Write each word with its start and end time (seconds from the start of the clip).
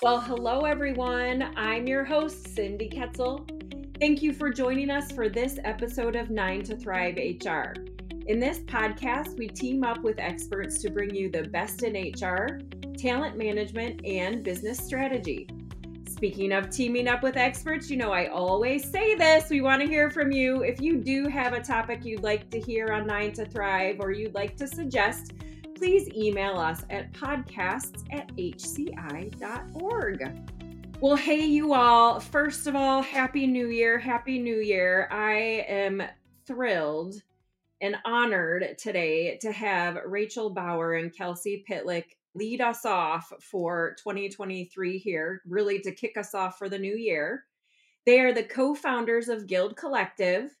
Well, 0.00 0.20
hello 0.20 0.60
everyone. 0.60 1.52
I'm 1.56 1.88
your 1.88 2.04
host, 2.04 2.54
Cindy 2.54 2.88
Ketzel. 2.88 3.44
Thank 3.98 4.22
you 4.22 4.32
for 4.32 4.48
joining 4.48 4.90
us 4.90 5.10
for 5.10 5.28
this 5.28 5.58
episode 5.64 6.14
of 6.14 6.30
Nine 6.30 6.62
to 6.66 6.76
Thrive 6.76 7.16
HR. 7.16 7.74
In 8.28 8.38
this 8.38 8.60
podcast, 8.60 9.36
we 9.36 9.48
team 9.48 9.82
up 9.82 10.00
with 10.04 10.20
experts 10.20 10.80
to 10.82 10.90
bring 10.90 11.12
you 11.12 11.28
the 11.28 11.48
best 11.48 11.82
in 11.82 12.12
HR, 12.12 12.60
talent 12.96 13.36
management, 13.36 14.06
and 14.06 14.44
business 14.44 14.78
strategy. 14.78 15.48
Speaking 16.08 16.52
of 16.52 16.70
teaming 16.70 17.08
up 17.08 17.24
with 17.24 17.36
experts, 17.36 17.90
you 17.90 17.96
know 17.96 18.12
I 18.12 18.28
always 18.28 18.88
say 18.88 19.16
this. 19.16 19.50
We 19.50 19.62
want 19.62 19.82
to 19.82 19.88
hear 19.88 20.10
from 20.10 20.30
you. 20.30 20.62
If 20.62 20.80
you 20.80 20.98
do 20.98 21.26
have 21.26 21.54
a 21.54 21.60
topic 21.60 22.04
you'd 22.04 22.22
like 22.22 22.50
to 22.50 22.60
hear 22.60 22.92
on 22.92 23.04
Nine 23.04 23.32
to 23.32 23.44
Thrive 23.46 23.96
or 23.98 24.12
you'd 24.12 24.34
like 24.34 24.56
to 24.58 24.68
suggest, 24.68 25.32
please 25.78 26.08
email 26.08 26.58
us 26.58 26.82
at 26.90 27.12
podcasts 27.12 28.02
at 28.10 28.28
hci.org. 28.36 29.30
Well, 31.00 31.14
hey, 31.14 31.44
you 31.44 31.72
all. 31.72 32.18
First 32.18 32.66
of 32.66 32.74
all, 32.74 33.00
Happy 33.00 33.46
New 33.46 33.68
Year. 33.68 33.96
Happy 33.96 34.40
New 34.40 34.58
Year. 34.58 35.08
I 35.12 35.64
am 35.68 36.02
thrilled 36.46 37.22
and 37.80 37.96
honored 38.04 38.76
today 38.76 39.38
to 39.40 39.52
have 39.52 40.00
Rachel 40.04 40.50
Bauer 40.50 40.94
and 40.94 41.16
Kelsey 41.16 41.64
Pitlick 41.70 42.16
lead 42.34 42.60
us 42.60 42.84
off 42.84 43.32
for 43.40 43.94
2023 44.02 44.98
here, 44.98 45.42
really 45.46 45.78
to 45.78 45.92
kick 45.92 46.16
us 46.16 46.34
off 46.34 46.58
for 46.58 46.68
the 46.68 46.78
new 46.78 46.96
year. 46.96 47.44
They 48.04 48.18
are 48.18 48.34
the 48.34 48.42
co 48.42 48.74
founders 48.74 49.28
of 49.28 49.46
Guild 49.46 49.76
Collective. 49.76 50.56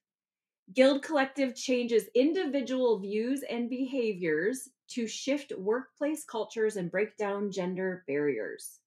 Guild 0.74 1.02
Collective 1.02 1.56
changes 1.56 2.04
individual 2.14 3.00
views 3.00 3.42
and 3.50 3.68
behaviors 3.68 4.68
to 4.88 5.06
shift 5.06 5.52
workplace 5.56 6.24
cultures 6.24 6.76
and 6.76 6.90
break 6.90 7.16
down 7.16 7.50
gender 7.50 8.04
barriers. 8.06 8.80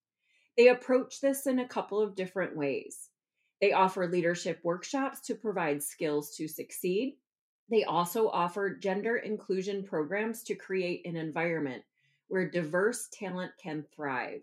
They 0.58 0.68
approach 0.68 1.22
this 1.22 1.48
in 1.48 1.60
a 1.60 1.68
couple 1.68 2.02
of 2.02 2.16
different 2.16 2.56
ways. 2.56 3.10
They 3.62 3.74
offer 3.74 4.08
leadership 4.08 4.60
workshops 4.64 5.22
to 5.22 5.36
provide 5.36 5.84
skills 5.84 6.36
to 6.38 6.48
succeed. 6.48 7.18
They 7.70 7.84
also 7.84 8.28
offer 8.30 8.76
gender 8.76 9.18
inclusion 9.18 9.84
programs 9.84 10.44
to 10.44 10.56
create 10.56 11.06
an 11.06 11.16
environment 11.16 11.84
where 12.28 12.50
diverse 12.50 13.08
talent 13.12 13.52
can 13.62 13.86
thrive. 13.96 14.42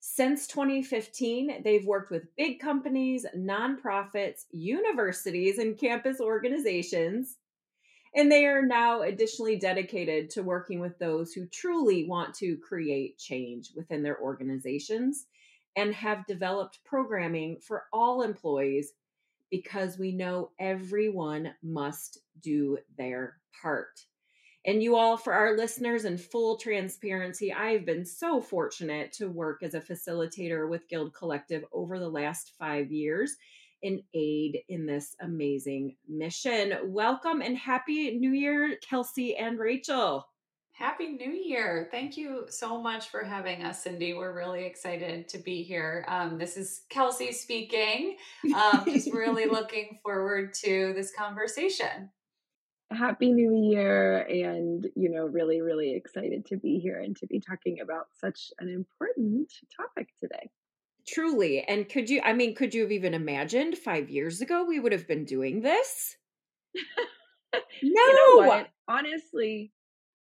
Since 0.00 0.46
2015, 0.48 1.62
they've 1.62 1.86
worked 1.86 2.10
with 2.10 2.34
big 2.36 2.58
companies, 2.58 3.26
nonprofits, 3.36 4.46
universities, 4.50 5.58
and 5.58 5.78
campus 5.78 6.20
organizations 6.20 7.36
and 8.14 8.30
they 8.30 8.44
are 8.46 8.62
now 8.62 9.02
additionally 9.02 9.56
dedicated 9.56 10.30
to 10.30 10.42
working 10.42 10.80
with 10.80 10.98
those 10.98 11.32
who 11.32 11.46
truly 11.46 12.06
want 12.06 12.34
to 12.34 12.56
create 12.56 13.18
change 13.18 13.70
within 13.76 14.02
their 14.02 14.18
organizations 14.20 15.26
and 15.76 15.94
have 15.94 16.26
developed 16.26 16.80
programming 16.84 17.58
for 17.60 17.84
all 17.92 18.22
employees 18.22 18.92
because 19.50 19.98
we 19.98 20.12
know 20.12 20.50
everyone 20.58 21.54
must 21.62 22.18
do 22.40 22.78
their 22.96 23.36
part. 23.62 24.06
And 24.66 24.82
you 24.82 24.96
all, 24.96 25.16
for 25.16 25.32
our 25.32 25.56
listeners 25.56 26.04
in 26.04 26.18
full 26.18 26.56
transparency, 26.56 27.52
I've 27.52 27.86
been 27.86 28.04
so 28.04 28.40
fortunate 28.40 29.10
to 29.12 29.30
work 29.30 29.62
as 29.62 29.74
a 29.74 29.80
facilitator 29.80 30.68
with 30.68 30.88
Guild 30.88 31.14
Collective 31.14 31.64
over 31.72 31.98
the 31.98 32.08
last 32.08 32.52
five 32.58 32.92
years 32.92 33.36
and 33.82 34.00
aid 34.14 34.60
in 34.68 34.86
this 34.86 35.16
amazing 35.20 35.96
mission. 36.08 36.74
Welcome 36.84 37.40
and 37.40 37.56
happy 37.56 38.18
new 38.18 38.32
year, 38.32 38.76
Kelsey 38.88 39.36
and 39.36 39.58
Rachel. 39.58 40.26
Happy 40.80 41.08
New 41.08 41.32
Year. 41.32 41.88
Thank 41.90 42.16
you 42.16 42.46
so 42.48 42.80
much 42.80 43.10
for 43.10 43.22
having 43.22 43.62
us, 43.64 43.82
Cindy. 43.82 44.14
We're 44.14 44.32
really 44.32 44.64
excited 44.64 45.28
to 45.28 45.36
be 45.36 45.62
here. 45.62 46.06
Um, 46.08 46.38
this 46.38 46.56
is 46.56 46.84
Kelsey 46.88 47.32
speaking. 47.32 48.16
Um, 48.56 48.84
just 48.86 49.12
really 49.12 49.44
looking 49.50 49.98
forward 50.02 50.54
to 50.64 50.94
this 50.94 51.12
conversation. 51.12 52.08
Happy 52.90 53.30
New 53.30 53.54
Year, 53.70 54.22
and 54.22 54.86
you 54.96 55.10
know, 55.10 55.26
really, 55.26 55.60
really 55.60 55.94
excited 55.94 56.46
to 56.46 56.56
be 56.56 56.78
here 56.78 56.98
and 56.98 57.14
to 57.18 57.26
be 57.26 57.40
talking 57.40 57.80
about 57.80 58.06
such 58.18 58.50
an 58.58 58.70
important 58.70 59.52
topic 59.76 60.08
today. 60.18 60.48
Truly. 61.12 61.62
And 61.62 61.88
could 61.88 62.08
you, 62.08 62.20
I 62.24 62.32
mean, 62.32 62.54
could 62.54 62.74
you 62.74 62.82
have 62.82 62.92
even 62.92 63.14
imagined 63.14 63.76
five 63.76 64.10
years 64.10 64.40
ago 64.40 64.64
we 64.64 64.78
would 64.78 64.92
have 64.92 65.08
been 65.08 65.24
doing 65.24 65.60
this? 65.62 66.16
no. 66.74 67.60
You 67.82 67.94
know 67.94 68.64
Honestly, 68.86 69.72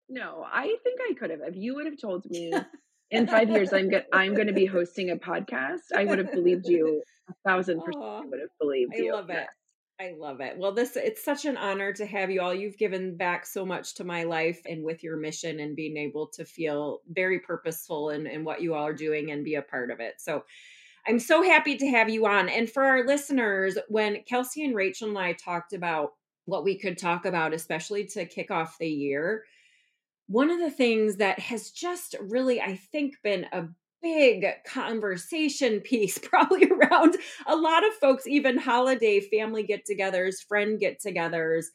no. 0.08 0.46
I 0.52 0.76
think 0.84 1.00
I 1.10 1.14
could 1.14 1.32
have. 1.32 1.40
If 1.42 1.56
you 1.56 1.76
would 1.76 1.86
have 1.86 2.00
told 2.00 2.26
me 2.30 2.54
in 3.12 3.28
five 3.28 3.50
years 3.50 3.74
I'm 3.74 3.90
go- 3.90 4.04
I'm 4.14 4.36
going 4.36 4.48
to 4.48 4.54
be 4.54 4.66
hosting 4.66 5.10
a 5.10 5.16
podcast, 5.16 5.92
I 5.96 6.06
would 6.06 6.20
have 6.20 6.32
believed 6.32 6.68
you 6.68 7.02
a 7.30 7.34
thousand 7.50 7.82
percent. 7.82 8.04
I 8.04 8.22
would 8.26 8.40
have 8.40 8.50
believed 8.60 8.94
you. 8.96 9.14
I 9.14 9.16
love 9.18 9.30
it. 9.30 9.48
I 10.02 10.16
love 10.18 10.40
it. 10.40 10.58
Well, 10.58 10.72
this 10.72 10.96
it's 10.96 11.24
such 11.24 11.44
an 11.44 11.58
honor 11.58 11.92
to 11.94 12.06
have 12.06 12.32
you 12.32 12.40
all. 12.42 12.54
You've 12.54 12.78
given 12.78 13.18
back 13.18 13.46
so 13.46 13.66
much 13.66 13.96
to 13.96 14.06
my 14.06 14.24
life 14.24 14.62
and 14.66 14.84
with 14.84 15.04
your 15.04 15.18
mission 15.18 15.60
and 15.60 15.76
being 15.76 15.98
able 15.98 16.28
to 16.28 16.46
feel 16.46 17.02
very 17.10 17.40
purposeful 17.40 18.12
in, 18.12 18.26
in 18.26 18.46
what 18.46 18.62
you 18.62 18.76
all 18.76 18.88
are 18.88 18.94
doing 18.94 19.32
and 19.32 19.44
be 19.44 19.56
a 19.56 19.62
part 19.62 19.92
of 19.92 20.00
it. 20.00 20.16
So 20.20 20.46
I'm 21.06 21.20
so 21.20 21.44
happy 21.44 21.76
to 21.76 21.88
have 21.88 22.10
you 22.10 22.26
on. 22.28 22.48
And 22.48 22.70
for 22.70 22.84
our 22.84 23.06
listeners, 23.06 23.78
when 23.90 24.24
Kelsey 24.24 24.64
and 24.64 24.74
Rachel 24.74 25.10
and 25.10 25.18
I 25.18 25.34
talked 25.34 25.74
about 25.74 26.14
what 26.46 26.64
we 26.64 26.80
could 26.80 26.98
talk 26.98 27.26
about, 27.26 27.54
especially 27.54 28.06
to 28.08 28.26
kick 28.26 28.52
off 28.52 28.78
the 28.80 28.88
year, 28.88 29.44
one 30.28 30.50
of 30.50 30.60
the 30.60 30.72
things 30.72 31.18
that 31.18 31.40
has 31.40 31.72
just 31.72 32.16
really, 32.22 32.62
I 32.62 32.76
think, 32.76 33.16
been 33.22 33.48
a 33.52 33.66
big 34.02 34.46
conversation 34.66 35.80
piece, 35.82 36.18
probably 36.24 36.70
around 36.70 37.18
a 37.48 37.56
lot 37.56 37.86
of 37.86 37.94
folks, 37.94 38.28
even 38.28 38.58
holiday 38.58 39.20
family 39.20 39.64
get 39.64 39.86
togethers, 39.86 40.44
friend 40.48 40.80
get 40.80 41.02
togethers, 41.02 41.66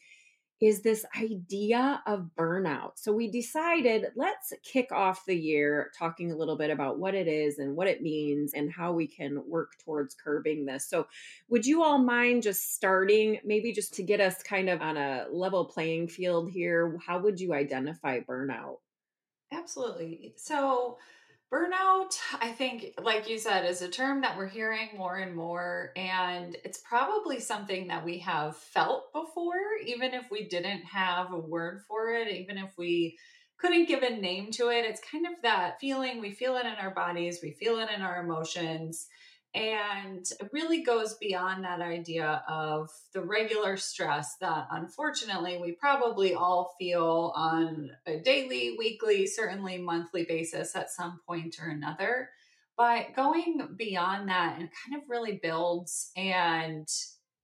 is 0.61 0.83
this 0.83 1.05
idea 1.21 2.03
of 2.07 2.31
burnout. 2.39 2.93
So 2.95 3.13
we 3.13 3.31
decided 3.31 4.07
let's 4.17 4.53
kick 4.63 4.93
off 4.93 5.27
the 5.27 5.37
year 5.37 5.91
talking 5.99 6.33
a 6.33 6.37
little 6.37 6.57
bit 6.57 6.71
about 6.71 6.99
what 6.99 7.15
it 7.15 7.29
is 7.29 7.59
and 7.59 7.77
what 7.77 7.89
it 7.89 8.03
means 8.03 8.55
and 8.55 8.73
how 8.73 8.93
we 8.93 9.07
can 9.07 9.43
work 9.47 9.73
towards 9.85 10.15
curbing 10.15 10.65
this. 10.65 10.89
So, 10.89 11.07
would 11.49 11.67
you 11.67 11.83
all 11.83 11.99
mind 11.99 12.45
just 12.45 12.75
starting, 12.75 13.41
maybe 13.45 13.73
just 13.73 13.95
to 13.95 14.03
get 14.03 14.21
us 14.21 14.43
kind 14.43 14.71
of 14.71 14.81
on 14.81 14.97
a 14.97 15.27
level 15.31 15.65
playing 15.67 16.09
field 16.09 16.51
here? 16.51 16.99
How 17.05 17.19
would 17.19 17.41
you 17.41 17.53
identify 17.53 18.21
burnout? 18.21 18.77
Absolutely. 19.53 20.35
So, 20.37 20.99
Burnout, 21.55 22.19
I 22.41 22.51
think, 22.51 22.95
like 23.01 23.29
you 23.29 23.39
said, 23.39 23.65
is 23.65 23.81
a 23.81 23.89
term 23.89 24.23
that 24.23 24.37
we're 24.37 24.49
hearing 24.49 24.89
more 24.97 25.19
and 25.19 25.37
more. 25.37 25.93
And 25.95 26.57
it's 26.65 26.79
probably 26.79 27.39
something 27.39 27.87
that 27.87 28.05
we 28.05 28.19
have 28.19 28.57
felt 28.57 29.13
before, 29.13 29.61
even 29.87 30.15
if 30.15 30.33
we 30.33 30.49
didn't 30.49 30.83
have 30.83 31.33
a 31.33 31.39
word 31.39 31.83
for 31.87 32.13
it, 32.13 32.27
even 32.27 32.59
if 32.59 32.73
we 32.77 33.17
couldn't 33.57 33.87
give 33.87 34.03
a 34.03 34.17
name 34.17 34.51
to 34.53 34.71
it. 34.71 34.85
It's 34.85 35.01
kind 35.09 35.27
of 35.27 35.35
that 35.43 35.79
feeling 35.81 36.21
we 36.21 36.33
feel 36.33 36.57
it 36.57 36.67
in 36.67 36.75
our 36.75 36.91
bodies, 36.91 37.39
we 37.41 37.53
feel 37.53 37.79
it 37.79 37.89
in 37.95 38.03
our 38.03 38.21
emotions. 38.21 39.07
And 39.55 40.27
it 40.41 40.51
really 40.53 40.83
goes 40.83 41.15
beyond 41.15 41.63
that 41.63 41.81
idea 41.81 42.43
of 42.49 42.91
the 43.13 43.21
regular 43.21 43.77
stress 43.77 44.35
that 44.41 44.67
unfortunately 44.73 45.59
we 45.63 45.73
probably 45.73 46.35
all 46.35 46.75
feel 46.77 47.33
on 47.37 47.91
a 48.07 48.19
daily, 48.19 48.75
weekly, 48.77 49.29
certainly 49.29 49.79
monthly 49.79 50.25
basis 50.25 50.75
at 50.75 50.91
some 50.91 51.21
point 51.27 51.57
or 51.63 51.69
another. 51.69 52.31
But 52.77 53.15
going 53.15 53.69
beyond 53.77 54.29
that 54.29 54.59
and 54.59 54.69
kind 54.69 55.01
of 55.01 55.09
really 55.09 55.39
builds 55.41 56.11
and 56.17 56.89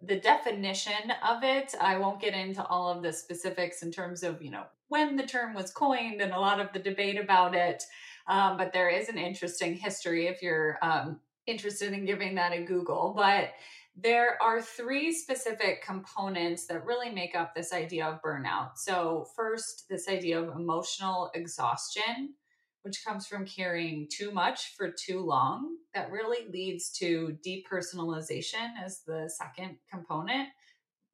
the 0.02 0.18
definition 0.18 1.12
of 1.24 1.44
it, 1.44 1.74
I 1.80 1.98
won't 1.98 2.20
get 2.20 2.34
into 2.34 2.64
all 2.64 2.90
of 2.90 3.02
the 3.04 3.12
specifics 3.12 3.82
in 3.82 3.92
terms 3.92 4.24
of, 4.24 4.42
you 4.42 4.50
know, 4.50 4.64
when 4.88 5.14
the 5.14 5.26
term 5.26 5.54
was 5.54 5.70
coined 5.70 6.20
and 6.20 6.32
a 6.32 6.40
lot 6.40 6.58
of 6.58 6.72
the 6.72 6.80
debate 6.80 7.20
about 7.20 7.54
it. 7.54 7.84
Um, 8.26 8.56
but 8.56 8.72
there 8.72 8.88
is 8.88 9.08
an 9.08 9.18
interesting 9.18 9.74
history 9.74 10.26
if 10.26 10.42
you're 10.42 10.78
um, 10.82 11.20
interested 11.50 11.92
in 11.92 12.04
giving 12.04 12.34
that 12.36 12.52
a 12.52 12.62
Google, 12.62 13.14
but 13.16 13.50
there 13.96 14.40
are 14.42 14.62
three 14.62 15.12
specific 15.12 15.82
components 15.84 16.66
that 16.66 16.86
really 16.86 17.10
make 17.10 17.34
up 17.34 17.54
this 17.54 17.72
idea 17.72 18.06
of 18.06 18.22
burnout. 18.22 18.76
So, 18.76 19.26
first, 19.36 19.86
this 19.90 20.08
idea 20.08 20.40
of 20.40 20.56
emotional 20.56 21.30
exhaustion, 21.34 22.34
which 22.82 23.04
comes 23.04 23.26
from 23.26 23.44
carrying 23.44 24.08
too 24.10 24.30
much 24.30 24.74
for 24.76 24.90
too 24.90 25.20
long, 25.20 25.76
that 25.94 26.10
really 26.10 26.50
leads 26.50 26.90
to 26.92 27.36
depersonalization 27.46 28.70
as 28.82 29.02
the 29.06 29.28
second 29.28 29.76
component. 29.92 30.48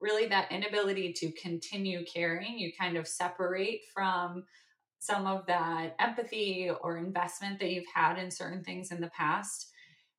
Really, 0.00 0.26
that 0.26 0.52
inability 0.52 1.14
to 1.14 1.32
continue 1.32 2.04
caring, 2.04 2.58
you 2.58 2.70
kind 2.78 2.96
of 2.96 3.08
separate 3.08 3.80
from 3.92 4.44
some 4.98 5.26
of 5.26 5.46
that 5.46 5.96
empathy 5.98 6.70
or 6.82 6.98
investment 6.98 7.58
that 7.60 7.70
you've 7.70 7.84
had 7.94 8.18
in 8.18 8.30
certain 8.30 8.62
things 8.62 8.92
in 8.92 9.00
the 9.00 9.08
past 9.08 9.72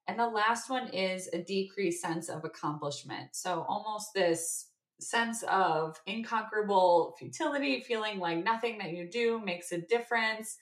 and 0.07 0.18
the 0.18 0.27
last 0.27 0.69
one 0.69 0.88
is 0.89 1.30
a 1.33 1.39
decreased 1.39 2.01
sense 2.01 2.30
of 2.30 2.45
accomplishment. 2.45 3.30
So 3.33 3.65
almost 3.68 4.13
this 4.13 4.69
sense 5.00 5.44
of 5.44 6.00
inconquerable 6.07 7.15
futility, 7.19 7.81
feeling 7.81 8.19
like 8.19 8.44
nothing 8.44 8.77
that 8.80 8.94
you 8.94 9.07
do 9.09 9.39
makes 9.44 9.71
a 9.71 9.81
difference. 9.81 10.57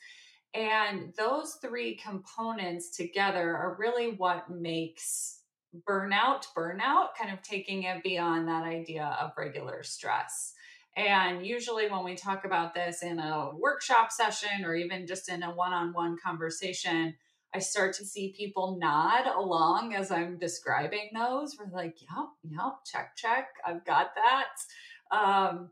And 0.54 1.14
those 1.16 1.58
three 1.62 1.96
components 1.96 2.96
together 2.96 3.56
are 3.56 3.78
really 3.80 4.12
what 4.12 4.50
makes 4.50 5.42
burnout 5.88 6.46
burnout, 6.56 7.10
kind 7.18 7.32
of 7.32 7.42
taking 7.42 7.84
it 7.84 8.04
beyond 8.04 8.48
that 8.48 8.64
idea 8.64 9.18
of 9.20 9.32
regular 9.38 9.84
stress. 9.84 10.54
And 10.96 11.46
usually, 11.46 11.90
when 11.90 12.06
we 12.06 12.16
talk 12.16 12.46
about 12.46 12.74
this 12.74 13.04
in 13.04 13.20
a 13.20 13.52
workshop 13.54 14.12
session 14.12 14.64
or 14.64 14.76
even 14.76 15.06
just 15.06 15.28
in 15.28 15.44
a 15.44 15.54
one 15.54 15.74
on 15.74 15.92
one 15.92 16.18
conversation, 16.24 17.16
I 17.56 17.60
start 17.60 17.94
to 17.96 18.06
see 18.06 18.34
people 18.36 18.78
nod 18.82 19.28
along 19.28 19.96
as 19.96 20.12
I'm 20.12 20.38
describing 20.38 21.12
those. 21.14 21.56
We're 21.58 21.72
like, 21.72 22.02
yep, 22.02 22.28
yep, 22.44 22.74
check, 22.86 23.16
check. 23.16 23.48
I've 23.66 23.86
got 23.86 24.10
that. 24.16 25.16
Um, 25.18 25.70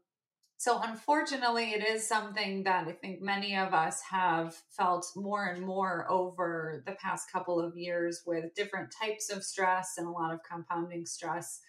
so, 0.55 0.79
unfortunately, 0.81 1.71
it 1.71 1.85
is 1.85 2.07
something 2.07 2.63
that 2.63 2.87
I 2.87 2.93
think 2.93 3.21
many 3.21 3.57
of 3.57 3.73
us 3.73 4.01
have 4.09 4.55
felt 4.69 5.05
more 5.17 5.47
and 5.47 5.65
more 5.65 6.09
over 6.09 6.81
the 6.85 6.93
past 6.93 7.29
couple 7.29 7.59
of 7.59 7.75
years 7.75 8.21
with 8.25 8.55
different 8.55 8.93
types 8.97 9.29
of 9.29 9.43
stress 9.43 9.95
and 9.97 10.07
a 10.07 10.11
lot 10.11 10.33
of 10.33 10.39
compounding 10.49 11.05
stress 11.05 11.59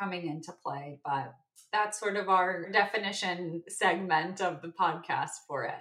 coming 0.00 0.28
into 0.28 0.52
play. 0.64 0.98
But 1.04 1.34
that's 1.74 2.00
sort 2.00 2.16
of 2.16 2.30
our 2.30 2.70
definition 2.70 3.64
segment 3.68 4.40
of 4.40 4.62
the 4.62 4.68
podcast 4.68 5.44
for 5.46 5.64
it. 5.64 5.74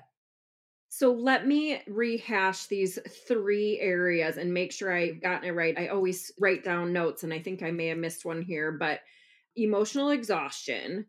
So 0.98 1.14
let 1.14 1.46
me 1.46 1.80
rehash 1.86 2.66
these 2.66 2.98
three 3.28 3.80
areas 3.80 4.38
and 4.38 4.52
make 4.52 4.72
sure 4.72 4.92
I've 4.92 5.22
gotten 5.22 5.48
it 5.48 5.52
right. 5.52 5.78
I 5.78 5.90
always 5.90 6.32
write 6.40 6.64
down 6.64 6.92
notes 6.92 7.22
and 7.22 7.32
I 7.32 7.38
think 7.38 7.62
I 7.62 7.70
may 7.70 7.86
have 7.90 8.00
missed 8.00 8.26
one 8.26 8.42
here, 8.42 8.72
but 8.72 9.02
emotional 9.56 10.10
exhaustion, 10.10 11.06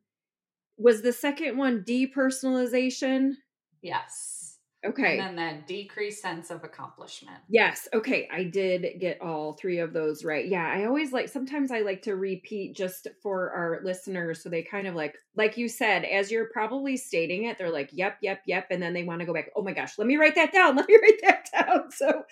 was 0.76 1.00
the 1.00 1.14
second 1.14 1.56
one 1.56 1.84
depersonalization? 1.84 3.36
Yes. 3.80 4.57
Okay. 4.86 5.18
And 5.18 5.36
then 5.36 5.36
that 5.36 5.66
decreased 5.66 6.22
sense 6.22 6.50
of 6.50 6.62
accomplishment. 6.62 7.38
Yes. 7.48 7.88
Okay. 7.92 8.28
I 8.32 8.44
did 8.44 9.00
get 9.00 9.20
all 9.20 9.54
three 9.54 9.80
of 9.80 9.92
those 9.92 10.24
right. 10.24 10.46
Yeah. 10.46 10.72
I 10.72 10.84
always 10.84 11.12
like, 11.12 11.28
sometimes 11.28 11.72
I 11.72 11.80
like 11.80 12.02
to 12.02 12.14
repeat 12.14 12.76
just 12.76 13.08
for 13.20 13.50
our 13.50 13.80
listeners. 13.82 14.40
So 14.40 14.48
they 14.48 14.62
kind 14.62 14.86
of 14.86 14.94
like, 14.94 15.16
like 15.34 15.56
you 15.56 15.68
said, 15.68 16.04
as 16.04 16.30
you're 16.30 16.48
probably 16.52 16.96
stating 16.96 17.44
it, 17.44 17.58
they're 17.58 17.72
like, 17.72 17.90
yep, 17.92 18.18
yep, 18.22 18.42
yep. 18.46 18.68
And 18.70 18.80
then 18.80 18.92
they 18.94 19.02
want 19.02 19.18
to 19.18 19.26
go 19.26 19.34
back. 19.34 19.50
Oh 19.56 19.62
my 19.62 19.72
gosh, 19.72 19.98
let 19.98 20.06
me 20.06 20.16
write 20.16 20.36
that 20.36 20.52
down. 20.52 20.76
Let 20.76 20.86
me 20.88 20.98
write 21.02 21.20
that 21.22 21.48
down. 21.52 21.90
So, 21.90 22.22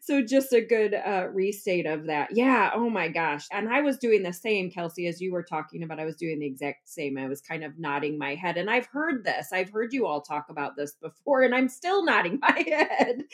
so 0.00 0.22
just 0.22 0.54
a 0.54 0.62
good 0.62 0.94
uh, 0.94 1.26
restate 1.30 1.86
of 1.86 2.06
that. 2.06 2.30
Yeah. 2.32 2.70
Oh 2.74 2.88
my 2.88 3.08
gosh. 3.08 3.46
And 3.52 3.68
I 3.68 3.82
was 3.82 3.98
doing 3.98 4.22
the 4.22 4.32
same, 4.32 4.70
Kelsey, 4.70 5.06
as 5.06 5.20
you 5.20 5.32
were 5.32 5.42
talking 5.42 5.82
about. 5.82 6.00
I 6.00 6.06
was 6.06 6.16
doing 6.16 6.38
the 6.38 6.46
exact 6.46 6.88
same. 6.88 7.18
I 7.18 7.26
was 7.26 7.42
kind 7.42 7.62
of 7.62 7.78
nodding 7.78 8.16
my 8.16 8.36
head. 8.36 8.56
And 8.56 8.70
I've 8.70 8.86
heard 8.86 9.22
this, 9.24 9.52
I've 9.52 9.70
heard 9.70 9.92
you 9.92 10.06
all 10.06 10.22
talk 10.22 10.46
about 10.48 10.76
this 10.76 10.94
before, 10.94 11.42
and 11.42 11.54
I'm 11.54 11.68
still 11.68 11.89
still 11.90 12.04
nodding 12.04 12.38
my 12.42 12.64
head. 12.66 13.24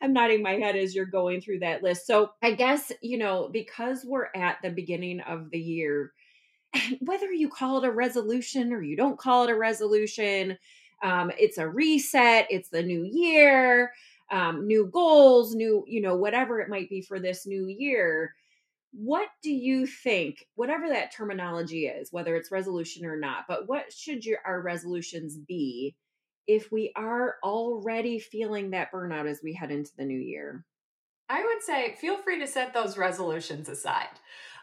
I'm 0.00 0.12
nodding 0.12 0.42
my 0.42 0.54
head 0.54 0.76
as 0.76 0.94
you're 0.94 1.06
going 1.06 1.40
through 1.40 1.60
that 1.60 1.82
list. 1.82 2.06
So 2.06 2.30
I 2.42 2.52
guess, 2.52 2.92
you 3.02 3.18
know, 3.18 3.48
because 3.52 4.04
we're 4.04 4.28
at 4.34 4.58
the 4.62 4.70
beginning 4.70 5.20
of 5.20 5.50
the 5.50 5.58
year, 5.58 6.12
whether 7.00 7.30
you 7.32 7.48
call 7.48 7.78
it 7.82 7.86
a 7.86 7.90
resolution 7.90 8.72
or 8.72 8.82
you 8.82 8.96
don't 8.96 9.18
call 9.18 9.44
it 9.44 9.50
a 9.50 9.56
resolution, 9.56 10.58
um, 11.02 11.30
it's 11.38 11.58
a 11.58 11.68
reset, 11.68 12.46
it's 12.50 12.70
the 12.70 12.82
new 12.82 13.02
year, 13.02 13.92
um, 14.30 14.66
new 14.66 14.86
goals, 14.86 15.54
new, 15.54 15.84
you 15.86 16.00
know, 16.00 16.16
whatever 16.16 16.60
it 16.60 16.70
might 16.70 16.88
be 16.88 17.02
for 17.02 17.20
this 17.20 17.46
new 17.46 17.66
year. 17.66 18.34
What 18.92 19.28
do 19.42 19.50
you 19.52 19.86
think, 19.86 20.46
whatever 20.54 20.88
that 20.88 21.12
terminology 21.12 21.86
is, 21.86 22.10
whether 22.12 22.34
it's 22.34 22.50
resolution 22.50 23.04
or 23.04 23.16
not, 23.16 23.44
but 23.46 23.68
what 23.68 23.92
should 23.92 24.24
your 24.24 24.38
our 24.46 24.62
resolutions 24.62 25.36
be 25.36 25.94
if 26.46 26.70
we 26.70 26.92
are 26.96 27.36
already 27.42 28.18
feeling 28.18 28.70
that 28.70 28.92
burnout 28.92 29.28
as 29.28 29.40
we 29.42 29.54
head 29.54 29.70
into 29.70 29.90
the 29.96 30.04
new 30.04 30.18
year? 30.18 30.64
I 31.28 31.44
would 31.44 31.62
say 31.62 31.96
feel 32.00 32.18
free 32.18 32.38
to 32.40 32.46
set 32.46 32.72
those 32.72 32.96
resolutions 32.96 33.68
aside. 33.68 34.08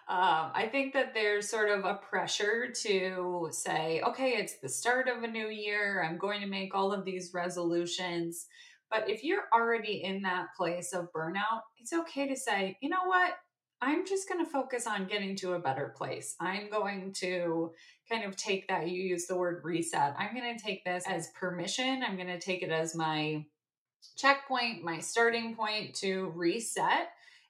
Um, 0.08 0.52
I 0.54 0.68
think 0.70 0.94
that 0.94 1.14
there's 1.14 1.50
sort 1.50 1.70
of 1.70 1.86
a 1.86 1.96
pressure 1.96 2.72
to 2.82 3.48
say, 3.52 4.02
okay, 4.02 4.32
it's 4.32 4.60
the 4.60 4.68
start 4.68 5.08
of 5.08 5.24
a 5.24 5.28
new 5.28 5.48
year. 5.48 6.04
I'm 6.04 6.18
going 6.18 6.42
to 6.42 6.48
make 6.48 6.76
all 6.76 6.92
of 6.92 7.06
these 7.06 7.32
resolutions. 7.34 8.48
But 8.92 9.10
if 9.10 9.24
you're 9.24 9.46
already 9.54 10.04
in 10.04 10.22
that 10.24 10.48
place 10.58 10.94
of 10.94 11.08
burnout, 11.16 11.62
it's 11.78 11.94
okay 11.94 12.28
to 12.28 12.36
say, 12.36 12.78
you 12.82 12.90
know 12.90 13.06
what? 13.06 13.32
I'm 13.84 14.06
just 14.06 14.30
going 14.30 14.44
to 14.44 14.50
focus 14.50 14.88
on 14.88 15.08
getting 15.08 15.36
to 15.38 15.54
a 15.54 15.60
better 15.60 15.94
place. 15.98 16.36
I'm 16.40 16.70
going 16.70 17.12
to 17.18 17.74
kind 18.10 18.24
of 18.24 18.38
take 18.38 18.70
that, 18.70 18.88
you 18.88 19.02
use 19.02 19.28
the 19.28 19.36
word 19.36 19.62
reset. 19.66 20.16
I'm 20.18 20.34
going 20.34 20.58
to 20.58 20.64
take 20.64 20.86
this 20.86 21.04
as 21.06 21.32
permission. 21.32 22.02
I'm 22.02 22.16
going 22.16 22.28
to 22.28 22.40
take 22.40 22.64
it 22.64 22.72
as 22.72 22.96
my 22.96 23.46
checkpoint, 24.16 24.86
my 24.86 25.00
starting 25.00 25.54
point 25.54 25.96
to 25.96 26.32
reset. 26.34 27.10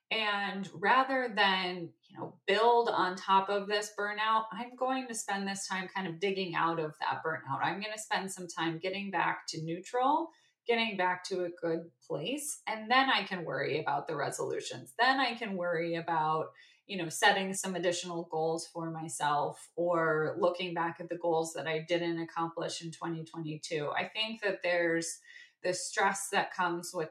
And 0.09 0.67
rather 0.73 1.31
than, 1.35 1.89
you 2.09 2.17
know, 2.17 2.33
build 2.47 2.89
on 2.89 3.15
top 3.15 3.49
of 3.49 3.67
this 3.67 3.91
burnout, 3.97 4.45
I'm 4.51 4.75
going 4.75 5.07
to 5.09 5.15
spend 5.15 5.47
this 5.47 5.67
time 5.67 5.87
kind 5.95 6.07
of 6.07 6.19
digging 6.19 6.55
out 6.55 6.79
of 6.79 6.95
that 6.99 7.21
burnout. 7.23 7.59
I'm 7.61 7.79
going 7.79 7.93
to 7.93 8.01
spend 8.01 8.31
some 8.31 8.47
time 8.47 8.79
getting 8.79 9.11
back 9.11 9.45
to 9.49 9.61
neutral 9.61 10.29
getting 10.67 10.97
back 10.97 11.23
to 11.23 11.43
a 11.43 11.49
good 11.49 11.89
place 12.07 12.61
and 12.67 12.89
then 12.89 13.09
i 13.09 13.23
can 13.23 13.43
worry 13.43 13.79
about 13.79 14.07
the 14.07 14.15
resolutions. 14.15 14.93
Then 14.97 15.19
i 15.19 15.33
can 15.33 15.55
worry 15.55 15.95
about 15.95 16.47
you 16.87 16.97
know 16.97 17.09
setting 17.09 17.53
some 17.53 17.75
additional 17.75 18.27
goals 18.29 18.67
for 18.67 18.91
myself 18.91 19.69
or 19.75 20.35
looking 20.39 20.73
back 20.73 20.97
at 20.99 21.09
the 21.09 21.17
goals 21.17 21.53
that 21.53 21.67
i 21.67 21.85
didn't 21.87 22.19
accomplish 22.19 22.81
in 22.81 22.91
2022 22.91 23.89
i 23.97 24.03
think 24.03 24.41
that 24.41 24.61
there's 24.63 25.19
the 25.63 25.73
stress 25.73 26.27
that 26.31 26.53
comes 26.53 26.91
with 26.93 27.09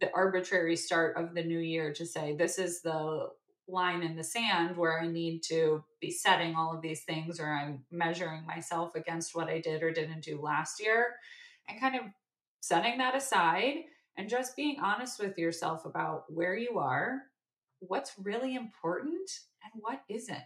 the 0.00 0.12
arbitrary 0.14 0.76
start 0.76 1.16
of 1.16 1.34
the 1.34 1.42
new 1.42 1.58
year 1.58 1.92
to 1.92 2.06
say 2.06 2.34
this 2.36 2.58
is 2.58 2.82
the 2.82 3.28
line 3.66 4.02
in 4.02 4.16
the 4.16 4.24
sand 4.24 4.76
where 4.76 5.00
i 5.00 5.06
need 5.06 5.42
to 5.42 5.82
be 6.00 6.10
setting 6.10 6.54
all 6.54 6.74
of 6.74 6.82
these 6.82 7.02
things 7.02 7.40
or 7.40 7.52
i'm 7.52 7.84
measuring 7.90 8.46
myself 8.46 8.94
against 8.94 9.34
what 9.34 9.48
i 9.48 9.60
did 9.60 9.82
or 9.82 9.92
didn't 9.92 10.22
do 10.22 10.40
last 10.40 10.80
year 10.80 11.14
and 11.68 11.80
kind 11.80 11.96
of 11.96 12.02
setting 12.60 12.98
that 12.98 13.16
aside 13.16 13.84
and 14.16 14.28
just 14.28 14.56
being 14.56 14.78
honest 14.80 15.18
with 15.18 15.38
yourself 15.38 15.84
about 15.84 16.24
where 16.28 16.56
you 16.56 16.78
are, 16.78 17.22
what's 17.80 18.12
really 18.18 18.54
important, 18.54 19.30
and 19.62 19.82
what 19.82 20.02
isn't. 20.08 20.38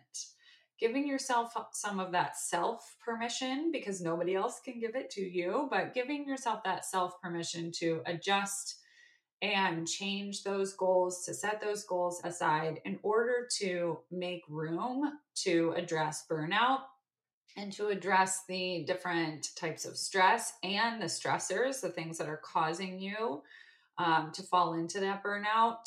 Giving 0.79 1.07
yourself 1.07 1.55
some 1.73 2.01
of 2.01 2.13
that 2.13 2.37
self 2.37 2.97
permission 3.05 3.71
because 3.73 4.01
nobody 4.01 4.35
else 4.35 4.61
can 4.65 4.81
give 4.81 4.97
it 4.97 5.11
to 5.11 5.21
you, 5.21 5.69
but 5.71 5.95
giving 5.95 6.27
yourself 6.27 6.65
that 6.65 6.85
self 6.85 7.21
permission 7.21 7.71
to 7.73 8.03
adjust 8.07 8.77
and 9.43 9.87
change 9.87 10.43
those 10.43 10.73
goals, 10.73 11.25
to 11.25 11.35
set 11.35 11.61
those 11.61 11.85
goals 11.85 12.21
aside 12.25 12.81
in 12.85 12.99
order 13.03 13.49
to 13.59 13.99
make 14.11 14.43
room 14.49 15.19
to 15.35 15.75
address 15.77 16.25
burnout 16.31 16.81
and 17.57 17.73
to 17.73 17.89
address 17.89 18.43
the 18.49 18.85
different 18.87 19.49
types 19.57 19.85
of 19.85 19.97
stress 19.97 20.55
and 20.63 21.01
the 21.01 21.07
stressors, 21.07 21.81
the 21.81 21.89
things 21.89 22.19
that 22.19 22.29
are 22.29 22.41
causing 22.43 22.99
you 22.99 23.43
um, 23.99 24.33
to 24.33 24.43
fall 24.43 24.75
into 24.75 25.01
that 25.01 25.23
burnout. 25.23 25.79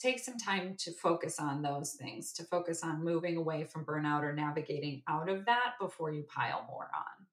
Take 0.00 0.18
some 0.18 0.36
time 0.36 0.76
to 0.78 0.92
focus 0.92 1.40
on 1.40 1.62
those 1.62 1.92
things, 1.94 2.32
to 2.34 2.44
focus 2.44 2.82
on 2.82 3.04
moving 3.04 3.36
away 3.36 3.64
from 3.64 3.84
burnout 3.84 4.22
or 4.22 4.32
navigating 4.32 5.02
out 5.08 5.28
of 5.28 5.46
that 5.46 5.74
before 5.80 6.12
you 6.12 6.24
pile 6.24 6.66
more 6.68 6.90
on. 6.94 7.26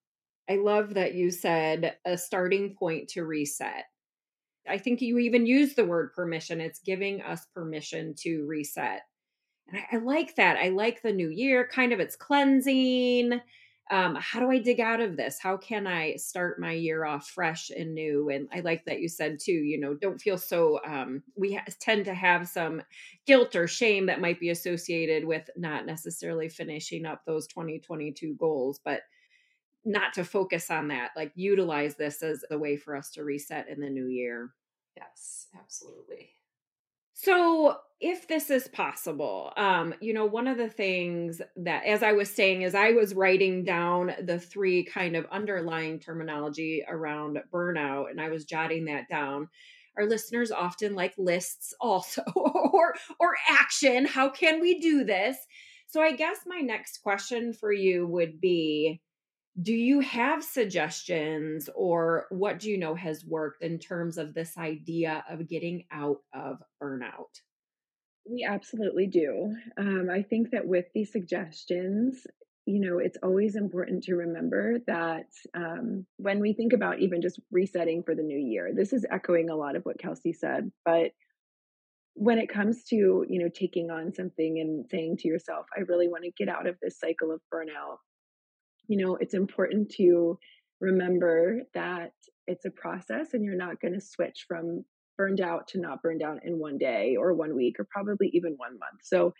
I 0.49 0.57
love 0.57 0.95
that 0.95 1.13
you 1.13 1.31
said 1.31 1.97
a 2.05 2.17
starting 2.17 2.75
point 2.75 3.09
to 3.09 3.23
reset. 3.23 3.85
I 4.67 4.77
think 4.77 5.01
you 5.01 5.17
even 5.17 5.45
use 5.45 5.73
the 5.73 5.85
word 5.85 6.13
permission. 6.13 6.61
It's 6.61 6.79
giving 6.79 7.21
us 7.21 7.45
permission 7.53 8.15
to 8.19 8.45
reset. 8.45 9.01
And 9.71 9.79
I, 9.91 9.97
I 9.97 9.99
like 9.99 10.35
that. 10.35 10.57
I 10.57 10.69
like 10.69 11.01
the 11.01 11.13
new 11.13 11.29
year, 11.29 11.67
kind 11.67 11.93
of 11.93 11.99
it's 11.99 12.15
cleansing. 12.15 13.41
Um, 13.89 14.15
how 14.15 14.39
do 14.39 14.49
I 14.49 14.59
dig 14.59 14.79
out 14.79 15.01
of 15.01 15.17
this? 15.17 15.39
How 15.39 15.57
can 15.57 15.85
I 15.85 16.15
start 16.15 16.59
my 16.61 16.71
year 16.71 17.03
off 17.03 17.29
fresh 17.29 17.69
and 17.69 17.93
new? 17.93 18.29
And 18.29 18.47
I 18.53 18.61
like 18.61 18.85
that 18.85 19.01
you 19.01 19.09
said 19.09 19.37
too, 19.39 19.51
you 19.51 19.77
know, 19.79 19.93
don't 19.95 20.21
feel 20.21 20.37
so, 20.37 20.79
um, 20.85 21.23
we 21.35 21.55
ha- 21.55 21.65
tend 21.81 22.05
to 22.05 22.13
have 22.13 22.47
some 22.47 22.83
guilt 23.25 23.55
or 23.55 23.67
shame 23.67 24.05
that 24.05 24.21
might 24.21 24.39
be 24.39 24.49
associated 24.49 25.25
with 25.25 25.49
not 25.57 25.85
necessarily 25.85 26.47
finishing 26.47 27.05
up 27.05 27.25
those 27.25 27.47
2022 27.47 28.35
goals, 28.35 28.79
but 28.83 29.01
not 29.85 30.13
to 30.13 30.25
focus 30.25 30.71
on 30.71 30.89
that, 30.89 31.11
like 31.15 31.31
utilize 31.35 31.95
this 31.95 32.23
as 32.23 32.45
a 32.51 32.57
way 32.59 32.77
for 32.77 32.95
us 32.95 33.11
to 33.11 33.23
reset 33.23 33.69
in 33.69 33.81
the 33.81 33.89
new 33.89 34.07
year. 34.07 34.53
Yes, 34.97 35.47
absolutely. 35.59 36.40
So, 37.23 37.77
if 37.99 38.27
this 38.27 38.49
is 38.49 38.67
possible, 38.69 39.53
um, 39.55 39.93
you 40.01 40.11
know, 40.11 40.25
one 40.25 40.47
of 40.47 40.57
the 40.57 40.69
things 40.69 41.39
that, 41.55 41.85
as 41.85 42.01
I 42.01 42.13
was 42.13 42.31
saying, 42.33 42.63
as 42.63 42.73
I 42.73 42.93
was 42.93 43.13
writing 43.13 43.63
down 43.63 44.15
the 44.23 44.39
three 44.39 44.83
kind 44.83 45.15
of 45.15 45.27
underlying 45.31 45.99
terminology 45.99 46.83
around 46.89 47.37
burnout, 47.53 48.09
and 48.09 48.19
I 48.19 48.29
was 48.29 48.45
jotting 48.45 48.85
that 48.85 49.07
down. 49.07 49.49
Our 49.99 50.07
listeners 50.07 50.51
often 50.51 50.95
like 50.95 51.13
lists 51.19 51.75
also 51.79 52.23
or 52.35 52.95
or 53.19 53.35
action. 53.47 54.07
How 54.07 54.27
can 54.27 54.59
we 54.59 54.79
do 54.79 55.03
this? 55.03 55.37
So 55.85 56.01
I 56.01 56.13
guess 56.13 56.37
my 56.47 56.61
next 56.61 57.03
question 57.03 57.53
for 57.53 57.71
you 57.71 58.07
would 58.07 58.41
be 58.41 58.99
do 59.59 59.73
you 59.73 59.99
have 59.99 60.43
suggestions 60.43 61.69
or 61.75 62.25
what 62.29 62.59
do 62.59 62.69
you 62.69 62.77
know 62.77 62.95
has 62.95 63.25
worked 63.25 63.63
in 63.63 63.79
terms 63.79 64.17
of 64.17 64.33
this 64.33 64.57
idea 64.57 65.23
of 65.29 65.47
getting 65.47 65.85
out 65.91 66.19
of 66.33 66.57
burnout? 66.81 67.41
We 68.29 68.47
absolutely 68.47 69.07
do. 69.07 69.53
Um, 69.77 70.07
I 70.11 70.21
think 70.21 70.51
that 70.51 70.67
with 70.67 70.85
these 70.93 71.11
suggestions, 71.11 72.25
you 72.65 72.79
know, 72.79 72.99
it's 72.99 73.17
always 73.23 73.55
important 73.55 74.03
to 74.03 74.15
remember 74.15 74.77
that 74.87 75.27
um, 75.53 76.05
when 76.17 76.39
we 76.39 76.53
think 76.53 76.71
about 76.71 76.99
even 76.99 77.21
just 77.21 77.39
resetting 77.51 78.03
for 78.03 78.15
the 78.15 78.23
new 78.23 78.37
year, 78.37 78.71
this 78.73 78.93
is 78.93 79.05
echoing 79.11 79.49
a 79.49 79.55
lot 79.55 79.75
of 79.75 79.83
what 79.83 79.99
Kelsey 79.99 80.33
said, 80.33 80.71
but 80.85 81.11
when 82.13 82.37
it 82.37 82.49
comes 82.49 82.83
to 82.83 83.25
you 83.29 83.41
know 83.41 83.49
taking 83.53 83.89
on 83.89 84.13
something 84.13 84.59
and 84.59 84.85
saying 84.89 85.15
to 85.17 85.29
yourself 85.29 85.65
i 85.77 85.79
really 85.87 86.09
want 86.09 86.23
to 86.23 86.31
get 86.37 86.53
out 86.53 86.67
of 86.67 86.75
this 86.81 86.99
cycle 86.99 87.31
of 87.31 87.39
burnout 87.53 87.97
you 88.91 88.97
know 88.97 89.15
it's 89.15 89.33
important 89.33 89.89
to 89.97 90.37
remember 90.81 91.61
that 91.73 92.11
it's 92.47 92.65
a 92.65 92.71
process 92.71 93.33
and 93.33 93.43
you're 93.45 93.55
not 93.65 93.79
going 93.81 93.93
to 93.93 94.01
switch 94.01 94.45
from 94.47 94.83
burned 95.17 95.41
out 95.41 95.67
to 95.69 95.79
not 95.79 96.01
burned 96.01 96.23
out 96.23 96.39
in 96.43 96.59
one 96.59 96.77
day 96.77 97.15
or 97.19 97.33
one 97.33 97.55
week 97.55 97.75
or 97.79 97.87
probably 97.91 98.29
even 98.33 98.53
one 98.57 98.71
month. 98.73 99.01
So 99.03 99.33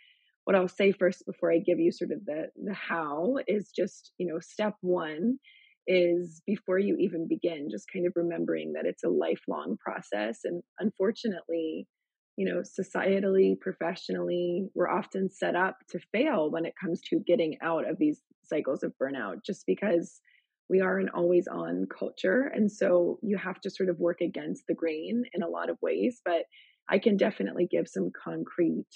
what 0.44 0.56
I'll 0.56 0.68
say 0.68 0.92
first 0.92 1.24
before 1.26 1.52
I 1.52 1.58
give 1.58 1.78
you 1.78 1.92
sort 1.92 2.12
of 2.12 2.24
the 2.24 2.46
the 2.56 2.74
how 2.74 3.36
is 3.46 3.70
just, 3.76 4.12
you 4.18 4.26
know, 4.26 4.38
step 4.40 4.74
1 4.80 5.38
is 5.86 6.42
before 6.46 6.78
you 6.78 6.96
even 6.98 7.26
begin 7.28 7.68
just 7.70 7.86
kind 7.92 8.06
of 8.06 8.12
remembering 8.16 8.72
that 8.74 8.86
it's 8.86 9.04
a 9.04 9.08
lifelong 9.08 9.76
process 9.84 10.40
and 10.44 10.62
unfortunately, 10.78 11.88
you 12.36 12.46
know, 12.48 12.62
societally, 12.62 13.60
professionally, 13.60 14.68
we're 14.74 14.88
often 14.88 15.28
set 15.30 15.56
up 15.56 15.76
to 15.90 15.98
fail 16.12 16.50
when 16.50 16.64
it 16.64 16.74
comes 16.80 17.00
to 17.10 17.20
getting 17.26 17.56
out 17.62 17.88
of 17.88 17.98
these 17.98 18.20
cycles 18.44 18.82
of 18.82 18.92
burnout 19.02 19.44
just 19.44 19.64
because 19.66 20.20
we 20.68 20.80
are 20.80 20.98
an 20.98 21.10
always 21.14 21.46
on 21.48 21.86
culture 21.86 22.50
and 22.54 22.70
so 22.70 23.18
you 23.22 23.36
have 23.36 23.60
to 23.60 23.70
sort 23.70 23.88
of 23.88 23.98
work 23.98 24.20
against 24.20 24.64
the 24.68 24.74
grain 24.74 25.24
in 25.32 25.42
a 25.42 25.48
lot 25.48 25.70
of 25.70 25.76
ways 25.82 26.20
but 26.24 26.44
I 26.88 26.98
can 26.98 27.16
definitely 27.16 27.68
give 27.70 27.88
some 27.88 28.10
concrete 28.24 28.86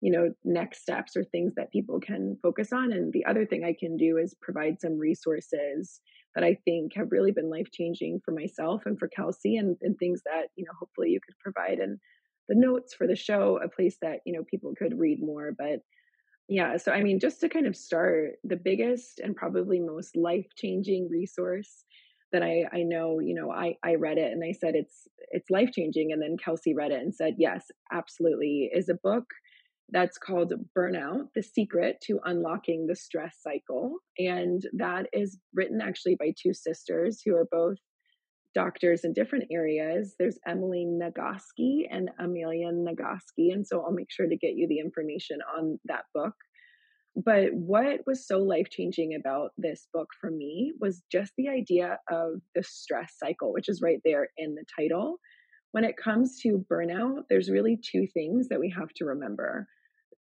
you 0.00 0.12
know 0.12 0.32
next 0.44 0.82
steps 0.82 1.16
or 1.16 1.24
things 1.24 1.54
that 1.56 1.72
people 1.72 1.98
can 2.00 2.36
focus 2.42 2.72
on 2.72 2.92
and 2.92 3.12
the 3.12 3.24
other 3.24 3.46
thing 3.46 3.64
i 3.64 3.74
can 3.78 3.96
do 3.96 4.18
is 4.18 4.36
provide 4.42 4.80
some 4.80 4.98
resources 4.98 6.00
that 6.34 6.44
i 6.44 6.56
think 6.64 6.92
have 6.94 7.10
really 7.10 7.32
been 7.32 7.50
life 7.50 7.68
changing 7.72 8.20
for 8.24 8.32
myself 8.32 8.82
and 8.84 8.98
for 8.98 9.08
kelsey 9.08 9.56
and, 9.56 9.76
and 9.82 9.96
things 9.98 10.20
that 10.24 10.48
you 10.56 10.64
know 10.64 10.72
hopefully 10.78 11.10
you 11.10 11.20
could 11.24 11.38
provide 11.38 11.78
And 11.78 11.98
the 12.48 12.54
notes 12.54 12.94
for 12.94 13.06
the 13.06 13.16
show 13.16 13.58
a 13.62 13.68
place 13.68 13.96
that 14.02 14.18
you 14.26 14.32
know 14.32 14.44
people 14.50 14.74
could 14.76 14.98
read 14.98 15.18
more 15.20 15.52
but 15.56 15.80
yeah 16.48 16.76
so 16.76 16.92
i 16.92 17.02
mean 17.02 17.18
just 17.18 17.40
to 17.40 17.48
kind 17.48 17.66
of 17.66 17.76
start 17.76 18.32
the 18.44 18.56
biggest 18.56 19.20
and 19.20 19.36
probably 19.36 19.80
most 19.80 20.16
life 20.16 20.46
changing 20.56 21.08
resource 21.10 21.84
that 22.32 22.42
I, 22.42 22.64
I 22.72 22.82
know, 22.82 23.20
you 23.20 23.34
know, 23.34 23.50
I, 23.50 23.76
I 23.84 23.94
read 23.94 24.18
it 24.18 24.32
and 24.32 24.42
I 24.44 24.52
said 24.52 24.74
it's 24.74 25.08
it's 25.30 25.50
life 25.50 25.70
changing. 25.72 26.12
And 26.12 26.22
then 26.22 26.36
Kelsey 26.36 26.74
read 26.74 26.92
it 26.92 27.00
and 27.00 27.14
said, 27.14 27.34
yes, 27.38 27.66
absolutely, 27.92 28.70
is 28.74 28.88
a 28.88 28.98
book 29.02 29.24
that's 29.90 30.18
called 30.18 30.52
Burnout 30.76 31.28
The 31.34 31.42
Secret 31.42 31.98
to 32.04 32.18
Unlocking 32.24 32.86
the 32.86 32.96
Stress 32.96 33.36
Cycle. 33.40 33.98
And 34.18 34.62
that 34.72 35.06
is 35.12 35.38
written 35.54 35.80
actually 35.80 36.16
by 36.18 36.32
two 36.40 36.52
sisters 36.52 37.22
who 37.24 37.36
are 37.36 37.46
both 37.50 37.76
doctors 38.56 39.04
in 39.04 39.12
different 39.12 39.44
areas. 39.52 40.14
There's 40.18 40.38
Emily 40.46 40.86
Nagoski 40.86 41.82
and 41.90 42.08
Amelia 42.18 42.72
Nagoski. 42.72 43.52
And 43.52 43.66
so 43.66 43.82
I'll 43.82 43.92
make 43.92 44.10
sure 44.10 44.26
to 44.26 44.36
get 44.36 44.54
you 44.56 44.66
the 44.66 44.78
information 44.78 45.38
on 45.56 45.78
that 45.84 46.04
book. 46.14 46.32
But 47.14 47.52
what 47.52 48.00
was 48.06 48.26
so 48.26 48.38
life 48.38 48.68
changing 48.70 49.14
about 49.14 49.50
this 49.58 49.88
book 49.92 50.08
for 50.20 50.30
me 50.30 50.72
was 50.80 51.02
just 51.12 51.32
the 51.36 51.48
idea 51.48 51.98
of 52.10 52.40
the 52.54 52.62
stress 52.62 53.14
cycle, 53.18 53.52
which 53.52 53.68
is 53.68 53.82
right 53.82 54.00
there 54.04 54.28
in 54.38 54.54
the 54.54 54.64
title. 54.74 55.18
When 55.72 55.84
it 55.84 55.96
comes 55.96 56.40
to 56.40 56.64
burnout, 56.72 57.24
there's 57.28 57.50
really 57.50 57.78
two 57.78 58.06
things 58.06 58.48
that 58.48 58.60
we 58.60 58.70
have 58.70 58.88
to 58.96 59.04
remember 59.04 59.66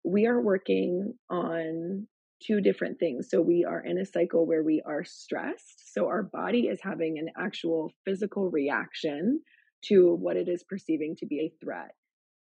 we 0.03 0.25
are 0.25 0.41
working 0.41 1.13
on 1.29 2.07
two 2.45 2.61
different 2.61 2.99
things. 2.99 3.29
So 3.29 3.41
we 3.41 3.65
are 3.65 3.83
in 3.83 3.97
a 3.97 4.05
cycle 4.05 4.45
where 4.45 4.63
we 4.63 4.81
are 4.85 5.03
stressed. 5.03 5.93
So 5.93 6.07
our 6.07 6.23
body 6.23 6.67
is 6.67 6.79
having 6.81 7.17
an 7.19 7.29
actual 7.37 7.91
physical 8.05 8.49
reaction 8.49 9.41
to 9.85 10.15
what 10.15 10.37
it 10.37 10.47
is 10.47 10.63
perceiving 10.63 11.15
to 11.17 11.25
be 11.25 11.39
a 11.39 11.53
threat. 11.63 11.91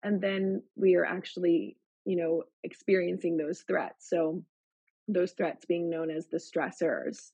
And 0.04 0.22
then 0.22 0.64
we 0.76 0.96
are 0.96 1.06
actually, 1.06 1.78
you 2.06 2.16
know, 2.16 2.44
experiencing 2.64 3.38
those 3.38 3.64
threats. 3.68 4.10
So 4.10 4.44
those 5.08 5.32
threats 5.34 5.66
being 5.66 5.90
known 5.90 6.12
as 6.12 6.28
the 6.28 6.38
stressors. 6.38 7.30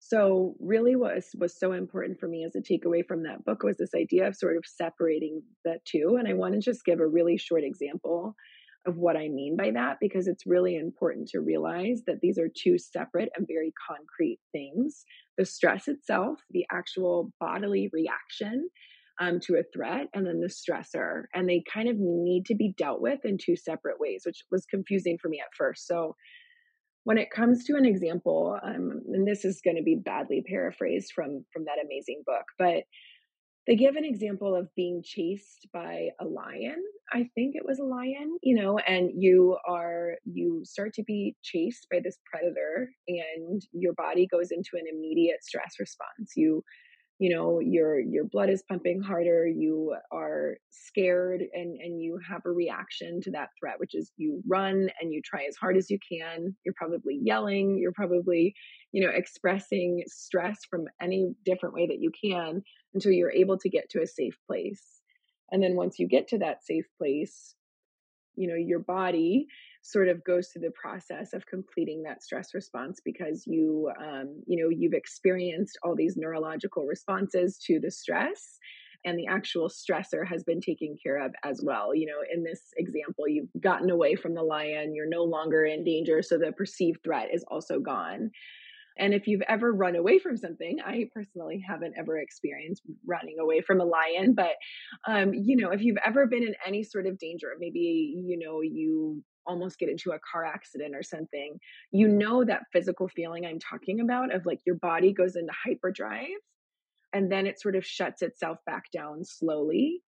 So 0.00 0.54
really 0.60 0.96
what 0.96 1.16
was, 1.16 1.30
was 1.36 1.58
so 1.58 1.72
important 1.72 2.20
for 2.20 2.28
me 2.28 2.44
as 2.44 2.54
a 2.54 2.60
takeaway 2.60 3.06
from 3.06 3.24
that 3.24 3.44
book 3.44 3.62
was 3.62 3.76
this 3.76 3.94
idea 3.96 4.28
of 4.28 4.36
sort 4.36 4.56
of 4.56 4.64
separating 4.64 5.42
the 5.64 5.78
two. 5.84 6.16
And 6.18 6.28
I 6.28 6.34
want 6.34 6.54
to 6.54 6.60
just 6.60 6.84
give 6.84 7.00
a 7.00 7.06
really 7.06 7.36
short 7.36 7.64
example 7.64 8.34
of 8.88 8.96
what 8.96 9.16
I 9.16 9.28
mean 9.28 9.56
by 9.56 9.70
that 9.72 9.98
because 10.00 10.26
it's 10.26 10.46
really 10.46 10.76
important 10.76 11.28
to 11.28 11.40
realize 11.40 12.02
that 12.06 12.20
these 12.20 12.38
are 12.38 12.48
two 12.48 12.78
separate 12.78 13.28
and 13.36 13.46
very 13.46 13.72
concrete 13.88 14.40
things. 14.50 15.04
The 15.36 15.44
stress 15.44 15.86
itself, 15.86 16.38
the 16.50 16.64
actual 16.72 17.30
bodily 17.38 17.90
reaction 17.92 18.68
um, 19.20 19.40
to 19.40 19.56
a 19.56 19.62
threat, 19.74 20.06
and 20.14 20.26
then 20.26 20.40
the 20.40 20.48
stressor. 20.48 21.24
And 21.34 21.48
they 21.48 21.62
kind 21.72 21.88
of 21.88 21.96
need 21.98 22.46
to 22.46 22.54
be 22.54 22.74
dealt 22.76 23.00
with 23.00 23.20
in 23.24 23.36
two 23.38 23.56
separate 23.56 24.00
ways, 24.00 24.22
which 24.24 24.42
was 24.50 24.66
confusing 24.66 25.18
for 25.20 25.28
me 25.28 25.40
at 25.40 25.54
first. 25.56 25.86
So 25.86 26.16
when 27.04 27.18
it 27.18 27.30
comes 27.30 27.64
to 27.64 27.74
an 27.76 27.84
example, 27.84 28.58
um, 28.62 29.00
and 29.12 29.26
this 29.26 29.44
is 29.44 29.60
going 29.64 29.76
to 29.76 29.82
be 29.82 29.96
badly 29.96 30.42
paraphrased 30.48 31.12
from 31.14 31.44
from 31.52 31.64
that 31.64 31.82
amazing 31.84 32.22
book, 32.26 32.44
but 32.58 32.84
they 33.68 33.76
give 33.76 33.96
an 33.96 34.04
example 34.04 34.56
of 34.56 34.74
being 34.74 35.02
chased 35.04 35.68
by 35.72 36.08
a 36.20 36.24
lion 36.24 36.82
i 37.12 37.28
think 37.34 37.54
it 37.54 37.64
was 37.64 37.78
a 37.78 37.84
lion 37.84 38.36
you 38.42 38.54
know 38.54 38.78
and 38.78 39.10
you 39.14 39.56
are 39.68 40.14
you 40.24 40.62
start 40.64 40.92
to 40.94 41.04
be 41.04 41.36
chased 41.42 41.86
by 41.92 42.00
this 42.02 42.18
predator 42.30 42.90
and 43.06 43.62
your 43.72 43.92
body 43.92 44.26
goes 44.26 44.50
into 44.50 44.70
an 44.74 44.84
immediate 44.90 45.44
stress 45.44 45.74
response. 45.78 46.32
You 46.34 46.62
you 47.18 47.34
know 47.34 47.58
your 47.60 47.98
your 47.98 48.24
blood 48.24 48.48
is 48.48 48.62
pumping 48.68 49.00
harder 49.02 49.46
you 49.46 49.94
are 50.12 50.56
scared 50.70 51.42
and 51.52 51.76
and 51.80 52.00
you 52.00 52.18
have 52.26 52.42
a 52.46 52.50
reaction 52.50 53.20
to 53.20 53.30
that 53.32 53.48
threat 53.58 53.74
which 53.78 53.94
is 53.94 54.12
you 54.16 54.40
run 54.48 54.88
and 55.00 55.12
you 55.12 55.20
try 55.24 55.44
as 55.48 55.56
hard 55.56 55.76
as 55.76 55.90
you 55.90 55.98
can. 56.10 56.56
You're 56.64 56.74
probably 56.76 57.18
yelling 57.20 57.76
you're 57.78 57.92
probably 57.92 58.54
you 58.92 59.04
know 59.04 59.12
expressing 59.12 60.02
stress 60.06 60.58
from 60.70 60.84
any 61.02 61.34
different 61.44 61.74
way 61.74 61.86
that 61.86 62.00
you 62.00 62.12
can 62.24 62.62
until 62.94 63.12
you're 63.12 63.32
able 63.32 63.58
to 63.58 63.68
get 63.68 63.88
to 63.90 64.02
a 64.02 64.06
safe 64.06 64.36
place. 64.46 65.00
And 65.50 65.62
then 65.62 65.76
once 65.76 65.98
you 65.98 66.06
get 66.06 66.28
to 66.28 66.38
that 66.38 66.64
safe 66.64 66.86
place 66.98 67.54
you 68.38 68.46
know 68.46 68.54
your 68.54 68.78
body 68.78 69.46
sort 69.82 70.08
of 70.08 70.24
goes 70.24 70.48
through 70.48 70.62
the 70.62 70.70
process 70.70 71.32
of 71.32 71.46
completing 71.46 72.02
that 72.02 72.22
stress 72.22 72.54
response 72.54 73.00
because 73.04 73.44
you 73.46 73.90
um, 74.00 74.40
you 74.46 74.62
know 74.62 74.70
you've 74.70 74.94
experienced 74.94 75.78
all 75.82 75.94
these 75.94 76.16
neurological 76.16 76.84
responses 76.84 77.58
to 77.66 77.80
the 77.80 77.90
stress 77.90 78.58
and 79.04 79.18
the 79.18 79.26
actual 79.26 79.68
stressor 79.68 80.26
has 80.26 80.42
been 80.42 80.60
taken 80.60 80.96
care 81.00 81.24
of 81.24 81.32
as 81.44 81.60
well. 81.62 81.94
You 81.94 82.06
know 82.06 82.20
in 82.32 82.44
this 82.44 82.60
example 82.76 83.26
you've 83.26 83.50
gotten 83.60 83.90
away 83.90 84.14
from 84.14 84.34
the 84.34 84.42
lion 84.42 84.94
you're 84.94 85.08
no 85.08 85.24
longer 85.24 85.64
in 85.64 85.84
danger 85.84 86.22
so 86.22 86.38
the 86.38 86.52
perceived 86.52 87.02
threat 87.02 87.28
is 87.32 87.44
also 87.48 87.80
gone 87.80 88.30
and 88.98 89.14
if 89.14 89.26
you've 89.26 89.42
ever 89.48 89.72
run 89.72 89.96
away 89.96 90.18
from 90.18 90.36
something, 90.36 90.78
I 90.84 91.08
personally 91.14 91.62
haven't 91.66 91.94
ever 91.98 92.18
experienced 92.18 92.82
running 93.06 93.36
away 93.40 93.60
from 93.60 93.80
a 93.80 93.84
lion, 93.84 94.34
but 94.34 94.52
um, 95.06 95.32
you 95.34 95.56
know, 95.56 95.70
if 95.70 95.82
you've 95.82 95.98
ever 96.04 96.26
been 96.26 96.42
in 96.42 96.54
any 96.66 96.82
sort 96.82 97.06
of 97.06 97.18
danger, 97.18 97.48
maybe 97.58 98.14
you 98.16 98.38
know 98.38 98.60
you 98.62 99.22
almost 99.46 99.78
get 99.78 99.88
into 99.88 100.12
a 100.12 100.18
car 100.30 100.44
accident 100.44 100.94
or 100.94 101.02
something, 101.02 101.58
you 101.90 102.06
know 102.06 102.44
that 102.44 102.64
physical 102.72 103.08
feeling 103.08 103.46
I'm 103.46 103.58
talking 103.58 104.00
about 104.00 104.34
of 104.34 104.44
like 104.44 104.60
your 104.66 104.76
body 104.76 105.12
goes 105.12 105.36
into 105.36 105.52
hyperdrive 105.64 106.26
and 107.12 107.30
then 107.32 107.46
it 107.46 107.60
sort 107.60 107.76
of 107.76 107.86
shuts 107.86 108.22
itself 108.22 108.58
back 108.66 108.84
down 108.92 109.24
slowly. 109.24 110.02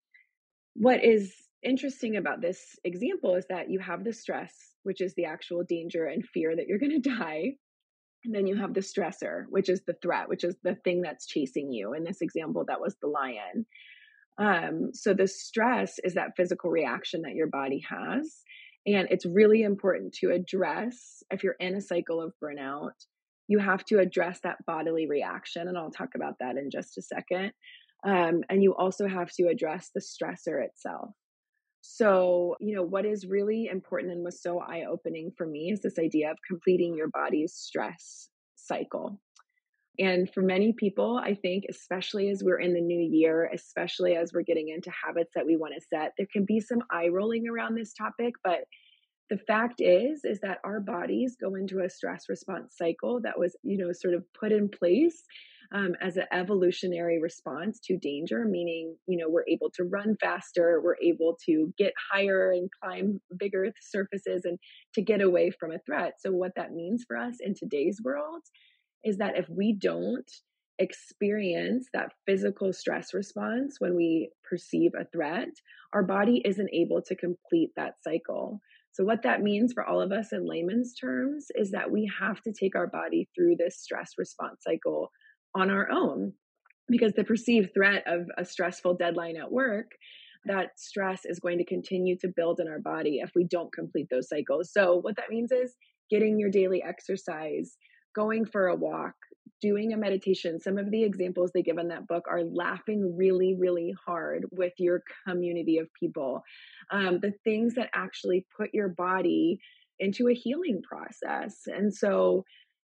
What 0.74 1.02
is 1.04 1.34
interesting 1.62 2.16
about 2.16 2.40
this 2.40 2.78
example 2.84 3.34
is 3.34 3.46
that 3.48 3.70
you 3.70 3.78
have 3.80 4.04
the 4.04 4.12
stress, 4.12 4.54
which 4.82 5.00
is 5.00 5.14
the 5.14 5.24
actual 5.24 5.64
danger 5.64 6.06
and 6.06 6.24
fear 6.24 6.54
that 6.54 6.66
you're 6.66 6.78
going 6.78 7.02
to 7.02 7.10
die. 7.10 7.54
And 8.24 8.34
then 8.34 8.46
you 8.46 8.56
have 8.56 8.74
the 8.74 8.80
stressor, 8.80 9.44
which 9.48 9.68
is 9.68 9.82
the 9.86 9.96
threat, 10.02 10.28
which 10.28 10.44
is 10.44 10.56
the 10.62 10.74
thing 10.74 11.02
that's 11.02 11.26
chasing 11.26 11.72
you. 11.72 11.94
In 11.94 12.04
this 12.04 12.20
example, 12.20 12.64
that 12.68 12.80
was 12.80 12.96
the 13.00 13.08
lion. 13.08 13.66
Um, 14.38 14.90
so 14.92 15.14
the 15.14 15.26
stress 15.26 15.98
is 16.04 16.14
that 16.14 16.36
physical 16.36 16.70
reaction 16.70 17.22
that 17.22 17.34
your 17.34 17.48
body 17.48 17.82
has. 17.88 18.42
And 18.86 19.08
it's 19.10 19.26
really 19.26 19.62
important 19.62 20.14
to 20.20 20.30
address 20.30 21.22
if 21.30 21.42
you're 21.42 21.56
in 21.60 21.74
a 21.74 21.80
cycle 21.80 22.22
of 22.22 22.32
burnout, 22.42 22.92
you 23.48 23.58
have 23.58 23.84
to 23.86 23.98
address 23.98 24.40
that 24.44 24.64
bodily 24.66 25.06
reaction. 25.06 25.68
And 25.68 25.76
I'll 25.76 25.90
talk 25.90 26.10
about 26.14 26.38
that 26.40 26.56
in 26.56 26.70
just 26.70 26.96
a 26.98 27.02
second. 27.02 27.52
Um, 28.06 28.42
and 28.48 28.62
you 28.62 28.74
also 28.74 29.06
have 29.06 29.30
to 29.32 29.48
address 29.48 29.90
the 29.94 30.00
stressor 30.00 30.64
itself. 30.64 31.10
So, 31.92 32.56
you 32.60 32.74
know, 32.74 32.84
what 32.84 33.04
is 33.04 33.26
really 33.26 33.66
important 33.66 34.12
and 34.12 34.24
was 34.24 34.40
so 34.40 34.60
eye 34.60 34.84
opening 34.88 35.32
for 35.36 35.44
me 35.44 35.70
is 35.72 35.80
this 35.80 35.98
idea 35.98 36.30
of 36.30 36.38
completing 36.46 36.94
your 36.94 37.08
body's 37.08 37.52
stress 37.54 38.28
cycle. 38.54 39.20
And 39.98 40.32
for 40.32 40.40
many 40.40 40.72
people, 40.72 41.20
I 41.22 41.34
think, 41.34 41.64
especially 41.68 42.30
as 42.30 42.42
we're 42.44 42.60
in 42.60 42.74
the 42.74 42.80
new 42.80 43.00
year, 43.00 43.50
especially 43.52 44.14
as 44.14 44.32
we're 44.32 44.42
getting 44.42 44.68
into 44.68 44.90
habits 45.04 45.32
that 45.34 45.46
we 45.46 45.56
want 45.56 45.74
to 45.74 45.86
set, 45.92 46.12
there 46.16 46.28
can 46.32 46.44
be 46.44 46.60
some 46.60 46.78
eye 46.92 47.08
rolling 47.08 47.48
around 47.48 47.74
this 47.74 47.92
topic. 47.92 48.34
But 48.44 48.60
the 49.30 49.38
fact 49.38 49.80
is, 49.80 50.24
is 50.24 50.40
that 50.40 50.58
our 50.64 50.80
bodies 50.80 51.36
go 51.40 51.54
into 51.54 51.80
a 51.80 51.88
stress 51.88 52.28
response 52.28 52.76
cycle 52.76 53.20
that 53.22 53.38
was, 53.38 53.56
you 53.62 53.78
know, 53.78 53.92
sort 53.92 54.14
of 54.14 54.24
put 54.38 54.52
in 54.52 54.68
place 54.68 55.22
um, 55.72 55.94
as 56.00 56.16
an 56.16 56.24
evolutionary 56.32 57.20
response 57.20 57.78
to 57.84 57.96
danger, 57.96 58.44
meaning, 58.44 58.96
you 59.06 59.16
know, 59.16 59.28
we're 59.28 59.46
able 59.48 59.70
to 59.76 59.84
run 59.84 60.16
faster, 60.20 60.80
we're 60.82 60.96
able 61.00 61.38
to 61.46 61.72
get 61.78 61.92
higher 62.12 62.50
and 62.50 62.68
climb 62.82 63.20
bigger 63.38 63.72
surfaces 63.80 64.44
and 64.44 64.58
to 64.94 65.02
get 65.02 65.20
away 65.20 65.50
from 65.50 65.70
a 65.70 65.78
threat. 65.86 66.14
So, 66.18 66.32
what 66.32 66.56
that 66.56 66.72
means 66.72 67.04
for 67.06 67.16
us 67.16 67.36
in 67.40 67.54
today's 67.54 68.00
world 68.02 68.42
is 69.04 69.18
that 69.18 69.38
if 69.38 69.48
we 69.48 69.72
don't 69.72 70.28
experience 70.80 71.86
that 71.92 72.12
physical 72.26 72.72
stress 72.72 73.14
response 73.14 73.76
when 73.78 73.94
we 73.94 74.30
perceive 74.42 74.92
a 74.98 75.04
threat, 75.04 75.50
our 75.92 76.02
body 76.02 76.42
isn't 76.44 76.70
able 76.72 77.02
to 77.02 77.14
complete 77.14 77.70
that 77.76 77.94
cycle. 78.02 78.60
So, 78.92 79.04
what 79.04 79.22
that 79.22 79.42
means 79.42 79.72
for 79.72 79.84
all 79.84 80.00
of 80.00 80.12
us 80.12 80.32
in 80.32 80.46
layman's 80.46 80.94
terms 80.94 81.46
is 81.54 81.70
that 81.70 81.90
we 81.90 82.10
have 82.20 82.40
to 82.42 82.52
take 82.52 82.74
our 82.74 82.86
body 82.86 83.28
through 83.34 83.56
this 83.56 83.78
stress 83.78 84.12
response 84.18 84.62
cycle 84.66 85.10
on 85.54 85.70
our 85.70 85.88
own 85.90 86.32
because 86.88 87.12
the 87.12 87.24
perceived 87.24 87.72
threat 87.72 88.02
of 88.06 88.26
a 88.36 88.44
stressful 88.44 88.96
deadline 88.96 89.36
at 89.36 89.52
work 89.52 89.92
that 90.46 90.70
stress 90.78 91.20
is 91.24 91.38
going 91.38 91.58
to 91.58 91.64
continue 91.64 92.16
to 92.18 92.32
build 92.34 92.60
in 92.60 92.68
our 92.68 92.80
body 92.80 93.20
if 93.22 93.30
we 93.34 93.44
don't 93.44 93.72
complete 93.72 94.08
those 94.10 94.28
cycles. 94.28 94.72
So, 94.72 94.96
what 94.96 95.16
that 95.16 95.30
means 95.30 95.52
is 95.52 95.74
getting 96.10 96.38
your 96.38 96.50
daily 96.50 96.82
exercise, 96.82 97.76
going 98.14 98.44
for 98.44 98.66
a 98.66 98.76
walk, 98.76 99.14
doing 99.60 99.92
a 99.92 99.96
meditation. 99.96 100.60
Some 100.60 100.78
of 100.78 100.90
the 100.90 101.02
examples 101.02 101.50
they 101.52 101.62
give 101.62 101.78
in 101.78 101.88
that 101.88 102.06
book 102.06 102.24
are 102.28 102.42
laughing 102.44 103.16
really, 103.16 103.56
really 103.58 103.94
hard 104.06 104.46
with 104.50 104.72
your 104.78 105.02
community 105.26 105.78
of 105.78 105.88
people. 105.98 106.42
Um, 106.90 107.20
the 107.20 107.32
things 107.44 107.74
that 107.74 107.90
actually 107.94 108.46
put 108.56 108.70
your 108.72 108.88
body 108.88 109.60
into 109.98 110.28
a 110.28 110.34
healing 110.34 110.82
process. 110.82 111.62
And 111.66 111.94
so, 111.94 112.44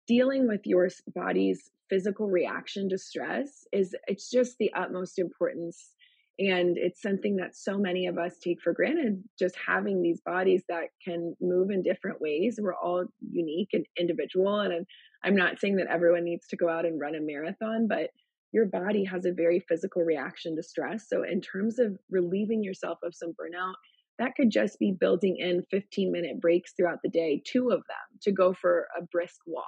dealing 0.08 0.48
with 0.48 0.62
your 0.66 0.90
body's 1.14 1.70
physical 1.90 2.28
reaction 2.28 2.90
to 2.90 2.98
stress 2.98 3.66
is 3.72 3.96
it's 4.08 4.30
just 4.30 4.58
the 4.58 4.72
utmost 4.74 5.20
importance 5.20 5.92
and 6.40 6.78
it's 6.78 7.02
something 7.02 7.36
that 7.36 7.56
so 7.56 7.78
many 7.78 8.08
of 8.08 8.18
us 8.18 8.38
take 8.42 8.62
for 8.62 8.74
granted 8.74 9.22
just 9.38 9.56
having 9.68 10.02
these 10.02 10.22
bodies 10.22 10.64
that 10.70 10.86
can 11.04 11.36
move 11.42 11.70
in 11.70 11.84
different 11.84 12.20
ways 12.22 12.60
we're 12.62 12.74
all 12.74 13.06
unique 13.32 13.70
and 13.74 13.86
individual 14.00 14.62
and 14.62 14.86
i'm 15.24 15.36
not 15.36 15.60
saying 15.60 15.78
that 15.78 15.88
everyone 15.88 16.24
needs 16.24 16.48
to 16.48 16.58
go 16.58 16.70
out 16.70 16.86
and 16.86 17.00
run 17.00 17.16
a 17.16 17.22
marathon 17.22 17.88
but 17.88 18.10
your 18.54 18.66
body 18.66 19.06
has 19.06 19.26
a 19.26 19.32
very 19.32 19.64
physical 19.68 20.02
reaction 20.02 20.56
to 20.56 20.64
stress 20.64 21.06
so 21.08 21.24
in 21.24 21.42
terms 21.42 21.80
of 21.80 21.98
relieving 22.10 22.64
yourself 22.64 22.98
of 23.04 23.16
some 23.16 23.30
burnout 23.32 23.74
that 24.20 24.36
could 24.36 24.52
just 24.52 24.78
be 24.78 24.92
building 24.92 25.38
in 25.40 25.64
15 25.72 26.12
minute 26.12 26.40
breaks 26.40 26.74
throughout 26.76 27.00
the 27.04 27.10
day 27.10 27.42
two 27.46 27.70
of 27.70 27.80
them 27.88 28.20
to 28.22 28.32
go 28.32 28.54
for 28.54 28.88
a 29.00 29.04
brisk 29.12 29.40
walk 29.48 29.66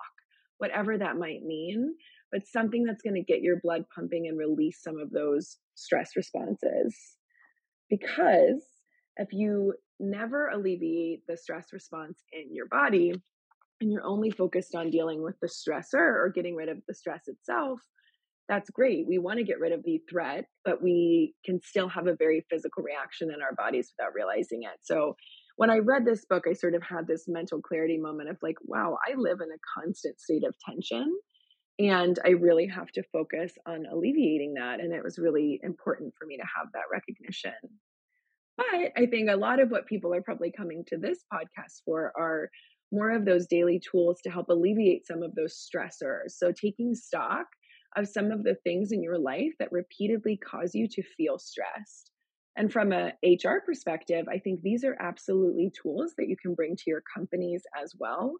whatever 0.57 0.97
that 0.97 1.17
might 1.17 1.43
mean 1.43 1.93
but 2.33 2.47
something 2.47 2.83
that's 2.83 3.03
going 3.03 3.13
to 3.13 3.21
get 3.21 3.43
your 3.43 3.59
blood 3.61 3.85
pumping 3.93 4.27
and 4.27 4.39
release 4.39 4.81
some 4.81 4.97
of 4.97 5.11
those 5.11 5.57
stress 5.75 6.15
responses. 6.15 6.97
Because 7.91 8.65
if 9.17 9.31
you 9.31 9.75
never 9.99 10.49
alleviate 10.49 11.21
the 11.27 11.37
stress 11.37 11.67
response 11.71 12.17
in 12.33 12.53
your 12.53 12.65
body 12.65 13.13
and 13.83 13.91
you're 13.91 14.05
only 14.05 14.31
focused 14.31 14.73
on 14.73 14.89
dealing 14.89 15.21
with 15.21 15.35
the 15.41 15.47
stressor 15.47 15.93
or 15.93 16.31
getting 16.33 16.55
rid 16.55 16.69
of 16.69 16.77
the 16.87 16.93
stress 16.95 17.23
itself, 17.27 17.79
that's 18.49 18.69
great. 18.69 19.05
We 19.07 19.19
want 19.19 19.37
to 19.37 19.45
get 19.45 19.59
rid 19.59 19.71
of 19.71 19.83
the 19.83 20.01
threat, 20.09 20.45
but 20.65 20.81
we 20.81 21.35
can 21.45 21.59
still 21.63 21.87
have 21.89 22.07
a 22.07 22.15
very 22.15 22.45
physical 22.49 22.83
reaction 22.83 23.29
in 23.29 23.41
our 23.41 23.53
bodies 23.55 23.93
without 23.97 24.13
realizing 24.13 24.63
it. 24.63 24.79
So, 24.81 25.15
when 25.55 25.69
I 25.69 25.77
read 25.77 26.03
this 26.03 26.25
book, 26.25 26.45
I 26.49 26.53
sort 26.53 26.73
of 26.73 26.81
had 26.81 27.05
this 27.05 27.25
mental 27.27 27.61
clarity 27.61 27.99
moment 27.99 28.27
of 28.27 28.37
like, 28.41 28.55
wow, 28.63 28.97
I 29.07 29.13
live 29.15 29.37
in 29.39 29.49
a 29.49 29.79
constant 29.79 30.19
state 30.19 30.43
of 30.43 30.55
tension 30.67 31.15
and 31.77 32.17
I 32.25 32.29
really 32.29 32.65
have 32.67 32.87
to 32.93 33.03
focus 33.11 33.53
on 33.67 33.85
alleviating 33.91 34.55
that. 34.55 34.79
And 34.79 34.91
it 34.91 35.03
was 35.03 35.19
really 35.19 35.59
important 35.61 36.13
for 36.19 36.25
me 36.25 36.37
to 36.37 36.43
have 36.57 36.69
that 36.73 36.89
recognition. 36.91 37.53
But 38.57 38.65
I 38.97 39.07
think 39.07 39.29
a 39.29 39.35
lot 39.35 39.59
of 39.59 39.69
what 39.69 39.87
people 39.87 40.13
are 40.13 40.21
probably 40.21 40.51
coming 40.55 40.83
to 40.87 40.97
this 40.97 41.19
podcast 41.33 41.81
for 41.85 42.11
are 42.17 42.49
more 42.93 43.11
of 43.11 43.25
those 43.25 43.47
daily 43.47 43.79
tools 43.79 44.21
to 44.23 44.29
help 44.29 44.49
alleviate 44.49 45.05
some 45.05 45.23
of 45.23 45.35
those 45.35 45.55
stressors. 45.55 46.31
So, 46.31 46.51
taking 46.51 46.95
stock 46.95 47.47
of 47.97 48.07
some 48.07 48.31
of 48.31 48.43
the 48.43 48.55
things 48.63 48.91
in 48.91 49.03
your 49.03 49.19
life 49.19 49.53
that 49.59 49.71
repeatedly 49.71 50.37
cause 50.37 50.73
you 50.73 50.87
to 50.89 51.03
feel 51.17 51.39
stressed. 51.39 52.11
And 52.55 52.71
from 52.71 52.91
a 52.93 53.13
HR 53.23 53.61
perspective, 53.65 54.27
I 54.29 54.37
think 54.39 54.61
these 54.61 54.83
are 54.83 54.95
absolutely 54.99 55.71
tools 55.81 56.13
that 56.17 56.27
you 56.29 56.37
can 56.37 56.53
bring 56.53 56.75
to 56.75 56.83
your 56.87 57.03
companies 57.15 57.63
as 57.81 57.93
well 57.99 58.35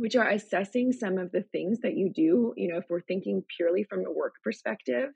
which 0.00 0.16
are 0.16 0.30
assessing 0.30 0.92
some 0.92 1.18
of 1.18 1.30
the 1.30 1.42
things 1.52 1.80
that 1.82 1.94
you 1.94 2.10
do. 2.10 2.54
You 2.56 2.68
know, 2.68 2.78
if 2.78 2.86
we're 2.88 3.02
thinking 3.02 3.44
purely 3.54 3.84
from 3.84 4.06
a 4.06 4.10
work 4.10 4.34
perspective, 4.42 5.10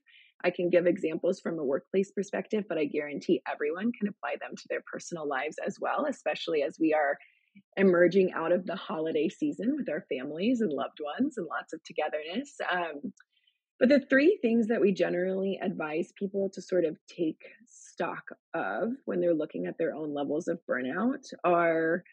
I 0.44 0.50
can 0.50 0.68
give 0.68 0.86
examples 0.86 1.40
from 1.40 1.58
a 1.58 1.64
workplace 1.64 2.10
perspective, 2.12 2.64
but 2.68 2.76
I 2.76 2.84
guarantee 2.84 3.40
everyone 3.50 3.92
can 3.98 4.08
apply 4.08 4.36
them 4.42 4.54
to 4.54 4.64
their 4.68 4.82
personal 4.92 5.26
lives 5.26 5.56
as 5.66 5.78
well, 5.80 6.04
especially 6.06 6.62
as 6.62 6.76
we 6.78 6.92
are 6.92 7.16
emerging 7.76 8.32
out 8.34 8.52
of 8.52 8.66
the 8.66 8.76
holiday 8.76 9.28
season 9.28 9.74
with 9.76 9.88
our 9.88 10.04
families 10.08 10.60
and 10.60 10.72
loved 10.72 10.98
ones 11.02 11.36
and 11.36 11.46
lots 11.46 11.72
of 11.72 11.80
togetherness. 11.84 12.56
Um, 12.70 13.12
but 13.80 13.88
the 13.88 14.00
three 14.00 14.38
things 14.40 14.68
that 14.68 14.80
we 14.80 14.92
generally 14.92 15.58
advise 15.62 16.12
people 16.18 16.48
to 16.54 16.62
sort 16.62 16.84
of 16.84 16.96
take 17.08 17.42
stock 17.66 18.22
of 18.54 18.92
when 19.04 19.20
they're 19.20 19.34
looking 19.34 19.66
at 19.66 19.76
their 19.78 19.94
own 19.94 20.14
levels 20.14 20.48
of 20.48 20.60
burnout 20.68 21.24
are 21.44 22.04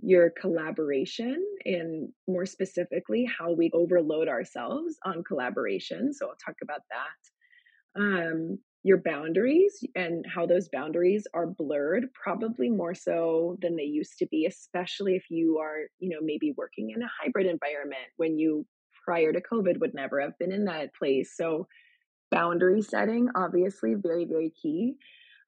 your 0.00 0.30
collaboration 0.30 1.44
and 1.64 2.10
more 2.28 2.46
specifically 2.46 3.24
how 3.38 3.52
we 3.52 3.70
overload 3.74 4.28
ourselves 4.28 4.94
on 5.04 5.24
collaboration 5.24 6.12
so 6.14 6.28
i'll 6.28 6.36
talk 6.36 6.54
about 6.62 6.82
that 6.90 8.00
um, 8.00 8.58
your 8.88 8.96
boundaries 8.96 9.84
and 9.94 10.24
how 10.26 10.46
those 10.46 10.70
boundaries 10.70 11.26
are 11.34 11.46
blurred 11.46 12.06
probably 12.14 12.70
more 12.70 12.94
so 12.94 13.58
than 13.60 13.76
they 13.76 13.84
used 13.84 14.16
to 14.18 14.26
be 14.28 14.46
especially 14.46 15.14
if 15.14 15.24
you 15.28 15.58
are 15.58 15.80
you 15.98 16.08
know 16.08 16.20
maybe 16.22 16.54
working 16.56 16.90
in 16.90 17.02
a 17.02 17.10
hybrid 17.20 17.46
environment 17.46 18.08
when 18.16 18.38
you 18.38 18.64
prior 19.04 19.30
to 19.30 19.42
covid 19.42 19.78
would 19.78 19.92
never 19.92 20.18
have 20.18 20.38
been 20.38 20.50
in 20.50 20.64
that 20.64 20.94
place 20.94 21.34
so 21.36 21.66
boundary 22.30 22.80
setting 22.80 23.28
obviously 23.34 23.94
very 23.94 24.24
very 24.24 24.50
key 24.50 24.96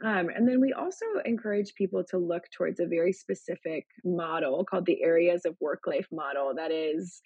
um, 0.02 0.28
and 0.34 0.48
then 0.48 0.60
we 0.60 0.72
also 0.72 1.04
encourage 1.26 1.74
people 1.74 2.02
to 2.04 2.18
look 2.18 2.44
towards 2.56 2.80
a 2.80 2.86
very 2.86 3.12
specific 3.12 3.86
model 4.02 4.64
called 4.64 4.86
the 4.86 5.02
areas 5.02 5.44
of 5.44 5.56
work 5.60 5.82
life 5.86 6.08
model. 6.10 6.54
That 6.56 6.70
is, 6.70 7.20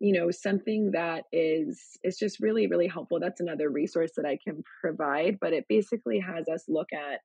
you 0.00 0.12
know, 0.12 0.30
something 0.30 0.92
that 0.92 1.24
is 1.32 1.98
is 2.04 2.18
just 2.18 2.40
really 2.40 2.66
really 2.66 2.88
helpful. 2.88 3.20
That's 3.20 3.40
another 3.40 3.70
resource 3.70 4.12
that 4.16 4.26
I 4.26 4.38
can 4.42 4.62
provide, 4.80 5.38
but 5.40 5.52
it 5.52 5.66
basically 5.68 6.20
has 6.20 6.48
us 6.48 6.64
look 6.68 6.88
at 6.92 7.20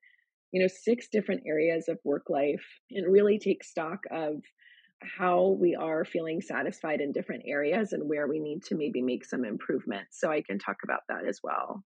you 0.51 0.61
know 0.61 0.67
six 0.67 1.07
different 1.11 1.43
areas 1.45 1.87
of 1.87 1.99
work 2.03 2.29
life 2.29 2.65
and 2.91 3.11
really 3.11 3.39
take 3.39 3.63
stock 3.63 3.99
of 4.11 4.41
how 5.17 5.57
we 5.59 5.75
are 5.75 6.05
feeling 6.05 6.41
satisfied 6.41 7.01
in 7.01 7.11
different 7.11 7.43
areas 7.45 7.93
and 7.93 8.07
where 8.07 8.27
we 8.27 8.39
need 8.39 8.63
to 8.63 8.75
maybe 8.75 9.01
make 9.01 9.25
some 9.25 9.45
improvements. 9.45 10.19
So 10.19 10.31
I 10.31 10.41
can 10.41 10.59
talk 10.59 10.77
about 10.83 11.01
that 11.09 11.25
as 11.27 11.39
well. 11.43 11.83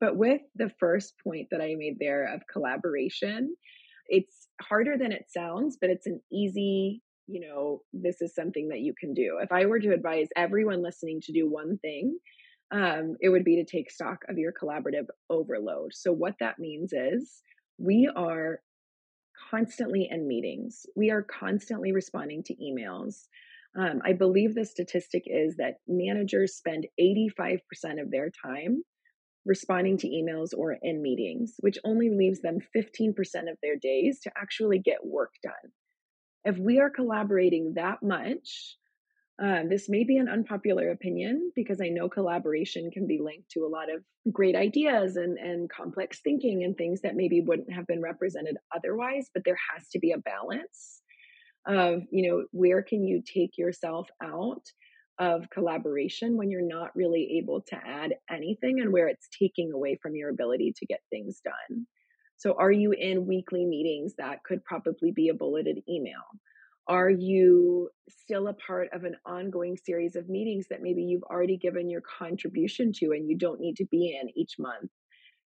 But 0.00 0.16
with 0.16 0.40
the 0.54 0.70
first 0.78 1.14
point 1.22 1.48
that 1.50 1.60
I 1.60 1.74
made 1.76 1.98
there 1.98 2.32
of 2.32 2.42
collaboration, 2.50 3.54
it's 4.06 4.48
harder 4.62 4.96
than 4.96 5.12
it 5.12 5.26
sounds, 5.28 5.76
but 5.80 5.90
it's 5.90 6.06
an 6.06 6.20
easy, 6.32 7.02
you 7.28 7.40
know, 7.46 7.82
this 7.92 8.22
is 8.22 8.34
something 8.34 8.68
that 8.68 8.80
you 8.80 8.94
can 8.98 9.12
do. 9.12 9.38
If 9.42 9.52
I 9.52 9.66
were 9.66 9.78
to 9.78 9.92
advise 9.92 10.28
everyone 10.34 10.82
listening 10.82 11.20
to 11.22 11.32
do 11.32 11.48
one 11.48 11.78
thing, 11.78 12.18
um, 12.70 13.16
it 13.20 13.28
would 13.28 13.44
be 13.44 13.56
to 13.56 13.64
take 13.64 13.90
stock 13.90 14.20
of 14.28 14.38
your 14.38 14.52
collaborative 14.52 15.06
overload. 15.30 15.92
So, 15.92 16.12
what 16.12 16.34
that 16.40 16.58
means 16.58 16.92
is 16.92 17.42
we 17.78 18.10
are 18.14 18.60
constantly 19.50 20.08
in 20.10 20.26
meetings, 20.26 20.86
we 20.96 21.10
are 21.10 21.22
constantly 21.22 21.92
responding 21.92 22.42
to 22.44 22.56
emails. 22.56 23.26
Um, 23.78 24.00
I 24.04 24.14
believe 24.14 24.54
the 24.54 24.64
statistic 24.64 25.24
is 25.26 25.56
that 25.56 25.76
managers 25.86 26.56
spend 26.56 26.86
85% 26.98 27.60
of 28.00 28.10
their 28.10 28.30
time 28.30 28.82
responding 29.44 29.98
to 29.98 30.08
emails 30.08 30.50
or 30.56 30.78
in 30.82 31.02
meetings, 31.02 31.54
which 31.60 31.78
only 31.84 32.10
leaves 32.10 32.40
them 32.40 32.58
15% 32.74 33.10
of 33.50 33.58
their 33.62 33.76
days 33.76 34.20
to 34.20 34.32
actually 34.36 34.78
get 34.78 35.04
work 35.04 35.32
done. 35.42 35.72
If 36.44 36.58
we 36.58 36.80
are 36.80 36.90
collaborating 36.90 37.74
that 37.74 38.02
much, 38.02 38.76
um, 39.40 39.68
this 39.68 39.88
may 39.88 40.04
be 40.04 40.16
an 40.16 40.28
unpopular 40.28 40.90
opinion 40.90 41.52
because 41.54 41.80
I 41.80 41.88
know 41.88 42.08
collaboration 42.08 42.90
can 42.90 43.06
be 43.06 43.20
linked 43.22 43.50
to 43.50 43.60
a 43.60 43.68
lot 43.68 43.92
of 43.92 44.02
great 44.32 44.56
ideas 44.56 45.16
and, 45.16 45.38
and 45.38 45.70
complex 45.70 46.20
thinking 46.22 46.64
and 46.64 46.76
things 46.76 47.02
that 47.02 47.14
maybe 47.14 47.40
wouldn't 47.40 47.72
have 47.72 47.86
been 47.86 48.02
represented 48.02 48.56
otherwise, 48.74 49.28
but 49.32 49.44
there 49.44 49.58
has 49.74 49.88
to 49.90 50.00
be 50.00 50.12
a 50.12 50.18
balance 50.18 51.02
of, 51.66 52.02
you 52.10 52.28
know, 52.28 52.46
where 52.50 52.82
can 52.82 53.04
you 53.04 53.22
take 53.22 53.56
yourself 53.56 54.08
out 54.22 54.62
of 55.18 55.50
collaboration 55.50 56.36
when 56.36 56.50
you're 56.50 56.62
not 56.62 56.94
really 56.94 57.38
able 57.38 57.60
to 57.60 57.76
add 57.76 58.14
anything 58.30 58.80
and 58.80 58.92
where 58.92 59.08
it's 59.08 59.28
taking 59.36 59.72
away 59.72 59.98
from 60.00 60.14
your 60.14 60.30
ability 60.30 60.72
to 60.76 60.86
get 60.86 61.00
things 61.10 61.40
done. 61.44 61.86
So, 62.38 62.54
are 62.58 62.72
you 62.72 62.92
in 62.92 63.26
weekly 63.26 63.66
meetings 63.66 64.14
that 64.18 64.44
could 64.44 64.64
probably 64.64 65.10
be 65.12 65.28
a 65.28 65.34
bulleted 65.34 65.82
email? 65.88 66.22
Are 66.86 67.10
you 67.10 67.90
still 68.08 68.48
a 68.48 68.54
part 68.54 68.88
of 68.94 69.04
an 69.04 69.16
ongoing 69.26 69.76
series 69.76 70.16
of 70.16 70.28
meetings 70.28 70.66
that 70.70 70.80
maybe 70.80 71.02
you've 71.02 71.24
already 71.24 71.58
given 71.58 71.90
your 71.90 72.00
contribution 72.00 72.92
to 72.94 73.06
and 73.10 73.28
you 73.28 73.36
don't 73.36 73.60
need 73.60 73.76
to 73.76 73.86
be 73.90 74.18
in 74.20 74.30
each 74.36 74.54
month? 74.58 74.90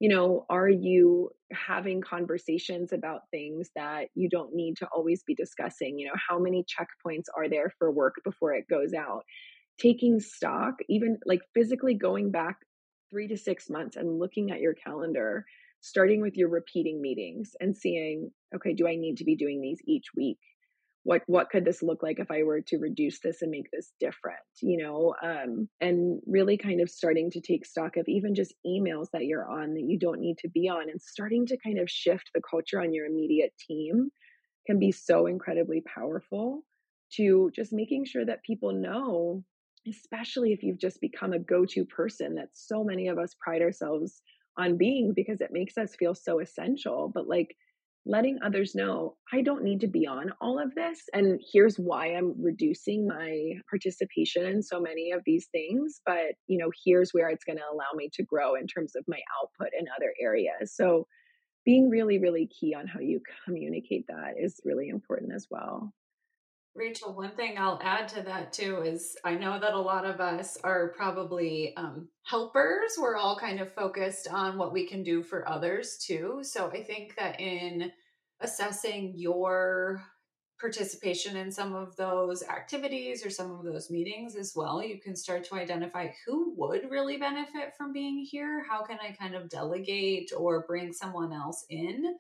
You 0.01 0.09
know, 0.09 0.47
are 0.51 0.69
you 0.69 1.31
having 1.53 2.01
conversations 2.01 2.93
about 2.93 3.23
things 3.31 3.71
that 3.77 4.09
you 4.15 4.29
don't 4.29 4.55
need 4.55 4.77
to 4.79 4.89
always 4.95 5.23
be 5.23 5.35
discussing? 5.35 5.99
You 5.99 6.09
know, 6.09 6.19
how 6.29 6.39
many 6.39 6.65
checkpoints 6.65 7.27
are 7.37 7.49
there 7.49 7.73
for 7.79 7.91
work 7.93 8.15
before 8.25 8.53
it 8.55 8.67
goes 8.69 8.95
out? 8.95 9.25
Taking 9.79 10.19
stock, 10.21 10.75
even 10.89 11.19
like 11.25 11.41
physically 11.55 11.95
going 11.95 12.31
back 12.31 12.57
three 13.11 13.29
to 13.29 13.37
six 13.37 13.71
months 13.71 13.97
and 13.97 14.19
looking 14.19 14.51
at 14.51 14.61
your 14.61 14.75
calendar, 14.75 15.45
starting 15.81 16.21
with 16.21 16.37
your 16.37 16.49
repeating 16.49 17.01
meetings 17.01 17.53
and 17.61 17.77
seeing, 17.77 18.31
okay, 18.55 18.75
do 18.75 18.87
I 18.87 18.97
need 18.97 19.17
to 19.19 19.25
be 19.25 19.37
doing 19.37 19.61
these 19.61 19.81
each 19.87 20.07
week? 20.17 20.39
what 21.05 21.23
what 21.27 21.49
could 21.51 21.65
this 21.65 21.83
look 21.83 22.03
like 22.03 22.19
if 22.19 22.31
i 22.31 22.43
were 22.43 22.61
to 22.61 22.79
reduce 22.79 23.21
this 23.21 23.43
and 23.43 23.51
make 23.51 23.71
this 23.73 23.93
different 24.01 24.39
you 24.63 24.77
know 24.83 25.15
um, 25.23 25.69
and 25.81 26.21
really 26.27 26.57
kind 26.57 26.81
of 26.81 26.91
starting 26.91 27.31
to 27.31 27.41
take 27.41 27.65
stock 27.65 27.97
of 27.97 28.05
even 28.07 28.35
just 28.35 28.55
emails 28.67 29.07
that 29.13 29.25
you're 29.25 29.49
on 29.49 29.75
that 29.75 29.85
you 29.87 29.99
don't 29.99 30.21
need 30.21 30.37
to 30.39 30.49
be 30.49 30.69
on 30.69 30.91
and 30.91 31.01
starting 31.01 31.47
to 31.47 31.57
kind 31.65 31.79
of 31.79 31.91
shift 31.91 32.31
the 32.35 32.43
culture 32.49 32.81
on 32.81 32.93
your 32.93 33.07
immediate 33.07 33.53
team 33.67 34.11
can 34.67 34.79
be 34.79 34.93
so 34.93 35.27
incredibly 35.27 35.83
powerful 35.83 36.63
to 37.13 37.51
just 37.55 37.73
making 37.73 38.05
sure 38.05 38.25
that 38.25 38.43
people 38.45 38.73
know 38.73 39.43
especially 39.89 40.53
if 40.53 40.63
you've 40.63 40.79
just 40.79 41.01
become 41.01 41.33
a 41.33 41.39
go-to 41.39 41.87
person 41.87 42.35
that 42.35 42.49
so 42.53 42.85
many 42.85 43.09
of 43.09 43.19
us 43.19 43.35
pride 43.43 43.63
ourselves 43.63 44.21
on 44.59 44.77
being 44.77 45.13
because 45.15 45.41
it 45.41 45.53
makes 45.53 45.79
us 45.79 45.95
feel 45.97 46.15
so 46.15 46.41
essential 46.41 47.11
but 47.15 47.29
like 47.29 47.57
letting 48.07 48.39
others 48.43 48.75
know 48.75 49.17
I 49.33 49.43
don't 49.43 49.63
need 49.63 49.81
to 49.81 49.87
be 49.87 50.07
on 50.07 50.33
all 50.41 50.59
of 50.59 50.75
this. 50.75 51.03
And 51.13 51.41
here's 51.53 51.77
why 51.77 52.15
I'm 52.15 52.35
reducing 52.43 53.07
my 53.07 53.53
participation 53.69 54.47
in 54.47 54.63
so 54.63 54.81
many 54.81 55.13
of 55.13 55.23
these 55.27 55.49
things. 55.53 56.01
But, 56.07 56.35
you 56.47 56.59
know, 56.59 56.71
here's 56.85 57.13
where 57.13 57.29
it's 57.29 57.45
going 57.45 57.59
to 57.59 57.65
allow 57.73 57.93
me 57.95 58.09
to 58.15 58.25
grow 58.25 58.55
in 58.55 58.67
terms 58.67 58.97
of 58.97 59.05
my 59.07 59.21
output 59.41 59.73
in 59.79 59.87
other 59.97 60.13
areas. 60.21 60.75
So, 60.75 61.07
being 61.67 61.91
really, 61.91 62.19
really 62.19 62.49
key 62.49 62.75
on 62.75 62.87
how 62.87 63.01
you 63.01 63.21
communicate 63.45 64.07
that 64.09 64.33
is 64.43 64.59
really 64.65 64.89
important 64.89 65.33
as 65.35 65.47
well. 65.51 65.93
Rachel, 66.75 67.15
one 67.15 67.33
thing 67.33 67.59
I'll 67.59 67.81
add 67.83 68.09
to 68.11 68.23
that 68.23 68.53
too 68.53 68.83
is 68.83 69.17
I 69.25 69.35
know 69.35 69.59
that 69.59 69.75
a 69.75 69.81
lot 69.81 70.05
of 70.05 70.21
us 70.21 70.57
are 70.63 70.93
probably 70.97 71.75
um, 71.77 72.09
helpers. 72.23 72.93
We're 72.97 73.17
all 73.17 73.37
kind 73.37 73.61
of 73.61 73.75
focused 73.75 74.29
on 74.29 74.57
what 74.57 74.73
we 74.73 74.87
can 74.87 75.03
do 75.03 75.23
for 75.23 75.49
others 75.49 75.99
too. 75.99 76.41
So 76.43 76.71
I 76.71 76.83
think 76.85 77.17
that 77.17 77.41
in 77.41 77.91
assessing 78.41 79.15
your 79.17 80.03
participation 80.61 81.37
in 81.37 81.51
some 81.51 81.75
of 81.75 81.97
those 81.97 82.43
activities 82.45 83.25
or 83.27 83.31
some 83.31 83.51
of 83.51 83.65
those 83.65 83.91
meetings 83.91 84.37
as 84.37 84.53
well, 84.55 84.83
you 84.83 85.01
can 85.01 85.17
start 85.17 85.43
to 85.45 85.57
identify 85.57 86.09
who 86.25 86.55
would 86.57 86.91
really 86.91 87.17
benefit 87.17 87.73
from 87.77 87.93
being 87.93 88.19
here. 88.19 88.65
How 88.69 88.85
can 88.85 88.99
I 89.03 89.11
kind 89.13 89.35
of 89.35 89.49
delegate 89.49 90.31
or 90.37 90.67
bring 90.67 90.93
someone 90.93 91.33
else 91.33 91.65
in? 91.69 92.15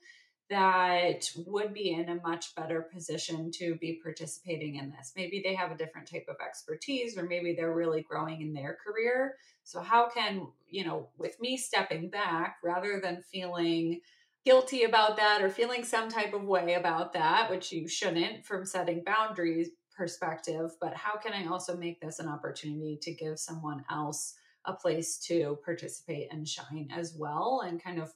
That 0.51 1.31
would 1.47 1.73
be 1.73 1.93
in 1.93 2.09
a 2.09 2.21
much 2.21 2.55
better 2.57 2.83
position 2.83 3.51
to 3.53 3.77
be 3.77 4.01
participating 4.03 4.77
in 4.77 4.91
this. 4.91 5.13
Maybe 5.17 5.41
they 5.43 5.55
have 5.55 5.71
a 5.71 5.77
different 5.77 6.11
type 6.11 6.27
of 6.29 6.37
expertise, 6.45 7.17
or 7.17 7.23
maybe 7.23 7.55
they're 7.55 7.75
really 7.75 8.03
growing 8.03 8.43
in 8.43 8.53
their 8.53 8.77
career. 8.85 9.37
So, 9.63 9.81
how 9.81 10.09
can, 10.09 10.49
you 10.69 10.85
know, 10.85 11.09
with 11.17 11.41
me 11.41 11.57
stepping 11.57 12.11
back 12.11 12.57
rather 12.65 13.01
than 13.01 13.23
feeling 13.23 14.01
guilty 14.45 14.85
about 14.85 15.17
that 15.19 15.43
or 15.43 15.51
feeling 15.51 15.85
some 15.85 16.09
type 16.09 16.35
of 16.35 16.45
way 16.45 16.75
about 16.75 17.13
that, 17.13 17.51
which 17.51 17.71
you 17.73 17.87
shouldn't 17.87 18.45
from 18.45 18.65
setting 18.65 19.03
boundaries 19.05 19.69
perspective, 19.97 20.73
but 20.81 20.95
how 20.95 21.17
can 21.17 21.33
I 21.33 21.47
also 21.47 21.77
make 21.77 22.01
this 22.01 22.19
an 22.19 22.29
opportunity 22.29 22.99
to 23.03 23.13
give 23.13 23.39
someone 23.39 23.85
else 23.91 24.35
a 24.65 24.73
place 24.73 25.19
to 25.19 25.59
participate 25.65 26.29
and 26.33 26.47
shine 26.47 26.89
as 26.95 27.15
well 27.19 27.63
and 27.67 27.83
kind 27.83 28.01
of 28.01 28.13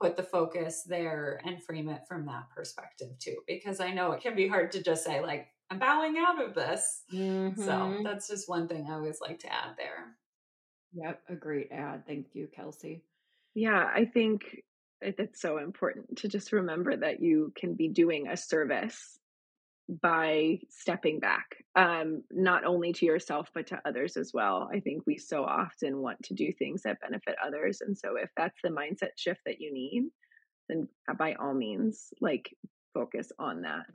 put 0.00 0.16
the 0.16 0.22
focus 0.22 0.82
there 0.82 1.40
and 1.44 1.62
frame 1.62 1.88
it 1.88 2.02
from 2.06 2.26
that 2.26 2.48
perspective 2.54 3.08
too 3.18 3.36
because 3.46 3.80
i 3.80 3.92
know 3.92 4.12
it 4.12 4.20
can 4.20 4.34
be 4.34 4.48
hard 4.48 4.70
to 4.72 4.82
just 4.82 5.04
say 5.04 5.20
like 5.22 5.48
i'm 5.70 5.78
bowing 5.78 6.16
out 6.18 6.42
of 6.42 6.54
this. 6.54 7.02
Mm-hmm. 7.12 7.62
so 7.62 7.98
that's 8.04 8.28
just 8.28 8.48
one 8.48 8.68
thing 8.68 8.86
i 8.88 8.94
always 8.94 9.20
like 9.20 9.38
to 9.40 9.52
add 9.52 9.74
there. 9.76 10.14
Yep 10.92 11.22
a 11.28 11.34
great 11.34 11.68
ad 11.72 12.06
thank 12.06 12.28
you 12.34 12.48
kelsey. 12.54 13.02
Yeah 13.54 13.90
i 13.94 14.04
think 14.04 14.62
it's 15.02 15.40
so 15.40 15.58
important 15.58 16.16
to 16.18 16.28
just 16.28 16.52
remember 16.52 16.96
that 16.96 17.20
you 17.20 17.52
can 17.54 17.74
be 17.74 17.88
doing 17.88 18.28
a 18.28 18.36
service 18.36 19.18
by 20.02 20.58
stepping 20.68 21.20
back 21.20 21.56
um, 21.76 22.22
not 22.30 22.64
only 22.64 22.92
to 22.92 23.06
yourself 23.06 23.50
but 23.54 23.66
to 23.66 23.80
others 23.84 24.16
as 24.16 24.32
well 24.34 24.68
i 24.72 24.80
think 24.80 25.02
we 25.06 25.16
so 25.16 25.44
often 25.44 26.02
want 26.02 26.20
to 26.22 26.34
do 26.34 26.52
things 26.52 26.82
that 26.82 27.00
benefit 27.00 27.36
others 27.44 27.80
and 27.80 27.96
so 27.96 28.16
if 28.16 28.30
that's 28.36 28.58
the 28.62 28.70
mindset 28.70 29.10
shift 29.16 29.40
that 29.46 29.60
you 29.60 29.72
need 29.72 30.04
then 30.68 30.88
uh, 31.08 31.14
by 31.14 31.34
all 31.34 31.54
means 31.54 32.08
like 32.20 32.54
focus 32.94 33.30
on 33.38 33.62
that 33.62 33.86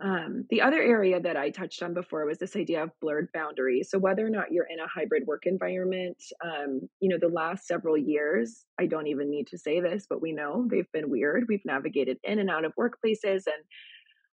um, 0.00 0.44
the 0.50 0.62
other 0.62 0.80
area 0.80 1.20
that 1.20 1.36
I 1.36 1.50
touched 1.50 1.82
on 1.82 1.92
before 1.92 2.24
was 2.24 2.38
this 2.38 2.54
idea 2.54 2.84
of 2.84 2.90
blurred 3.00 3.30
boundaries. 3.34 3.90
So 3.90 3.98
whether 3.98 4.24
or 4.24 4.30
not 4.30 4.52
you're 4.52 4.68
in 4.70 4.78
a 4.78 4.86
hybrid 4.86 5.26
work 5.26 5.42
environment, 5.44 6.22
um, 6.44 6.82
you 7.00 7.08
know, 7.08 7.18
the 7.20 7.34
last 7.34 7.66
several 7.66 7.98
years, 7.98 8.64
I 8.78 8.86
don't 8.86 9.08
even 9.08 9.28
need 9.28 9.48
to 9.48 9.58
say 9.58 9.80
this, 9.80 10.06
but 10.08 10.22
we 10.22 10.32
know 10.32 10.68
they've 10.70 10.90
been 10.92 11.10
weird. 11.10 11.46
We've 11.48 11.64
navigated 11.64 12.18
in 12.22 12.38
and 12.38 12.48
out 12.48 12.64
of 12.64 12.74
workplaces 12.76 13.46
and 13.46 13.64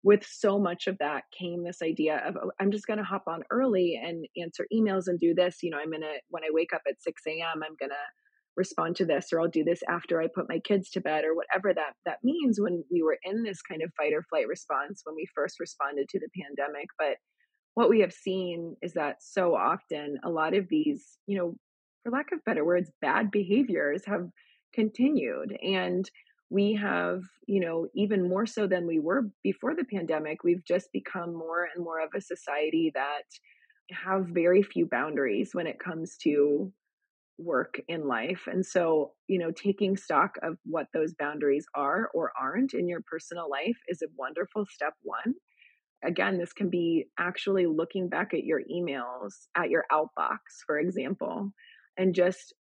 with 0.04 0.26
so 0.26 0.60
much 0.60 0.88
of 0.88 0.98
that 1.00 1.24
came 1.38 1.64
this 1.64 1.82
idea 1.82 2.22
of 2.26 2.36
oh, 2.42 2.52
i'm 2.60 2.72
just 2.72 2.88
going 2.88 3.00
to 3.00 3.06
hop 3.06 3.24
on 3.28 3.44
early 3.50 4.00
and 4.02 4.26
answer 4.42 4.66
emails 4.74 5.08
and 5.08 5.20
do 5.20 5.34
this 5.34 5.58
you 5.62 5.70
know 5.70 5.78
i'm 5.78 5.90
going 5.90 6.02
to 6.02 6.20
when 6.30 6.44
i 6.44 6.50
wake 6.52 6.74
up 6.74 6.82
at 6.88 7.02
6 7.02 7.22
a.m 7.28 7.64
i'm 7.64 7.76
going 7.80 7.90
to 7.90 8.06
respond 8.56 8.96
to 8.96 9.06
this 9.06 9.28
or 9.32 9.42
i'll 9.42 9.48
do 9.48 9.64
this 9.64 9.82
after 9.90 10.22
i 10.22 10.28
put 10.28 10.50
my 10.50 10.60
kids 10.60 10.90
to 10.92 11.02
bed 11.02 11.24
or 11.24 11.36
whatever 11.36 11.74
that 11.74 11.94
that 12.06 12.20
means 12.24 12.60
when 12.60 12.84
we 12.92 13.02
were 13.02 13.18
in 13.24 13.44
this 13.44 13.62
kind 13.62 13.82
of 13.82 13.92
fight 13.98 14.14
or 14.14 14.24
flight 14.30 14.48
response 14.48 15.02
when 15.06 15.16
we 15.16 15.28
first 15.34 15.60
responded 15.60 16.08
to 16.10 16.20
the 16.20 16.30
pandemic. 16.42 16.88
But 16.98 17.18
what 17.76 17.90
we 17.90 18.02
have 18.02 18.14
seen 18.14 18.76
is 18.82 18.94
that 18.94 19.18
so 19.22 19.56
often 19.56 20.18
a 20.24 20.30
lot 20.30 20.54
of 20.54 20.68
these 20.70 21.18
you 21.26 21.38
know 21.38 21.56
for 22.04 22.12
lack 22.12 22.32
of 22.32 22.44
better 22.46 22.66
words 22.66 22.92
bad 23.02 23.32
behaviors 23.32 24.04
have 24.06 24.28
continued. 24.74 25.58
And 25.62 26.10
we 26.54 26.76
have, 26.76 27.24
you 27.48 27.60
know, 27.60 27.88
even 27.96 28.30
more 28.30 28.46
so 28.46 28.68
than 28.68 28.86
we 28.86 29.00
were 29.00 29.24
before 29.42 29.74
the 29.76 29.84
pandemic, 29.84 30.44
we've 30.44 30.64
just 30.64 30.92
become 30.94 31.34
more 31.34 31.68
and 31.74 31.84
more 31.84 32.00
of 32.00 32.12
a 32.16 32.22
society 32.22 32.92
that 32.94 33.24
have 33.92 34.28
very 34.28 34.62
few 34.62 34.86
boundaries 34.86 35.50
when 35.54 35.66
it 35.66 35.80
comes 35.80 36.16
to 36.18 36.72
work 37.40 37.82
in 37.88 38.08
life. 38.08 38.44
And 38.46 38.64
so, 38.64 39.14
you 39.28 39.40
know, 39.40 39.50
taking 39.50 39.98
stock 39.98 40.36
of 40.44 40.58
what 40.64 40.86
those 40.94 41.16
boundaries 41.18 41.66
are 41.74 42.12
or 42.14 42.32
aren't 42.40 42.76
in 42.76 42.88
your 42.88 43.02
personal 43.02 43.50
life 43.50 43.80
is 43.88 44.04
a 44.04 44.14
wonderful 44.16 44.68
step 44.70 44.94
one. 45.02 45.34
Again, 46.06 46.38
this 46.38 46.54
can 46.54 46.70
be 46.70 47.08
actually 47.18 47.66
looking 47.66 48.10
back 48.10 48.36
at 48.36 48.44
your 48.44 48.62
emails, 48.72 49.34
at 49.58 49.72
your 49.72 49.86
outbox, 49.92 50.38
for 50.68 50.78
example, 50.78 51.52
and 51.98 52.14
just 52.14 52.54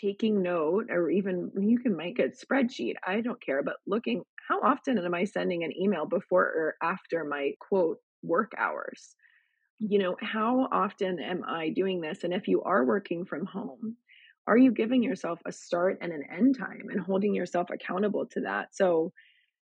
taking 0.00 0.42
note 0.42 0.86
or 0.90 1.10
even 1.10 1.50
you 1.60 1.78
can 1.78 1.96
make 1.96 2.18
a 2.18 2.28
spreadsheet 2.28 2.94
i 3.06 3.20
don't 3.20 3.44
care 3.44 3.62
but 3.62 3.76
looking 3.86 4.22
how 4.48 4.60
often 4.62 4.98
am 4.98 5.14
i 5.14 5.24
sending 5.24 5.64
an 5.64 5.76
email 5.76 6.06
before 6.06 6.44
or 6.44 6.76
after 6.82 7.24
my 7.24 7.52
quote 7.60 7.98
work 8.22 8.52
hours? 8.58 9.16
You 9.78 9.98
know 9.98 10.16
how 10.20 10.68
often 10.70 11.18
am 11.20 11.42
i 11.46 11.70
doing 11.70 12.00
this? 12.00 12.24
And 12.24 12.34
if 12.34 12.48
you 12.48 12.62
are 12.62 12.84
working 12.84 13.24
from 13.24 13.46
home 13.46 13.96
are 14.46 14.56
you 14.56 14.72
giving 14.72 15.02
yourself 15.02 15.38
a 15.46 15.52
start 15.52 15.98
and 16.00 16.12
an 16.12 16.24
end 16.36 16.58
time 16.58 16.86
and 16.90 17.00
holding 17.00 17.34
yourself 17.34 17.68
accountable 17.70 18.26
to 18.26 18.40
that? 18.40 18.74
So 18.74 19.12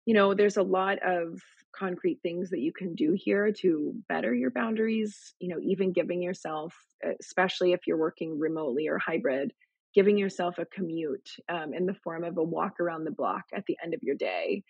you 0.06 0.14
know 0.14 0.34
there's 0.34 0.56
a 0.56 0.62
lot 0.62 0.98
of 1.04 1.40
concrete 1.76 2.18
things 2.22 2.50
that 2.50 2.60
you 2.60 2.72
can 2.72 2.94
do 2.94 3.14
here 3.14 3.52
to 3.52 3.94
better 4.08 4.34
your 4.34 4.50
boundaries 4.50 5.34
you 5.38 5.48
know 5.48 5.60
even 5.62 5.92
giving 5.92 6.20
yourself 6.22 6.74
especially 7.20 7.72
if 7.72 7.80
you're 7.86 7.98
working 7.98 8.38
remotely 8.38 8.88
or 8.88 8.98
hybrid 8.98 9.52
giving 9.94 10.16
yourself 10.16 10.58
a 10.58 10.66
commute 10.66 11.28
um, 11.48 11.74
in 11.74 11.86
the 11.86 11.94
form 11.94 12.24
of 12.24 12.38
a 12.38 12.42
walk 12.42 12.80
around 12.80 13.04
the 13.04 13.10
block 13.10 13.44
at 13.54 13.64
the 13.66 13.76
end 13.82 13.94
of 13.94 14.00
your 14.02 14.14
day, 14.14 14.62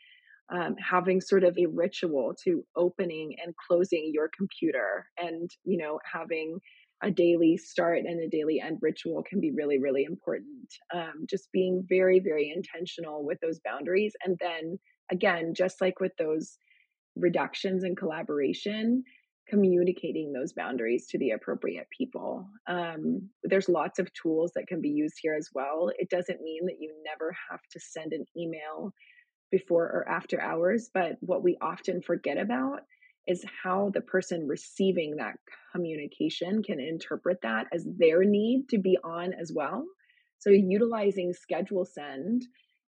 um, 0.52 0.76
having 0.76 1.20
sort 1.20 1.44
of 1.44 1.56
a 1.58 1.66
ritual 1.66 2.34
to 2.44 2.64
opening 2.76 3.36
and 3.44 3.54
closing 3.68 4.10
your 4.12 4.30
computer, 4.36 5.06
and 5.18 5.50
you 5.64 5.78
know 5.78 5.98
having 6.10 6.58
a 7.02 7.10
daily 7.10 7.56
start 7.56 8.00
and 8.00 8.20
a 8.20 8.28
daily 8.28 8.60
end 8.60 8.78
ritual 8.82 9.22
can 9.22 9.40
be 9.40 9.52
really 9.52 9.78
really 9.78 10.04
important. 10.04 10.68
Um, 10.94 11.24
just 11.28 11.50
being 11.52 11.84
very 11.88 12.20
very 12.20 12.52
intentional 12.54 13.24
with 13.24 13.38
those 13.40 13.60
boundaries, 13.64 14.14
and 14.24 14.36
then 14.40 14.78
again, 15.10 15.54
just 15.54 15.80
like 15.80 16.00
with 16.00 16.12
those 16.18 16.58
reductions 17.16 17.84
in 17.84 17.96
collaboration 17.96 19.02
communicating 19.50 20.32
those 20.32 20.52
boundaries 20.52 21.06
to 21.08 21.18
the 21.18 21.32
appropriate 21.32 21.88
people. 21.96 22.48
Um, 22.68 23.28
there's 23.42 23.68
lots 23.68 23.98
of 23.98 24.12
tools 24.14 24.52
that 24.54 24.68
can 24.68 24.80
be 24.80 24.88
used 24.88 25.16
here 25.20 25.34
as 25.34 25.50
well. 25.52 25.90
It 25.98 26.08
doesn't 26.08 26.40
mean 26.40 26.66
that 26.66 26.80
you 26.80 26.94
never 27.04 27.34
have 27.50 27.60
to 27.72 27.80
send 27.80 28.12
an 28.12 28.24
email 28.36 28.94
before 29.50 29.84
or 29.84 30.08
after 30.08 30.40
hours, 30.40 30.88
but 30.94 31.16
what 31.20 31.42
we 31.42 31.58
often 31.60 32.00
forget 32.00 32.38
about 32.38 32.82
is 33.26 33.44
how 33.62 33.90
the 33.92 34.00
person 34.00 34.46
receiving 34.46 35.16
that 35.16 35.34
communication 35.72 36.62
can 36.62 36.80
interpret 36.80 37.38
that 37.42 37.66
as 37.72 37.86
their 37.98 38.24
need 38.24 38.68
to 38.68 38.78
be 38.78 38.96
on 39.04 39.32
as 39.34 39.52
well. 39.54 39.84
So, 40.38 40.50
utilizing 40.50 41.32
schedule 41.34 41.84
send, 41.84 42.46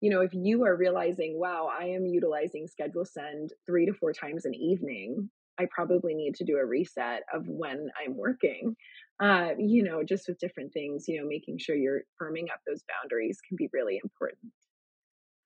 you 0.02 0.10
know, 0.10 0.22
if 0.22 0.34
you 0.34 0.64
are 0.64 0.76
realizing, 0.76 1.40
wow, 1.40 1.70
I 1.72 1.86
am 1.86 2.06
utilizing 2.06 2.68
schedule 2.68 3.06
send 3.06 3.52
three 3.66 3.86
to 3.86 3.94
four 3.94 4.14
times 4.14 4.46
an 4.46 4.56
evening, 4.56 5.30
I 5.60 5.68
probably 5.72 6.14
need 6.14 6.36
to 6.36 6.46
do 6.46 6.58
a 6.58 6.66
reset 6.66 7.24
of 7.34 7.48
when 7.48 7.90
I'm 8.04 8.16
working. 8.16 8.76
Uh, 9.22 9.52
you 9.58 9.84
know, 9.84 10.04
just 10.04 10.28
with 10.28 10.40
different 10.40 10.74
things, 10.74 11.06
you 11.08 11.22
know, 11.22 11.28
making 11.28 11.58
sure 11.58 11.76
you're 11.76 12.02
firming 12.22 12.52
up 12.52 12.60
those 12.68 12.84
boundaries 12.90 13.40
can 13.48 13.56
be 13.56 13.70
really 13.74 14.00
important. 14.04 14.52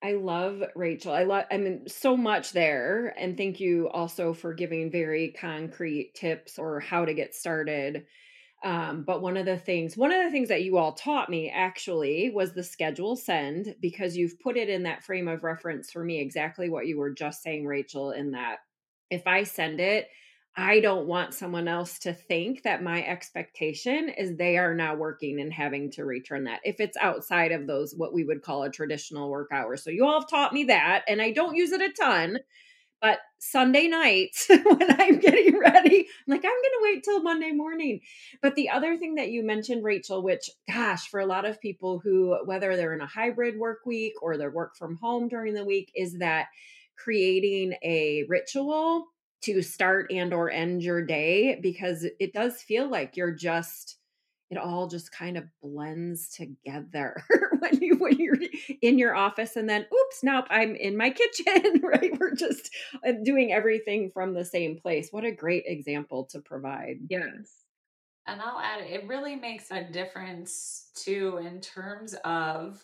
I 0.01 0.13
love 0.13 0.63
Rachel. 0.75 1.11
I 1.11 1.23
love 1.23 1.45
I 1.51 1.57
mean 1.57 1.87
so 1.87 2.15
much 2.15 2.53
there 2.53 3.13
and 3.17 3.35
thank 3.35 3.59
you 3.59 3.89
also 3.89 4.33
for 4.33 4.53
giving 4.53 4.89
very 4.89 5.35
concrete 5.39 6.13
tips 6.15 6.57
or 6.57 6.79
how 6.79 7.05
to 7.05 7.13
get 7.13 7.35
started. 7.35 8.05
Um, 8.63 9.03
but 9.03 9.21
one 9.21 9.37
of 9.37 9.45
the 9.45 9.57
things 9.57 9.97
one 9.97 10.11
of 10.11 10.23
the 10.23 10.31
things 10.31 10.49
that 10.49 10.63
you 10.63 10.77
all 10.77 10.93
taught 10.93 11.29
me 11.29 11.49
actually 11.49 12.29
was 12.33 12.53
the 12.53 12.63
schedule 12.63 13.15
send 13.15 13.75
because 13.81 14.17
you've 14.17 14.39
put 14.39 14.57
it 14.57 14.69
in 14.69 14.83
that 14.83 15.03
frame 15.03 15.27
of 15.27 15.43
reference 15.43 15.91
for 15.91 16.03
me 16.03 16.19
exactly 16.19 16.69
what 16.69 16.87
you 16.87 16.97
were 16.97 17.11
just 17.11 17.43
saying 17.43 17.65
Rachel 17.65 18.11
in 18.11 18.31
that 18.31 18.59
if 19.09 19.25
I 19.27 19.43
send 19.43 19.79
it 19.79 20.07
I 20.55 20.81
don't 20.81 21.07
want 21.07 21.33
someone 21.33 21.69
else 21.69 21.99
to 21.99 22.13
think 22.13 22.63
that 22.63 22.83
my 22.83 23.05
expectation 23.05 24.09
is 24.09 24.35
they 24.35 24.57
are 24.57 24.73
now 24.73 24.93
working 24.95 25.39
and 25.39 25.53
having 25.53 25.89
to 25.91 26.03
return 26.03 26.45
that 26.45 26.59
if 26.65 26.81
it's 26.81 26.97
outside 26.97 27.53
of 27.53 27.65
those 27.65 27.93
what 27.95 28.13
we 28.13 28.25
would 28.25 28.41
call 28.41 28.63
a 28.63 28.69
traditional 28.69 29.29
work 29.29 29.51
hour. 29.53 29.77
So 29.77 29.89
you 29.89 30.05
all 30.05 30.19
have 30.19 30.29
taught 30.29 30.51
me 30.51 30.65
that 30.65 31.05
and 31.07 31.21
I 31.21 31.31
don't 31.31 31.55
use 31.55 31.71
it 31.71 31.81
a 31.81 31.89
ton. 31.93 32.39
But 33.01 33.19
Sunday 33.37 33.87
nights 33.87 34.47
when 34.49 35.01
I'm 35.01 35.19
getting 35.19 35.57
ready, 35.57 35.99
I'm 36.27 36.27
like, 36.27 36.43
I'm 36.43 36.51
going 36.51 36.63
to 36.63 36.79
wait 36.83 37.03
till 37.05 37.23
Monday 37.23 37.51
morning. 37.51 38.01
But 38.41 38.55
the 38.55 38.67
other 38.71 38.97
thing 38.97 39.15
that 39.15 39.29
you 39.29 39.41
mentioned, 39.41 39.85
Rachel, 39.85 40.21
which, 40.21 40.49
gosh, 40.69 41.07
for 41.07 41.21
a 41.21 41.25
lot 41.25 41.45
of 41.45 41.61
people 41.61 41.99
who, 42.03 42.37
whether 42.43 42.75
they're 42.75 42.93
in 42.93 42.99
a 42.99 43.07
hybrid 43.07 43.57
work 43.57 43.85
week 43.85 44.15
or 44.21 44.35
they're 44.35 44.51
work 44.51 44.75
from 44.75 44.97
home 44.97 45.29
during 45.29 45.53
the 45.53 45.63
week, 45.63 45.93
is 45.95 46.17
that 46.19 46.47
creating 47.01 47.73
a 47.83 48.25
ritual 48.27 49.05
to 49.41 49.61
start 49.61 50.11
and 50.11 50.33
or 50.33 50.49
end 50.49 50.83
your 50.83 51.05
day 51.05 51.57
because 51.61 52.05
it 52.19 52.33
does 52.33 52.61
feel 52.61 52.89
like 52.89 53.15
you're 53.15 53.35
just 53.35 53.97
it 54.49 54.57
all 54.57 54.87
just 54.87 55.11
kind 55.11 55.37
of 55.37 55.43
blends 55.61 56.29
together 56.29 57.23
when 57.59 57.81
you 57.81 57.95
when 57.97 58.17
you're 58.17 58.39
in 58.81 58.97
your 58.97 59.15
office 59.15 59.55
and 59.55 59.69
then 59.69 59.85
oops 59.93 60.19
nope 60.23 60.45
i'm 60.49 60.75
in 60.75 60.97
my 60.97 61.09
kitchen 61.37 61.79
right? 61.99 62.17
We're 62.19 62.35
just 62.35 62.69
uh, 63.05 63.13
doing 63.23 63.51
everything 63.51 64.11
from 64.13 64.33
the 64.33 64.45
same 64.45 64.77
place. 64.77 65.09
What 65.11 65.25
a 65.25 65.31
great 65.31 65.63
example 65.65 66.25
to 66.31 66.39
provide. 66.39 66.97
Yes. 67.09 67.51
And 68.27 68.41
i'll 68.41 68.59
add 68.59 68.81
it 68.81 69.07
really 69.07 69.35
makes 69.35 69.71
a 69.71 69.83
difference 69.83 70.89
too 70.93 71.37
in 71.37 71.61
terms 71.61 72.13
of 72.25 72.83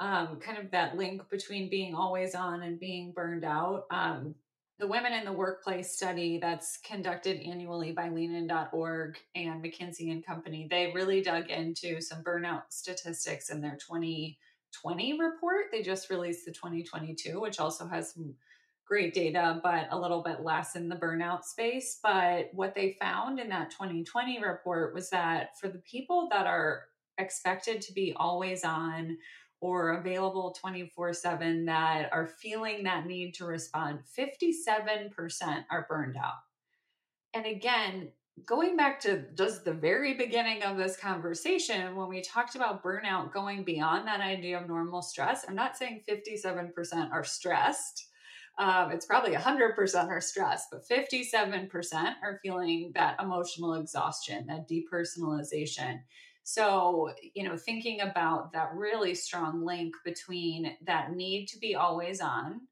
um, 0.00 0.38
kind 0.40 0.58
of 0.58 0.70
that 0.70 0.96
link 0.96 1.28
between 1.28 1.68
being 1.68 1.94
always 1.94 2.34
on 2.34 2.62
and 2.62 2.78
being 2.78 3.12
burned 3.12 3.44
out 3.44 3.86
um, 3.90 4.34
the 4.78 4.86
Women 4.86 5.12
in 5.12 5.24
the 5.24 5.32
Workplace 5.32 5.92
study 5.92 6.38
that's 6.38 6.78
conducted 6.78 7.40
annually 7.40 7.90
by 7.90 8.10
leanin.org 8.10 9.18
and 9.34 9.62
McKinsey 9.62 10.12
and 10.12 10.24
Company, 10.24 10.68
they 10.70 10.92
really 10.94 11.20
dug 11.20 11.50
into 11.50 12.00
some 12.00 12.22
burnout 12.22 12.62
statistics 12.68 13.50
in 13.50 13.60
their 13.60 13.76
2020 13.76 15.18
report. 15.20 15.66
They 15.72 15.82
just 15.82 16.10
released 16.10 16.44
the 16.44 16.52
2022, 16.52 17.40
which 17.40 17.58
also 17.58 17.88
has 17.88 18.12
some 18.12 18.34
great 18.86 19.14
data, 19.14 19.60
but 19.64 19.88
a 19.90 19.98
little 19.98 20.22
bit 20.22 20.42
less 20.42 20.76
in 20.76 20.88
the 20.88 20.96
burnout 20.96 21.42
space. 21.42 21.98
But 22.00 22.50
what 22.52 22.76
they 22.76 22.96
found 23.00 23.40
in 23.40 23.48
that 23.48 23.72
2020 23.72 24.40
report 24.44 24.94
was 24.94 25.10
that 25.10 25.58
for 25.58 25.68
the 25.68 25.80
people 25.80 26.28
that 26.30 26.46
are 26.46 26.84
expected 27.18 27.82
to 27.82 27.92
be 27.92 28.14
always 28.16 28.62
on 28.62 29.18
or 29.60 29.98
available 29.98 30.54
24 30.58 31.12
7 31.12 31.64
that 31.66 32.08
are 32.12 32.26
feeling 32.26 32.84
that 32.84 33.06
need 33.06 33.34
to 33.34 33.44
respond, 33.44 34.00
57% 34.18 35.64
are 35.70 35.86
burned 35.88 36.16
out. 36.16 36.34
And 37.34 37.46
again, 37.46 38.10
going 38.44 38.76
back 38.76 39.00
to 39.00 39.24
just 39.36 39.64
the 39.64 39.72
very 39.72 40.14
beginning 40.14 40.62
of 40.62 40.76
this 40.76 40.96
conversation, 40.96 41.96
when 41.96 42.08
we 42.08 42.20
talked 42.22 42.54
about 42.54 42.82
burnout 42.82 43.32
going 43.32 43.64
beyond 43.64 44.06
that 44.06 44.20
idea 44.20 44.60
of 44.60 44.68
normal 44.68 45.02
stress, 45.02 45.44
I'm 45.48 45.54
not 45.54 45.76
saying 45.76 46.02
57% 46.08 47.12
are 47.12 47.24
stressed. 47.24 48.06
Um, 48.58 48.90
it's 48.90 49.06
probably 49.06 49.34
100% 49.34 50.08
are 50.08 50.20
stressed, 50.20 50.68
but 50.72 50.88
57% 50.88 52.14
are 52.22 52.40
feeling 52.42 52.92
that 52.94 53.20
emotional 53.20 53.74
exhaustion, 53.74 54.46
that 54.46 54.68
depersonalization. 54.68 56.00
So, 56.50 57.12
you 57.34 57.46
know, 57.46 57.58
thinking 57.58 58.00
about 58.00 58.52
that 58.52 58.72
really 58.74 59.14
strong 59.14 59.66
link 59.66 59.94
between 60.02 60.78
that 60.86 61.12
need 61.12 61.44
to 61.48 61.58
be 61.58 61.74
always 61.74 62.22
on, 62.22 62.62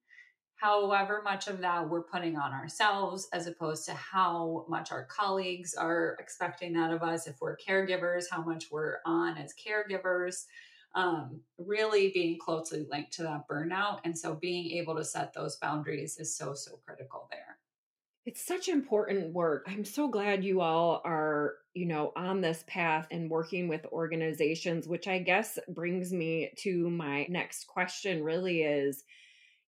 however 0.54 1.20
much 1.22 1.46
of 1.46 1.60
that 1.60 1.86
we're 1.86 2.04
putting 2.04 2.38
on 2.38 2.54
ourselves, 2.54 3.28
as 3.34 3.46
opposed 3.46 3.84
to 3.84 3.92
how 3.92 4.64
much 4.66 4.92
our 4.92 5.04
colleagues 5.04 5.74
are 5.74 6.16
expecting 6.20 6.72
that 6.72 6.90
of 6.90 7.02
us. 7.02 7.26
If 7.26 7.36
we're 7.42 7.58
caregivers, 7.58 8.24
how 8.30 8.42
much 8.42 8.64
we're 8.70 8.96
on 9.04 9.36
as 9.36 9.52
caregivers. 9.52 10.46
Um, 10.94 11.42
really 11.58 12.10
being 12.14 12.38
closely 12.38 12.86
linked 12.90 13.12
to 13.16 13.24
that 13.24 13.46
burnout. 13.46 13.98
And 14.04 14.18
so 14.18 14.36
being 14.36 14.70
able 14.78 14.96
to 14.96 15.04
set 15.04 15.34
those 15.34 15.56
boundaries 15.56 16.16
is 16.16 16.34
so, 16.34 16.54
so 16.54 16.80
critical 16.86 17.28
there. 17.30 17.58
It's 18.24 18.42
such 18.42 18.68
important 18.70 19.34
work. 19.34 19.66
I'm 19.68 19.84
so 19.84 20.08
glad 20.08 20.42
you 20.42 20.62
all 20.62 21.02
are, 21.04 21.56
you 21.76 21.84
know, 21.84 22.10
on 22.16 22.40
this 22.40 22.64
path 22.66 23.06
and 23.10 23.28
working 23.28 23.68
with 23.68 23.84
organizations, 23.92 24.88
which 24.88 25.06
I 25.06 25.18
guess 25.18 25.58
brings 25.68 26.10
me 26.10 26.50
to 26.60 26.88
my 26.88 27.26
next 27.28 27.66
question 27.66 28.24
really 28.24 28.62
is, 28.62 29.04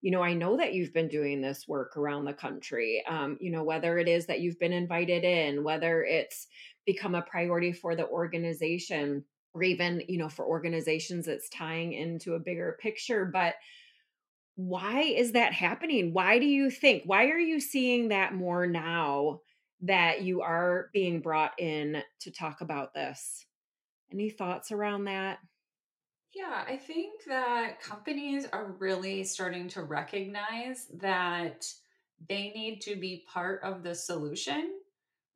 you 0.00 0.10
know, 0.10 0.22
I 0.22 0.32
know 0.32 0.56
that 0.56 0.72
you've 0.72 0.94
been 0.94 1.08
doing 1.08 1.42
this 1.42 1.68
work 1.68 1.98
around 1.98 2.24
the 2.24 2.32
country. 2.32 3.04
Um, 3.06 3.36
you 3.42 3.50
know, 3.50 3.62
whether 3.62 3.98
it 3.98 4.08
is 4.08 4.24
that 4.24 4.40
you've 4.40 4.58
been 4.58 4.72
invited 4.72 5.22
in, 5.22 5.62
whether 5.62 6.02
it's 6.02 6.46
become 6.86 7.14
a 7.14 7.20
priority 7.20 7.72
for 7.72 7.94
the 7.94 8.08
organization, 8.08 9.22
or 9.52 9.62
even, 9.62 10.02
you 10.08 10.16
know, 10.16 10.30
for 10.30 10.46
organizations 10.46 11.26
that's 11.26 11.50
tying 11.50 11.92
into 11.92 12.34
a 12.34 12.40
bigger 12.40 12.78
picture. 12.80 13.26
But 13.26 13.56
why 14.54 15.02
is 15.02 15.32
that 15.32 15.52
happening? 15.52 16.14
Why 16.14 16.38
do 16.38 16.46
you 16.46 16.70
think? 16.70 17.02
Why 17.04 17.26
are 17.26 17.38
you 17.38 17.60
seeing 17.60 18.08
that 18.08 18.32
more 18.32 18.66
now 18.66 19.40
that 19.82 20.22
you 20.22 20.42
are 20.42 20.90
being 20.92 21.20
brought 21.20 21.58
in 21.58 22.02
to 22.20 22.30
talk 22.30 22.60
about 22.60 22.94
this? 22.94 23.44
Any 24.12 24.30
thoughts 24.30 24.72
around 24.72 25.04
that? 25.04 25.38
Yeah, 26.34 26.64
I 26.66 26.76
think 26.76 27.24
that 27.26 27.80
companies 27.80 28.46
are 28.52 28.76
really 28.78 29.24
starting 29.24 29.68
to 29.68 29.82
recognize 29.82 30.86
that 30.94 31.66
they 32.28 32.52
need 32.54 32.80
to 32.82 32.96
be 32.96 33.24
part 33.32 33.62
of 33.62 33.82
the 33.82 33.94
solution 33.94 34.74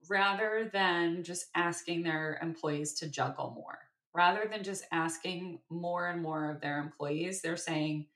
rather 0.08 0.70
than 0.72 1.22
just 1.22 1.46
asking 1.54 2.02
their 2.02 2.38
employees 2.42 2.94
to 2.94 3.08
juggle 3.08 3.52
more. 3.54 3.78
Rather 4.14 4.46
than 4.50 4.62
just 4.62 4.84
asking 4.92 5.60
more 5.70 6.08
and 6.08 6.20
more 6.20 6.50
of 6.50 6.60
their 6.60 6.78
employees, 6.80 7.40
they're 7.40 7.56
saying, 7.56 8.06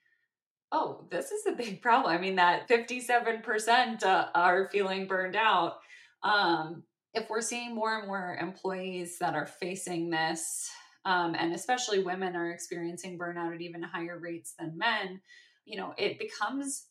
oh, 0.71 1.05
this 1.09 1.31
is 1.31 1.45
a 1.47 1.53
big 1.53 1.81
problem. 1.81 2.13
I 2.13 2.19
mean, 2.19 2.35
that 2.35 2.67
57% 2.67 4.03
uh, 4.03 4.27
are 4.35 4.69
feeling 4.69 5.07
burned 5.07 5.35
out. 5.35 5.77
Um, 6.23 6.83
if 7.13 7.29
we're 7.29 7.41
seeing 7.41 7.73
more 7.73 7.97
and 7.97 8.07
more 8.07 8.37
employees 8.39 9.17
that 9.19 9.33
are 9.33 9.47
facing 9.47 10.09
this, 10.09 10.69
um, 11.05 11.35
and 11.35 11.53
especially 11.53 12.03
women 12.03 12.35
are 12.35 12.51
experiencing 12.51 13.17
burnout 13.17 13.55
at 13.55 13.61
even 13.61 13.81
higher 13.81 14.19
rates 14.19 14.53
than 14.59 14.77
men, 14.77 15.21
you 15.65 15.77
know, 15.77 15.93
it 15.97 16.19
becomes 16.19 16.87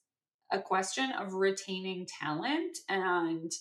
a 0.53 0.61
question 0.61 1.13
of 1.13 1.35
retaining 1.35 2.07
talent 2.21 2.79
and 2.89 3.53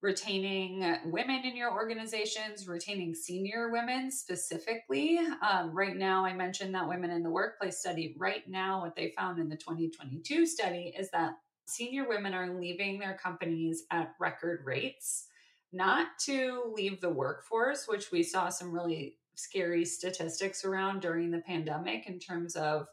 retaining 0.00 0.96
women 1.06 1.44
in 1.44 1.56
your 1.56 1.72
organizations, 1.72 2.68
retaining 2.68 3.14
senior 3.14 3.70
women 3.70 4.10
specifically. 4.10 5.18
Um, 5.42 5.74
right 5.74 5.96
now, 5.96 6.24
I 6.24 6.32
mentioned 6.32 6.74
that 6.74 6.88
women 6.88 7.10
in 7.10 7.22
the 7.22 7.30
workplace 7.30 7.78
study. 7.78 8.14
Right 8.16 8.48
now, 8.48 8.82
what 8.82 8.94
they 8.94 9.12
found 9.16 9.40
in 9.40 9.48
the 9.48 9.56
2022 9.56 10.46
study 10.46 10.94
is 10.96 11.10
that 11.10 11.32
senior 11.68 12.08
women 12.08 12.34
are 12.34 12.58
leaving 12.58 12.98
their 12.98 13.18
companies 13.22 13.84
at 13.90 14.14
record 14.18 14.62
rates, 14.64 15.26
not 15.72 16.18
to 16.20 16.72
leave 16.74 17.00
the 17.00 17.10
workforce, 17.10 17.86
which 17.86 18.10
we 18.10 18.22
saw 18.22 18.48
some 18.48 18.72
really 18.72 19.16
scary 19.34 19.84
statistics 19.84 20.64
around 20.64 21.00
during 21.00 21.30
the 21.30 21.42
pandemic 21.46 22.08
in 22.08 22.18
terms 22.18 22.56
of 22.56 22.86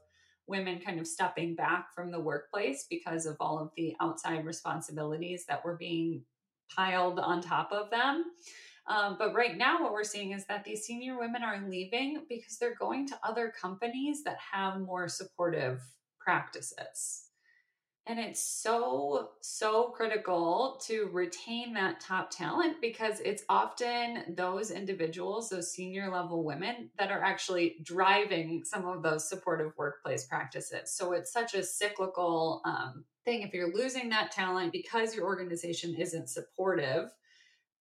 women 0.48 0.80
kind 0.80 1.00
of 1.00 1.08
stepping 1.08 1.56
back 1.56 1.94
from 1.96 2.12
the 2.12 2.20
workplace 2.20 2.86
because 2.90 3.26
of 3.26 3.36
all 3.40 3.58
of 3.58 3.72
the 3.76 3.96
outside 4.00 4.46
responsibilities 4.46 5.46
that 5.48 5.64
were 5.66 5.78
being 5.78 6.22
piled 6.76 7.20
on 7.20 7.42
top 7.42 7.72
of 7.72 7.90
them. 7.90 8.26
Um, 8.88 9.16
but 9.18 9.34
right 9.34 9.58
now, 9.58 9.82
what 9.82 9.94
we're 9.94 10.04
seeing 10.04 10.32
is 10.34 10.46
that 10.46 10.64
these 10.64 10.84
senior 10.84 11.18
women 11.18 11.42
are 11.42 11.66
leaving 11.68 12.24
because 12.30 12.58
they're 12.60 12.76
going 12.76 13.08
to 13.08 13.20
other 13.24 13.52
companies 13.60 14.24
that 14.24 14.38
have 14.52 14.80
more 14.80 15.08
supportive 15.08 15.82
practices. 16.20 17.25
And 18.08 18.20
it's 18.20 18.42
so, 18.42 19.32
so 19.42 19.86
critical 19.86 20.80
to 20.86 21.10
retain 21.12 21.74
that 21.74 22.00
top 22.00 22.30
talent 22.30 22.80
because 22.80 23.20
it's 23.22 23.44
often 23.50 24.36
those 24.36 24.70
individuals, 24.70 25.50
those 25.50 25.72
senior 25.72 26.12
level 26.12 26.44
women, 26.44 26.92
that 27.00 27.12
are 27.12 27.24
actually 27.24 27.78
driving 27.82 28.64
some 28.64 28.86
of 28.86 29.02
those 29.02 29.28
supportive 29.28 29.72
workplace 29.76 30.26
practices. 30.28 30.92
So 30.92 31.14
it's 31.14 31.34
such 31.34 31.56
a 31.56 31.64
cyclical 31.64 32.62
um, 32.64 33.06
thing. 33.24 33.42
If 33.42 33.54
you're 33.56 33.74
losing 33.74 34.10
that 34.10 34.32
talent 34.32 34.72
because 34.72 35.16
your 35.16 35.26
organization 35.26 35.96
isn't 35.96 36.30
supportive, 36.30 37.10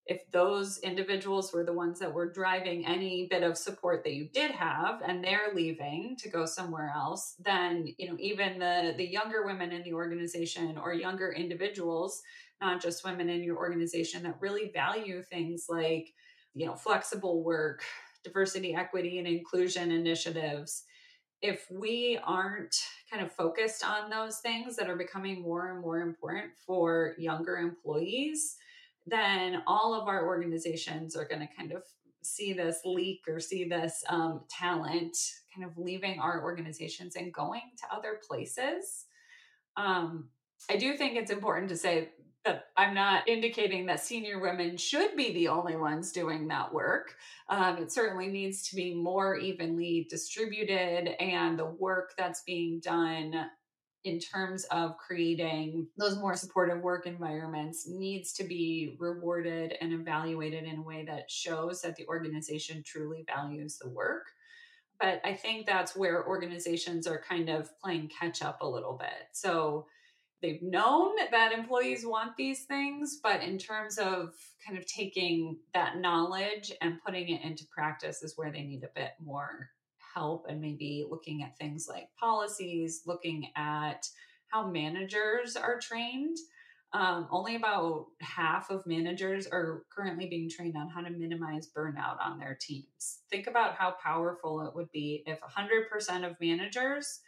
if 0.06 0.30
those 0.32 0.78
individuals 0.78 1.52
were 1.52 1.64
the 1.64 1.72
ones 1.72 1.98
that 1.98 2.12
were 2.12 2.30
driving 2.30 2.86
any 2.86 3.26
bit 3.30 3.42
of 3.42 3.56
support 3.56 4.04
that 4.04 4.12
you 4.12 4.28
did 4.34 4.50
have 4.50 5.00
and 5.06 5.24
they're 5.24 5.54
leaving 5.54 6.14
to 6.18 6.28
go 6.28 6.44
somewhere 6.44 6.92
else 6.94 7.34
then 7.38 7.86
you 7.98 8.08
know 8.08 8.16
even 8.18 8.58
the 8.58 8.94
the 8.96 9.06
younger 9.06 9.46
women 9.46 9.72
in 9.72 9.82
the 9.82 9.94
organization 9.94 10.76
or 10.76 10.92
younger 10.92 11.32
individuals 11.32 12.22
not 12.60 12.80
just 12.80 13.04
women 13.04 13.28
in 13.28 13.42
your 13.42 13.56
organization 13.56 14.22
that 14.22 14.40
really 14.40 14.70
value 14.74 15.22
things 15.22 15.66
like 15.68 16.12
you 16.54 16.66
know 16.66 16.74
flexible 16.74 17.42
work 17.42 17.82
diversity 18.22 18.74
equity 18.74 19.18
and 19.18 19.26
inclusion 19.26 19.90
initiatives 19.90 20.84
if 21.42 21.66
we 21.70 22.18
aren't 22.24 22.74
kind 23.10 23.22
of 23.22 23.30
focused 23.30 23.84
on 23.84 24.08
those 24.08 24.38
things 24.38 24.76
that 24.76 24.88
are 24.88 24.96
becoming 24.96 25.42
more 25.42 25.70
and 25.70 25.80
more 25.80 26.00
important 26.00 26.52
for 26.66 27.14
younger 27.18 27.56
employees 27.56 28.56
then 29.06 29.62
all 29.66 29.94
of 29.94 30.08
our 30.08 30.26
organizations 30.26 31.16
are 31.16 31.26
going 31.26 31.40
to 31.40 31.54
kind 31.56 31.72
of 31.72 31.82
see 32.22 32.52
this 32.52 32.80
leak 32.84 33.22
or 33.28 33.38
see 33.38 33.64
this 33.64 34.02
um, 34.08 34.40
talent 34.48 35.16
kind 35.54 35.68
of 35.68 35.76
leaving 35.76 36.18
our 36.18 36.42
organizations 36.42 37.16
and 37.16 37.32
going 37.32 37.62
to 37.78 37.96
other 37.96 38.18
places. 38.26 39.06
Um, 39.76 40.28
I 40.70 40.76
do 40.76 40.96
think 40.96 41.16
it's 41.16 41.30
important 41.30 41.68
to 41.68 41.76
say 41.76 42.10
that 42.44 42.66
I'm 42.76 42.94
not 42.94 43.28
indicating 43.28 43.86
that 43.86 44.00
senior 44.00 44.38
women 44.38 44.76
should 44.76 45.16
be 45.16 45.32
the 45.32 45.48
only 45.48 45.76
ones 45.76 46.12
doing 46.12 46.48
that 46.48 46.72
work. 46.72 47.14
Um, 47.48 47.78
it 47.78 47.90
certainly 47.90 48.28
needs 48.28 48.68
to 48.68 48.76
be 48.76 48.94
more 48.94 49.36
evenly 49.36 50.06
distributed, 50.10 51.08
and 51.20 51.58
the 51.58 51.66
work 51.66 52.12
that's 52.18 52.42
being 52.42 52.80
done 52.80 53.46
in 54.04 54.18
terms 54.18 54.64
of 54.64 54.98
creating 54.98 55.86
those 55.96 56.18
more 56.18 56.34
supportive 56.34 56.82
work 56.82 57.06
environments 57.06 57.88
needs 57.88 58.34
to 58.34 58.44
be 58.44 58.96
rewarded 58.98 59.74
and 59.80 59.94
evaluated 59.94 60.64
in 60.64 60.76
a 60.76 60.82
way 60.82 61.04
that 61.06 61.30
shows 61.30 61.80
that 61.80 61.96
the 61.96 62.06
organization 62.06 62.82
truly 62.84 63.24
values 63.26 63.78
the 63.78 63.88
work. 63.88 64.26
But 65.00 65.20
I 65.24 65.34
think 65.34 65.66
that's 65.66 65.96
where 65.96 66.26
organizations 66.26 67.06
are 67.06 67.20
kind 67.26 67.48
of 67.48 67.70
playing 67.80 68.10
catch 68.18 68.42
up 68.42 68.60
a 68.60 68.68
little 68.68 68.96
bit. 68.96 69.28
So 69.32 69.86
they've 70.42 70.62
known 70.62 71.16
that 71.30 71.52
employees 71.52 72.04
want 72.04 72.36
these 72.36 72.64
things, 72.64 73.20
but 73.22 73.42
in 73.42 73.56
terms 73.56 73.96
of 73.98 74.34
kind 74.66 74.78
of 74.78 74.86
taking 74.86 75.58
that 75.72 75.96
knowledge 75.96 76.72
and 76.82 77.02
putting 77.04 77.30
it 77.30 77.42
into 77.42 77.64
practice 77.74 78.22
is 78.22 78.34
where 78.36 78.52
they 78.52 78.62
need 78.62 78.84
a 78.84 78.90
bit 78.94 79.12
more 79.18 79.70
help 80.14 80.46
and 80.48 80.60
maybe 80.60 81.04
looking 81.08 81.42
at 81.42 81.58
things 81.58 81.86
like 81.88 82.08
policies, 82.18 83.02
looking 83.06 83.48
at 83.56 84.06
how 84.48 84.70
managers 84.70 85.56
are 85.56 85.80
trained. 85.80 86.36
Um, 86.92 87.26
only 87.32 87.56
about 87.56 88.06
half 88.20 88.70
of 88.70 88.86
managers 88.86 89.48
are 89.48 89.82
currently 89.94 90.28
being 90.28 90.48
trained 90.48 90.76
on 90.76 90.88
how 90.88 91.00
to 91.00 91.10
minimize 91.10 91.68
burnout 91.76 92.24
on 92.24 92.38
their 92.38 92.56
teams. 92.60 93.18
Think 93.30 93.48
about 93.48 93.74
how 93.74 93.96
powerful 94.00 94.64
it 94.64 94.76
would 94.76 94.92
be 94.92 95.24
if 95.26 95.40
100% 95.40 96.24
of 96.24 96.40
managers 96.40 97.20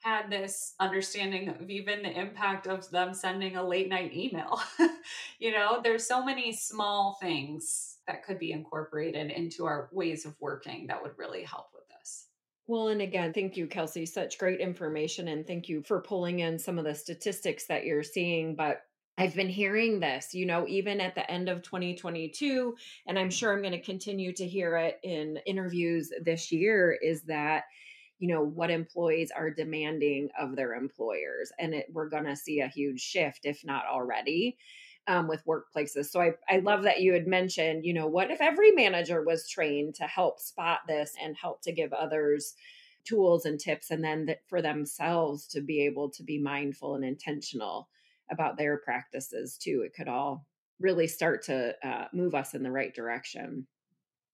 had 0.00 0.28
this 0.28 0.74
understanding 0.80 1.48
of 1.48 1.70
even 1.70 2.02
the 2.02 2.10
impact 2.10 2.66
of 2.66 2.90
them 2.90 3.14
sending 3.14 3.54
a 3.54 3.64
late 3.64 3.88
night 3.88 4.12
email. 4.12 4.60
you 5.38 5.52
know, 5.52 5.80
there's 5.82 6.04
so 6.04 6.24
many 6.24 6.52
small 6.52 7.16
things 7.22 7.98
that 8.08 8.24
could 8.24 8.40
be 8.40 8.50
incorporated 8.50 9.30
into 9.30 9.64
our 9.64 9.88
ways 9.92 10.26
of 10.26 10.34
working 10.40 10.88
that 10.88 11.00
would 11.00 11.16
really 11.16 11.44
help. 11.44 11.71
Well, 12.72 12.88
and 12.88 13.02
again, 13.02 13.34
thank 13.34 13.58
you, 13.58 13.66
Kelsey. 13.66 14.06
Such 14.06 14.38
great 14.38 14.58
information. 14.58 15.28
And 15.28 15.46
thank 15.46 15.68
you 15.68 15.82
for 15.82 16.00
pulling 16.00 16.38
in 16.38 16.58
some 16.58 16.78
of 16.78 16.86
the 16.86 16.94
statistics 16.94 17.66
that 17.66 17.84
you're 17.84 18.02
seeing. 18.02 18.54
But 18.56 18.80
I've 19.18 19.34
been 19.34 19.50
hearing 19.50 20.00
this, 20.00 20.32
you 20.32 20.46
know, 20.46 20.66
even 20.66 20.98
at 20.98 21.14
the 21.14 21.30
end 21.30 21.50
of 21.50 21.60
2022, 21.60 22.74
and 23.06 23.18
I'm 23.18 23.28
sure 23.28 23.52
I'm 23.52 23.60
going 23.60 23.72
to 23.72 23.82
continue 23.82 24.32
to 24.32 24.48
hear 24.48 24.78
it 24.78 24.98
in 25.02 25.38
interviews 25.44 26.14
this 26.22 26.50
year 26.50 26.92
is 27.02 27.24
that, 27.24 27.64
you 28.18 28.28
know, 28.28 28.42
what 28.42 28.70
employees 28.70 29.30
are 29.36 29.50
demanding 29.50 30.30
of 30.40 30.56
their 30.56 30.72
employers. 30.72 31.52
And 31.58 31.74
it, 31.74 31.88
we're 31.92 32.08
going 32.08 32.24
to 32.24 32.34
see 32.34 32.60
a 32.60 32.68
huge 32.68 33.02
shift, 33.02 33.40
if 33.44 33.66
not 33.66 33.84
already 33.84 34.56
um, 35.08 35.28
with 35.28 35.44
workplaces. 35.46 36.06
So 36.06 36.20
I, 36.20 36.32
I 36.48 36.58
love 36.58 36.82
that 36.84 37.00
you 37.00 37.12
had 37.12 37.26
mentioned, 37.26 37.84
you 37.84 37.94
know, 37.94 38.06
what 38.06 38.30
if 38.30 38.40
every 38.40 38.70
manager 38.70 39.22
was 39.22 39.48
trained 39.48 39.94
to 39.96 40.04
help 40.04 40.40
spot 40.40 40.80
this 40.86 41.14
and 41.22 41.36
help 41.36 41.62
to 41.62 41.72
give 41.72 41.92
others 41.92 42.54
tools 43.04 43.46
and 43.46 43.58
tips 43.58 43.90
and 43.90 44.02
then 44.02 44.26
that 44.26 44.40
for 44.46 44.62
themselves 44.62 45.46
to 45.48 45.60
be 45.60 45.84
able 45.84 46.08
to 46.10 46.22
be 46.22 46.38
mindful 46.38 46.94
and 46.94 47.04
intentional 47.04 47.88
about 48.30 48.56
their 48.56 48.78
practices 48.78 49.58
too. 49.58 49.82
It 49.84 49.94
could 49.94 50.08
all 50.08 50.46
really 50.80 51.06
start 51.06 51.42
to 51.44 51.74
uh, 51.86 52.06
move 52.12 52.34
us 52.34 52.54
in 52.54 52.62
the 52.62 52.70
right 52.70 52.94
direction. 52.94 53.66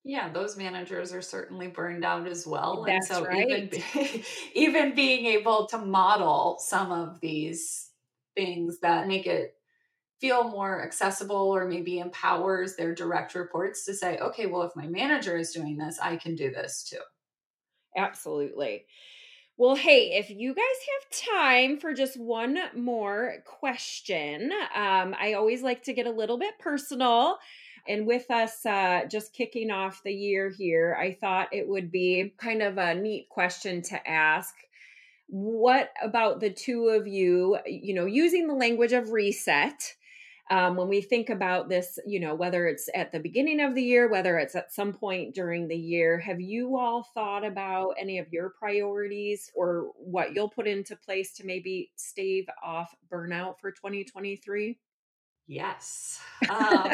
Yeah, 0.04 0.30
those 0.30 0.56
managers 0.56 1.12
are 1.12 1.22
certainly 1.22 1.68
burned 1.68 2.04
out 2.04 2.26
as 2.26 2.46
well. 2.46 2.84
That's 2.86 3.10
and 3.10 3.18
so 3.18 3.24
right. 3.24 3.48
even 3.48 3.68
be, 3.68 4.24
even 4.54 4.94
being 4.94 5.26
able 5.26 5.66
to 5.68 5.78
model 5.78 6.58
some 6.60 6.92
of 6.92 7.20
these 7.20 7.90
things 8.36 8.78
that 8.80 9.08
make 9.08 9.26
it 9.26 9.57
feel 10.20 10.48
more 10.48 10.82
accessible 10.82 11.36
or 11.36 11.66
maybe 11.66 11.98
empowers 11.98 12.76
their 12.76 12.94
direct 12.94 13.34
reports 13.34 13.84
to 13.84 13.94
say, 13.94 14.18
okay, 14.18 14.46
well, 14.46 14.62
if 14.62 14.74
my 14.74 14.86
manager 14.86 15.36
is 15.36 15.52
doing 15.52 15.78
this, 15.78 15.98
I 16.02 16.16
can 16.16 16.34
do 16.34 16.50
this 16.50 16.82
too. 16.82 16.98
Absolutely. 17.96 18.84
Well, 19.56 19.74
hey, 19.74 20.12
if 20.18 20.30
you 20.30 20.54
guys 20.54 20.64
have 20.64 21.34
time 21.34 21.80
for 21.80 21.92
just 21.92 22.16
one 22.16 22.58
more 22.76 23.42
question, 23.44 24.52
um, 24.74 25.16
I 25.20 25.34
always 25.36 25.62
like 25.62 25.82
to 25.84 25.92
get 25.92 26.06
a 26.06 26.12
little 26.12 26.38
bit 26.38 26.58
personal. 26.60 27.38
And 27.88 28.06
with 28.06 28.30
us 28.30 28.64
uh, 28.66 29.02
just 29.10 29.32
kicking 29.32 29.70
off 29.70 30.02
the 30.04 30.12
year 30.12 30.50
here, 30.50 30.96
I 31.00 31.12
thought 31.12 31.48
it 31.52 31.66
would 31.66 31.90
be 31.90 32.34
kind 32.38 32.62
of 32.62 32.78
a 32.78 32.94
neat 32.94 33.28
question 33.30 33.82
to 33.82 34.08
ask. 34.08 34.54
What 35.26 35.90
about 36.02 36.38
the 36.38 36.50
two 36.50 36.88
of 36.88 37.08
you, 37.08 37.58
you 37.66 37.94
know, 37.94 38.06
using 38.06 38.46
the 38.46 38.54
language 38.54 38.92
of 38.92 39.10
reset? 39.10 39.94
Um, 40.50 40.76
when 40.76 40.88
we 40.88 41.00
think 41.00 41.28
about 41.28 41.68
this, 41.68 41.98
you 42.06 42.20
know, 42.20 42.34
whether 42.34 42.66
it's 42.66 42.88
at 42.94 43.12
the 43.12 43.20
beginning 43.20 43.60
of 43.60 43.74
the 43.74 43.82
year, 43.82 44.08
whether 44.08 44.38
it's 44.38 44.54
at 44.54 44.72
some 44.72 44.92
point 44.92 45.34
during 45.34 45.68
the 45.68 45.76
year, 45.76 46.18
have 46.18 46.40
you 46.40 46.76
all 46.76 47.02
thought 47.14 47.44
about 47.44 47.94
any 47.98 48.18
of 48.18 48.32
your 48.32 48.50
priorities 48.50 49.50
or 49.54 49.90
what 49.96 50.34
you'll 50.34 50.48
put 50.48 50.66
into 50.66 50.96
place 50.96 51.34
to 51.34 51.46
maybe 51.46 51.90
stave 51.96 52.46
off 52.62 52.94
burnout 53.12 53.58
for 53.60 53.70
2023? 53.70 54.78
Yes. 55.46 56.20
Um, 56.50 56.90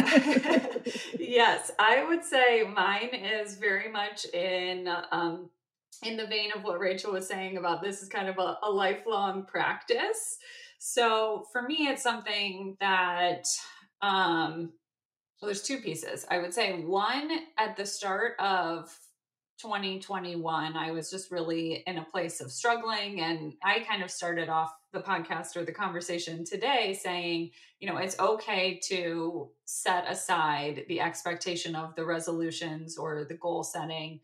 yes, 1.19 1.73
I 1.79 2.05
would 2.09 2.25
say 2.25 2.63
mine 2.63 3.11
is 3.13 3.57
very 3.57 3.91
much 3.91 4.27
in 4.27 4.89
um, 5.11 5.51
in 6.03 6.17
the 6.17 6.27
vein 6.27 6.51
of 6.55 6.63
what 6.63 6.79
Rachel 6.79 7.13
was 7.13 7.27
saying 7.27 7.57
about 7.57 7.83
this 7.83 8.03
is 8.03 8.09
kind 8.09 8.29
of 8.29 8.39
a, 8.39 8.59
a 8.63 8.71
lifelong 8.71 9.45
practice. 9.45 10.39
So 10.87 11.47
for 11.51 11.63
me, 11.63 11.89
it's 11.89 12.03
something 12.03 12.77
that, 12.79 13.47
um, 14.03 14.75
well, 15.41 15.47
there's 15.47 15.63
two 15.63 15.79
pieces. 15.79 16.27
I 16.31 16.37
would 16.37 16.53
say 16.53 16.83
one 16.83 17.31
at 17.57 17.75
the 17.79 17.87
start 17.87 18.35
of 18.39 18.95
2021, 19.63 20.77
I 20.77 20.91
was 20.91 21.11
just 21.11 21.31
really 21.31 21.83
in 21.87 21.97
a 21.97 22.05
place 22.05 22.43
of 22.43 22.53
struggling. 22.53 23.23
And 23.23 23.55
I 23.65 23.81
kind 23.81 24.03
of 24.03 24.11
started 24.11 24.51
off 24.51 24.75
the 24.93 25.01
podcast 25.01 25.57
or 25.57 25.65
the 25.65 25.73
conversation 25.73 26.45
today 26.45 26.93
saying, 27.03 27.53
you 27.81 27.89
know, 27.89 27.97
it's 27.97 28.21
okay 28.21 28.79
to 28.89 29.49
set 29.65 30.05
aside 30.07 30.85
the 30.89 31.01
expectation 31.01 31.75
of 31.75 31.95
the 31.95 32.05
resolutions 32.05 32.99
or 32.99 33.25
the 33.25 33.39
goal 33.39 33.65
setting 33.65 34.21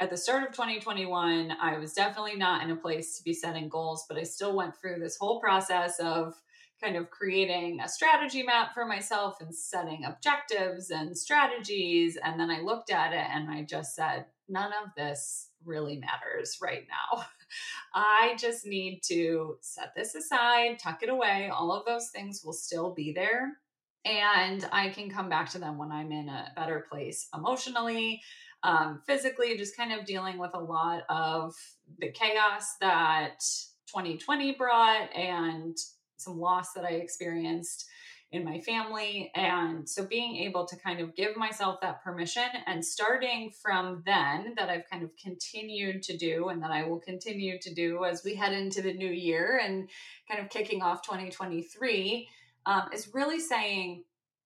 at 0.00 0.10
the 0.10 0.16
start 0.16 0.44
of 0.44 0.52
2021, 0.52 1.52
I 1.60 1.78
was 1.78 1.92
definitely 1.92 2.36
not 2.36 2.62
in 2.62 2.70
a 2.70 2.76
place 2.76 3.16
to 3.16 3.24
be 3.24 3.32
setting 3.32 3.68
goals, 3.68 4.04
but 4.08 4.18
I 4.18 4.22
still 4.22 4.54
went 4.56 4.76
through 4.76 5.00
this 5.00 5.16
whole 5.16 5.40
process 5.40 5.98
of 5.98 6.34
kind 6.80 6.96
of 6.96 7.10
creating 7.10 7.80
a 7.80 7.88
strategy 7.88 8.42
map 8.44 8.72
for 8.72 8.86
myself 8.86 9.40
and 9.40 9.52
setting 9.52 10.04
objectives 10.04 10.90
and 10.90 11.18
strategies. 11.18 12.16
And 12.22 12.38
then 12.38 12.50
I 12.50 12.60
looked 12.60 12.90
at 12.90 13.12
it 13.12 13.26
and 13.32 13.50
I 13.50 13.64
just 13.64 13.96
said, 13.96 14.26
none 14.48 14.70
of 14.84 14.90
this 14.96 15.50
really 15.64 15.98
matters 15.98 16.58
right 16.62 16.86
now. 16.88 17.24
I 17.94 18.36
just 18.38 18.66
need 18.66 19.00
to 19.08 19.56
set 19.60 19.92
this 19.96 20.14
aside, 20.14 20.78
tuck 20.78 21.02
it 21.02 21.08
away. 21.08 21.50
All 21.52 21.72
of 21.72 21.84
those 21.84 22.10
things 22.10 22.42
will 22.44 22.52
still 22.52 22.94
be 22.94 23.12
there. 23.12 23.58
and 24.04 24.66
I 24.70 24.90
can 24.90 25.10
come 25.10 25.28
back 25.28 25.50
to 25.50 25.58
them 25.58 25.76
when 25.76 25.90
I'm 25.90 26.12
in 26.12 26.28
a 26.28 26.52
better 26.54 26.86
place 26.90 27.28
emotionally, 27.34 28.22
um, 28.62 29.00
physically, 29.06 29.56
just 29.56 29.76
kind 29.76 29.92
of 29.92 30.04
dealing 30.04 30.38
with 30.38 30.50
a 30.54 30.60
lot 30.60 31.02
of 31.08 31.54
the 31.98 32.10
chaos 32.10 32.76
that 32.80 33.40
2020 33.86 34.52
brought 34.52 35.14
and 35.14 35.76
some 36.16 36.38
loss 36.38 36.72
that 36.72 36.84
I 36.84 36.90
experienced 36.90 37.88
in 38.30 38.44
my 38.44 38.60
family. 38.60 39.30
And 39.34 39.88
so 39.88 40.04
being 40.04 40.36
able 40.36 40.66
to 40.66 40.76
kind 40.76 41.00
of 41.00 41.14
give 41.14 41.36
myself 41.36 41.80
that 41.80 42.02
permission 42.02 42.48
and 42.66 42.84
starting 42.84 43.50
from 43.62 44.02
then, 44.04 44.54
that 44.56 44.68
I've 44.68 44.88
kind 44.90 45.02
of 45.02 45.10
continued 45.16 46.02
to 46.04 46.16
do 46.16 46.48
and 46.48 46.62
that 46.62 46.70
I 46.70 46.84
will 46.84 47.00
continue 47.00 47.58
to 47.60 47.72
do 47.72 48.04
as 48.04 48.22
we 48.24 48.34
head 48.34 48.52
into 48.52 48.82
the 48.82 48.92
new 48.92 49.10
year 49.10 49.60
and 49.64 49.88
kind 50.28 50.42
of 50.42 50.50
kicking 50.50 50.82
off 50.82 51.02
2023, 51.02 52.28
um, 52.66 52.90
is 52.92 53.14
really 53.14 53.40
saying, 53.40 54.04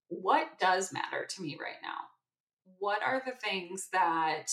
what 0.08 0.46
does 0.60 0.92
matter 0.92 1.26
to 1.28 1.42
me 1.42 1.56
right 1.60 1.80
now? 1.82 2.11
What 2.82 3.00
are 3.04 3.22
the 3.24 3.36
things 3.48 3.86
that 3.92 4.46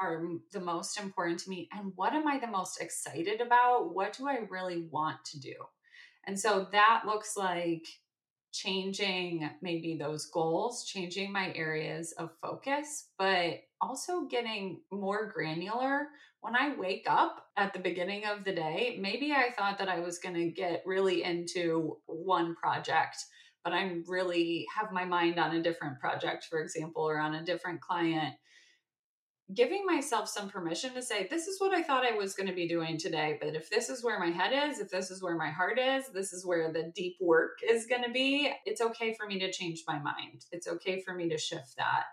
are 0.00 0.20
the 0.52 0.58
most 0.58 0.98
important 0.98 1.38
to 1.38 1.48
me? 1.48 1.68
And 1.72 1.92
what 1.94 2.12
am 2.12 2.26
I 2.26 2.40
the 2.40 2.48
most 2.48 2.82
excited 2.82 3.40
about? 3.40 3.94
What 3.94 4.14
do 4.14 4.26
I 4.26 4.38
really 4.50 4.88
want 4.90 5.24
to 5.26 5.38
do? 5.38 5.54
And 6.26 6.36
so 6.36 6.66
that 6.72 7.04
looks 7.06 7.36
like 7.36 7.86
changing 8.52 9.48
maybe 9.62 9.96
those 9.96 10.26
goals, 10.26 10.86
changing 10.86 11.30
my 11.32 11.52
areas 11.54 12.10
of 12.18 12.30
focus, 12.42 13.10
but 13.16 13.60
also 13.80 14.22
getting 14.22 14.80
more 14.90 15.30
granular. 15.32 16.08
When 16.40 16.56
I 16.56 16.74
wake 16.74 17.06
up 17.08 17.46
at 17.56 17.72
the 17.72 17.78
beginning 17.78 18.24
of 18.24 18.42
the 18.42 18.56
day, 18.56 18.98
maybe 19.00 19.30
I 19.30 19.50
thought 19.56 19.78
that 19.78 19.88
I 19.88 20.00
was 20.00 20.18
going 20.18 20.34
to 20.34 20.50
get 20.50 20.82
really 20.84 21.22
into 21.22 21.98
one 22.06 22.56
project, 22.56 23.18
but 23.64 23.72
I'm 23.72 24.04
really 24.06 24.66
have 24.76 24.92
my 24.92 25.04
mind 25.04 25.38
on 25.38 25.54
a 25.54 25.62
different 25.62 25.98
project, 26.00 26.44
for 26.44 26.60
example, 26.60 27.02
or 27.02 27.18
on 27.18 27.34
a 27.34 27.44
different 27.44 27.80
client 27.80 28.34
giving 29.54 29.86
myself 29.86 30.28
some 30.28 30.48
permission 30.48 30.92
to 30.92 31.02
say, 31.02 31.26
this 31.30 31.46
is 31.46 31.58
what 31.58 31.72
I 31.72 31.82
thought 31.82 32.04
I 32.04 32.14
was 32.14 32.34
going 32.34 32.48
to 32.48 32.54
be 32.54 32.68
doing 32.68 32.98
today. 32.98 33.38
But 33.40 33.56
if 33.56 33.70
this 33.70 33.88
is 33.88 34.04
where 34.04 34.18
my 34.18 34.30
head 34.30 34.70
is, 34.70 34.78
if 34.78 34.90
this 34.90 35.10
is 35.10 35.22
where 35.22 35.36
my 35.36 35.50
heart 35.50 35.78
is, 35.78 36.08
this 36.08 36.32
is 36.32 36.44
where 36.44 36.70
the 36.70 36.92
deep 36.94 37.16
work 37.20 37.58
is 37.68 37.86
going 37.86 38.04
to 38.04 38.10
be, 38.10 38.52
it's 38.66 38.82
okay 38.82 39.14
for 39.14 39.26
me 39.26 39.38
to 39.38 39.50
change 39.50 39.84
my 39.88 39.98
mind. 39.98 40.44
It's 40.52 40.68
okay 40.68 41.00
for 41.00 41.14
me 41.14 41.30
to 41.30 41.38
shift 41.38 41.76
that. 41.78 42.04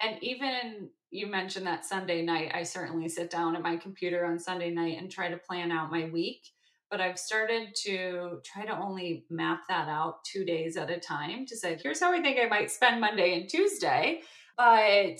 And 0.00 0.22
even 0.22 0.88
you 1.10 1.26
mentioned 1.26 1.66
that 1.66 1.84
Sunday 1.84 2.22
night, 2.22 2.52
I 2.54 2.62
certainly 2.62 3.08
sit 3.08 3.30
down 3.30 3.56
at 3.56 3.62
my 3.62 3.76
computer 3.76 4.24
on 4.24 4.38
Sunday 4.38 4.70
night 4.70 4.98
and 4.98 5.10
try 5.10 5.28
to 5.28 5.36
plan 5.36 5.70
out 5.70 5.90
my 5.90 6.06
week. 6.06 6.48
But 6.94 7.00
I've 7.00 7.18
started 7.18 7.74
to 7.86 8.40
try 8.44 8.64
to 8.66 8.78
only 8.78 9.24
map 9.28 9.62
that 9.68 9.88
out 9.88 10.22
two 10.22 10.44
days 10.44 10.76
at 10.76 10.92
a 10.92 11.00
time 11.00 11.44
to 11.46 11.56
say, 11.56 11.76
here's 11.82 11.98
how 11.98 12.12
I 12.12 12.22
think 12.22 12.38
I 12.38 12.46
might 12.46 12.70
spend 12.70 13.00
Monday 13.00 13.34
and 13.34 13.48
Tuesday. 13.48 14.20
But 14.56 15.16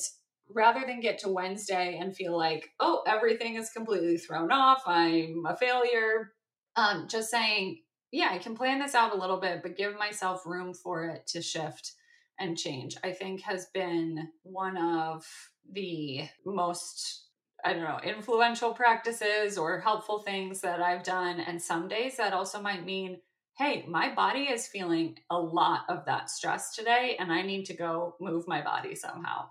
rather 0.49 0.85
than 0.87 1.01
get 1.01 1.19
to 1.19 1.31
Wednesday 1.31 1.99
and 2.01 2.15
feel 2.15 2.39
like, 2.39 2.71
oh, 2.79 3.03
everything 3.09 3.57
is 3.57 3.71
completely 3.71 4.19
thrown 4.19 4.53
off, 4.53 4.85
I'm 4.87 5.43
a 5.49 5.57
failure, 5.57 6.35
um, 6.77 7.09
just 7.09 7.29
saying, 7.29 7.81
yeah, 8.13 8.29
I 8.31 8.39
can 8.39 8.55
plan 8.55 8.79
this 8.79 8.95
out 8.95 9.13
a 9.13 9.19
little 9.19 9.41
bit, 9.41 9.61
but 9.61 9.77
give 9.77 9.99
myself 9.99 10.47
room 10.47 10.75
for 10.75 11.07
it 11.07 11.27
to 11.33 11.43
shift 11.43 11.95
and 12.39 12.57
change, 12.57 12.95
I 13.03 13.11
think 13.11 13.41
has 13.41 13.67
been 13.75 14.29
one 14.45 14.77
of 14.77 15.27
the 15.73 16.29
most 16.47 17.24
I 17.65 17.73
don't 17.73 17.83
know, 17.83 17.99
influential 18.05 18.75
practices 18.75 19.57
or 19.57 19.81
helpful 19.81 20.19
things 20.21 20.61
that 20.61 20.81
I've 20.81 21.03
done. 21.03 21.41
And 21.41 21.61
some 21.61 21.89
days 21.89 22.19
that 22.19 22.35
also 22.35 22.61
might 22.61 22.85
mean, 22.85 23.19
hey, 23.57 23.85
my 23.89 24.15
body 24.15 24.45
is 24.45 24.67
feeling 24.67 25.17
a 25.31 25.39
lot 25.39 25.83
of 25.89 26.05
that 26.05 26.29
stress 26.29 26.75
today, 26.75 27.17
and 27.19 27.33
I 27.33 27.43
need 27.43 27.65
to 27.67 27.75
go 27.75 28.17
move 28.21 28.47
my 28.47 28.63
body 28.63 28.95
somehow. 28.95 29.49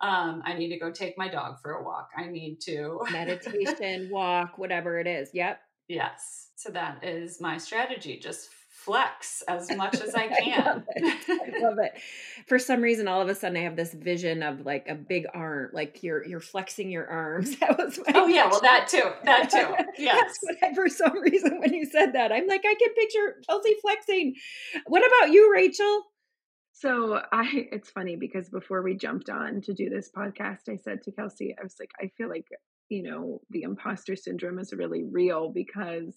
Um, 0.00 0.42
I 0.44 0.52
need 0.52 0.68
to 0.68 0.78
go 0.78 0.90
take 0.90 1.16
my 1.16 1.28
dog 1.28 1.56
for 1.62 1.72
a 1.72 1.82
walk. 1.82 2.10
I 2.16 2.26
need 2.26 2.60
to 2.62 3.00
meditation, 3.10 4.10
walk, 4.12 4.58
whatever 4.58 4.98
it 4.98 5.06
is. 5.06 5.30
Yep. 5.32 5.58
Yes. 5.88 6.50
So 6.56 6.70
that 6.70 7.02
is 7.02 7.40
my 7.40 7.56
strategy. 7.58 8.18
Just 8.18 8.50
flex 8.86 9.42
as 9.48 9.70
much 9.76 10.00
as 10.00 10.14
I 10.14 10.28
can. 10.28 10.62
I, 10.62 10.70
love 10.70 10.84
I 11.28 11.58
love 11.60 11.78
it. 11.78 12.00
For 12.46 12.58
some 12.58 12.80
reason, 12.80 13.08
all 13.08 13.20
of 13.20 13.28
a 13.28 13.34
sudden, 13.34 13.56
I 13.56 13.62
have 13.62 13.76
this 13.76 13.92
vision 13.92 14.42
of 14.42 14.64
like 14.64 14.88
a 14.88 14.94
big 14.94 15.26
arm, 15.34 15.70
like 15.72 16.02
you're 16.02 16.24
you're 16.24 16.40
flexing 16.40 16.90
your 16.90 17.06
arms. 17.06 17.56
That 17.66 17.78
was 17.78 17.98
my 17.98 18.12
oh 18.14 18.28
yeah, 18.28 18.48
well 18.48 18.60
that 18.60 18.86
too, 18.86 19.10
that 19.24 19.50
too. 19.50 19.74
Yes. 19.98 20.38
I, 20.62 20.74
for 20.74 20.88
some 20.88 21.18
reason, 21.20 21.58
when 21.58 21.72
you 21.74 21.84
said 21.86 22.12
that, 22.12 22.30
I'm 22.30 22.46
like, 22.46 22.60
I 22.64 22.74
can 22.74 22.94
picture 22.94 23.40
Kelsey 23.48 23.74
flexing. 23.80 24.34
What 24.86 25.02
about 25.04 25.32
you, 25.32 25.50
Rachel? 25.52 26.04
So 26.72 27.22
I 27.32 27.66
it's 27.72 27.90
funny 27.90 28.16
because 28.16 28.50
before 28.50 28.82
we 28.82 28.94
jumped 28.94 29.30
on 29.30 29.62
to 29.62 29.72
do 29.74 29.88
this 29.88 30.10
podcast, 30.14 30.68
I 30.68 30.76
said 30.76 31.02
to 31.02 31.12
Kelsey, 31.12 31.56
I 31.58 31.62
was 31.62 31.74
like, 31.80 31.90
I 32.00 32.10
feel 32.16 32.28
like, 32.28 32.46
you 32.88 33.02
know, 33.02 33.40
the 33.50 33.62
imposter 33.62 34.14
syndrome 34.14 34.58
is 34.58 34.72
really 34.72 35.02
real 35.02 35.50
because 35.50 36.14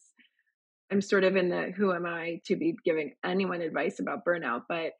I'm 0.91 1.01
sort 1.01 1.23
of 1.23 1.35
in 1.35 1.49
the 1.49 1.71
who 1.75 1.93
am 1.93 2.05
I 2.05 2.41
to 2.45 2.55
be 2.55 2.75
giving 2.83 3.13
anyone 3.23 3.61
advice 3.61 3.99
about 3.99 4.25
burnout, 4.25 4.63
but 4.67 4.93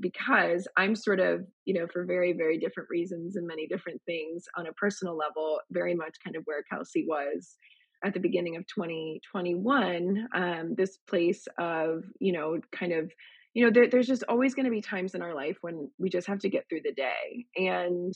because 0.00 0.66
I'm 0.76 0.94
sort 0.94 1.20
of, 1.20 1.46
you 1.64 1.74
know, 1.74 1.86
for 1.92 2.04
very, 2.04 2.32
very 2.32 2.58
different 2.58 2.88
reasons 2.90 3.36
and 3.36 3.46
many 3.46 3.66
different 3.66 4.00
things 4.06 4.46
on 4.56 4.66
a 4.66 4.72
personal 4.72 5.16
level, 5.16 5.60
very 5.70 5.94
much 5.94 6.16
kind 6.24 6.36
of 6.36 6.42
where 6.44 6.62
Kelsey 6.62 7.04
was 7.06 7.56
at 8.04 8.14
the 8.14 8.20
beginning 8.20 8.56
of 8.56 8.66
2021, 8.66 10.28
um, 10.34 10.74
this 10.76 10.98
place 11.08 11.46
of, 11.58 12.04
you 12.20 12.32
know, 12.32 12.58
kind 12.72 12.92
of 12.92 13.10
you 13.54 13.64
know 13.64 13.70
there, 13.70 13.88
there's 13.88 14.08
just 14.08 14.24
always 14.28 14.54
going 14.54 14.64
to 14.64 14.70
be 14.70 14.80
times 14.80 15.14
in 15.14 15.22
our 15.22 15.34
life 15.34 15.58
when 15.60 15.88
we 15.98 16.10
just 16.10 16.26
have 16.26 16.40
to 16.40 16.48
get 16.48 16.68
through 16.68 16.80
the 16.84 16.92
day. 16.92 17.46
And 17.56 18.12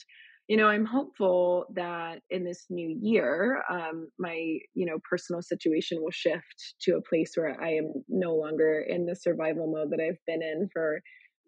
you 0.49 0.57
know 0.57 0.67
i'm 0.67 0.85
hopeful 0.85 1.65
that 1.73 2.19
in 2.29 2.43
this 2.43 2.65
new 2.69 2.97
year 3.01 3.63
um, 3.71 4.09
my 4.17 4.57
you 4.73 4.85
know 4.85 4.97
personal 5.09 5.41
situation 5.41 6.01
will 6.01 6.11
shift 6.11 6.75
to 6.81 6.97
a 6.97 7.01
place 7.01 7.33
where 7.35 7.55
i 7.63 7.69
am 7.69 7.93
no 8.09 8.35
longer 8.35 8.83
in 8.87 9.05
the 9.05 9.15
survival 9.15 9.71
mode 9.71 9.91
that 9.91 10.03
i've 10.03 10.19
been 10.27 10.41
in 10.41 10.67
for 10.73 10.99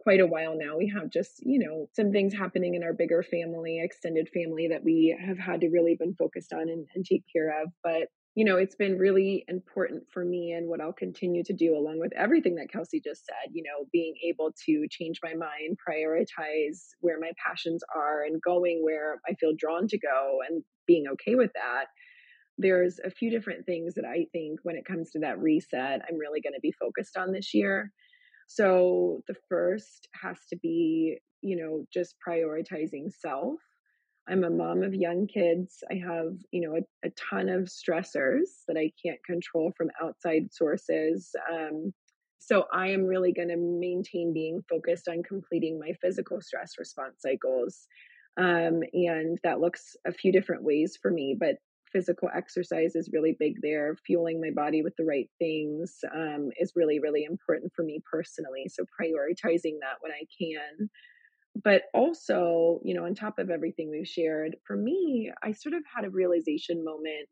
quite 0.04 0.20
a 0.20 0.28
while 0.28 0.56
now. 0.58 0.78
We 0.78 0.92
have 0.96 1.10
just 1.12 1.34
you 1.42 1.60
know 1.60 1.88
some 1.96 2.12
things 2.12 2.34
happening 2.34 2.76
in 2.76 2.84
our 2.84 2.94
bigger 2.94 3.24
family 3.24 3.80
extended 3.84 4.30
family 4.34 4.68
that 4.70 4.84
we 4.84 5.16
have 5.26 5.38
had 5.38 5.62
to 5.62 5.70
really 5.70 5.96
been 6.00 6.16
focused 6.16 6.54
on 6.54 6.62
and, 6.62 6.88
and 6.96 7.06
take 7.06 7.24
care 7.32 7.62
of 7.62 7.70
but 7.84 8.08
you 8.36 8.46
know, 8.46 8.56
it's 8.56 8.76
been 8.76 8.98
really 8.98 9.44
important 9.50 10.04
for 10.14 10.24
me 10.24 10.54
and 10.54 10.70
what 10.70 10.80
I'll 10.80 10.94
continue 10.94 11.44
to 11.44 11.54
do 11.54 11.76
along 11.76 12.00
with 12.00 12.14
everything 12.16 12.56
that 12.56 12.72
Kelsey 12.72 13.02
just 13.04 13.26
said, 13.26 13.52
you 13.52 13.62
know, 13.64 13.88
being 13.92 14.14
able 14.26 14.54
to 14.68 14.88
change 14.90 15.20
my 15.22 15.34
mind, 15.34 15.78
prioritize 15.88 16.80
where 17.02 17.20
my 17.20 17.32
passions 17.46 17.84
are 17.94 18.24
and 18.24 18.42
going 18.42 18.82
where 18.84 19.20
I 19.28 19.34
feel 19.34 19.52
drawn 19.58 19.88
to 19.90 20.00
go 20.00 20.40
and 20.48 20.64
being 20.88 21.06
okay 21.14 21.36
with 21.36 21.52
that. 21.56 21.86
There's 22.58 23.00
a 23.04 23.10
few 23.10 23.30
different 23.30 23.66
things 23.66 23.96
that 23.96 24.06
I 24.06 24.28
think 24.32 24.60
when 24.64 24.78
it 24.78 24.86
comes 24.86 25.12
to 25.12 25.20
that 25.20 25.40
reset, 25.40 26.02
I'm 26.08 26.18
really 26.18 26.40
going 26.40 26.54
to 26.54 26.62
be 26.62 26.74
focused 26.80 27.18
on 27.18 27.34
this 27.34 27.54
year. 27.54 27.92
So 28.48 29.22
the 29.28 29.36
first 29.50 30.08
has 30.22 30.38
to 30.52 30.58
be, 30.58 31.20
you 31.42 31.58
know, 31.58 31.86
just 31.94 32.16
prioritizing 32.26 33.12
self 33.20 33.60
I'm 34.32 34.46
a 34.46 34.50
mom 34.50 34.82
of 34.82 34.94
young 34.94 35.28
kids. 35.28 35.84
I 35.92 35.96
have, 35.96 36.34
you 36.52 36.62
know, 36.62 36.78
a, 36.78 37.08
a 37.08 37.12
ton 37.12 37.50
of 37.50 37.64
stressors 37.66 38.64
that 38.68 38.78
I 38.78 38.92
can't 39.04 39.24
control 39.26 39.74
from 39.76 39.90
outside 40.02 40.54
sources. 40.54 41.32
Um, 41.52 41.94
so 42.40 42.66
I 42.74 42.88
am 42.90 43.06
really 43.06 43.34
going 43.34 43.50
to 43.50 43.58
maintain 43.58 44.34
being 44.34 44.62
focused 44.70 45.08
on 45.08 45.22
completing 45.22 45.80
my 45.80 45.94
physical 46.02 46.42
stress 46.42 46.74
response 46.80 47.18
cycles. 47.20 47.88
Um, 48.38 48.82
and 48.94 49.38
that 49.44 49.60
looks 49.60 49.96
a 50.08 50.14
few 50.14 50.32
different 50.32 50.64
ways 50.64 50.98
for 51.00 51.12
me, 51.12 51.36
but 51.38 51.58
physical 51.92 52.30
exercise 52.34 52.96
is 52.96 53.12
really 53.12 53.36
big 53.38 53.56
there. 53.62 53.96
Fueling 54.06 54.40
my 54.40 54.52
body 54.56 54.82
with 54.82 54.96
the 54.96 55.04
right 55.04 55.30
things 55.40 56.00
um, 56.16 56.50
is 56.58 56.72
really, 56.76 57.00
really 57.00 57.26
important 57.26 57.74
for 57.76 57.84
me 57.84 58.02
personally. 58.10 58.68
So 58.70 58.84
prioritizing 58.84 59.78
that 59.82 59.98
when 60.00 60.14
I 60.14 60.24
can 60.40 60.90
but 61.64 61.84
also, 61.94 62.80
you 62.84 62.94
know, 62.94 63.06
on 63.06 63.16
top 63.16 63.40
of 63.40 63.50
everything 63.50 63.90
we've 63.90 64.08
shared, 64.08 64.56
for 64.66 64.76
me, 64.76 65.32
I 65.44 65.52
sort 65.52 65.74
of 65.76 65.84
had 65.94 66.06
a 66.06 66.10
realization 66.10 66.84
moment 66.84 67.30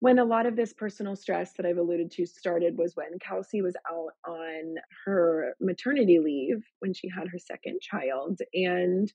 when 0.00 0.18
a 0.18 0.24
lot 0.24 0.46
of 0.46 0.56
this 0.56 0.72
personal 0.74 1.16
stress 1.16 1.54
that 1.54 1.64
I've 1.66 1.78
alluded 1.78 2.10
to 2.12 2.26
started 2.26 2.76
was 2.76 2.94
when 2.96 3.18
Kelsey 3.18 3.62
was 3.62 3.76
out 3.90 4.12
on 4.30 4.76
her 5.06 5.54
maternity 5.60 6.18
leave 6.18 6.64
when 6.80 6.92
she 6.92 7.08
had 7.08 7.28
her 7.28 7.38
second 7.38 7.80
child. 7.80 8.40
And 8.52 9.12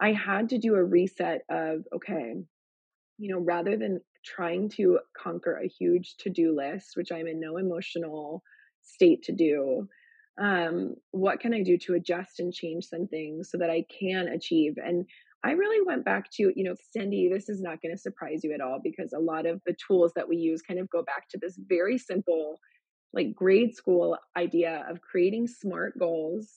I 0.00 0.12
had 0.12 0.48
to 0.50 0.58
do 0.58 0.74
a 0.74 0.84
reset 0.84 1.42
of, 1.50 1.84
okay, 1.94 2.34
you 3.18 3.32
know, 3.32 3.40
rather 3.40 3.76
than 3.76 4.00
trying 4.24 4.68
to 4.70 4.98
conquer 5.16 5.56
a 5.58 5.68
huge 5.68 6.16
to 6.18 6.30
do 6.30 6.54
list, 6.56 6.96
which 6.96 7.12
I'm 7.12 7.26
in 7.26 7.40
no 7.40 7.56
emotional 7.58 8.42
state 8.82 9.22
to 9.24 9.32
do, 9.32 9.88
um, 10.40 10.94
what 11.12 11.40
can 11.40 11.54
I 11.54 11.62
do 11.62 11.78
to 11.78 11.94
adjust 11.94 12.40
and 12.40 12.52
change 12.52 12.84
some 12.84 13.06
things 13.06 13.50
so 13.50 13.58
that 13.58 13.70
I 13.70 13.84
can 14.00 14.28
achieve? 14.28 14.74
And 14.76 15.06
I 15.44 15.52
really 15.52 15.84
went 15.84 16.04
back 16.04 16.30
to, 16.32 16.52
you 16.56 16.64
know, 16.64 16.74
Cindy, 16.92 17.28
this 17.28 17.48
is 17.48 17.60
not 17.60 17.82
going 17.82 17.94
to 17.94 18.00
surprise 18.00 18.40
you 18.42 18.52
at 18.52 18.60
all 18.60 18.80
because 18.82 19.12
a 19.12 19.18
lot 19.18 19.46
of 19.46 19.60
the 19.66 19.76
tools 19.86 20.12
that 20.16 20.28
we 20.28 20.36
use 20.36 20.62
kind 20.62 20.80
of 20.80 20.88
go 20.88 21.02
back 21.02 21.28
to 21.30 21.38
this 21.38 21.58
very 21.68 21.98
simple, 21.98 22.58
like 23.12 23.34
grade 23.34 23.74
school 23.76 24.16
idea 24.36 24.84
of 24.88 25.02
creating 25.02 25.46
smart 25.46 25.98
goals, 25.98 26.48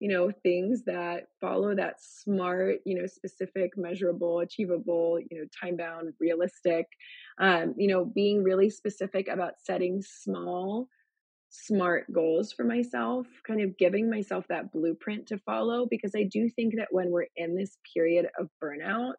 you 0.00 0.08
know, 0.08 0.32
things 0.42 0.82
that 0.86 1.28
follow 1.40 1.76
that 1.76 1.96
smart, 2.00 2.78
you 2.84 2.98
know, 2.98 3.06
specific, 3.06 3.72
measurable, 3.76 4.40
achievable, 4.40 5.20
you 5.30 5.38
know, 5.38 5.44
time 5.62 5.76
bound, 5.76 6.12
realistic, 6.18 6.86
um, 7.38 7.74
you 7.76 7.86
know, 7.86 8.04
being 8.04 8.42
really 8.42 8.68
specific 8.68 9.28
about 9.28 9.60
setting 9.62 10.02
small, 10.02 10.88
smart 11.52 12.10
goals 12.10 12.50
for 12.50 12.64
myself, 12.64 13.26
kind 13.46 13.60
of 13.60 13.76
giving 13.76 14.10
myself 14.10 14.46
that 14.48 14.72
blueprint 14.72 15.26
to 15.28 15.38
follow, 15.38 15.86
because 15.88 16.12
I 16.16 16.24
do 16.24 16.48
think 16.48 16.76
that 16.76 16.88
when 16.90 17.10
we're 17.10 17.26
in 17.36 17.54
this 17.54 17.76
period 17.94 18.26
of 18.38 18.48
burnout, 18.62 19.12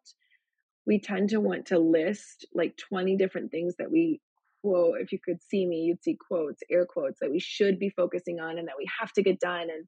we 0.84 0.98
tend 0.98 1.30
to 1.30 1.40
want 1.40 1.66
to 1.66 1.78
list 1.78 2.44
like 2.52 2.76
20 2.76 3.16
different 3.16 3.50
things 3.50 3.74
that 3.78 3.90
we 3.90 4.20
quote 4.62 5.00
if 5.00 5.12
you 5.12 5.18
could 5.22 5.42
see 5.42 5.66
me 5.66 5.82
you'd 5.82 6.02
see 6.02 6.16
quotes 6.28 6.62
air 6.70 6.86
quotes 6.86 7.20
that 7.20 7.30
we 7.30 7.38
should 7.38 7.78
be 7.78 7.90
focusing 7.90 8.40
on 8.40 8.58
and 8.58 8.66
that 8.66 8.78
we 8.78 8.88
have 8.98 9.12
to 9.12 9.22
get 9.22 9.38
done 9.38 9.68
and 9.70 9.86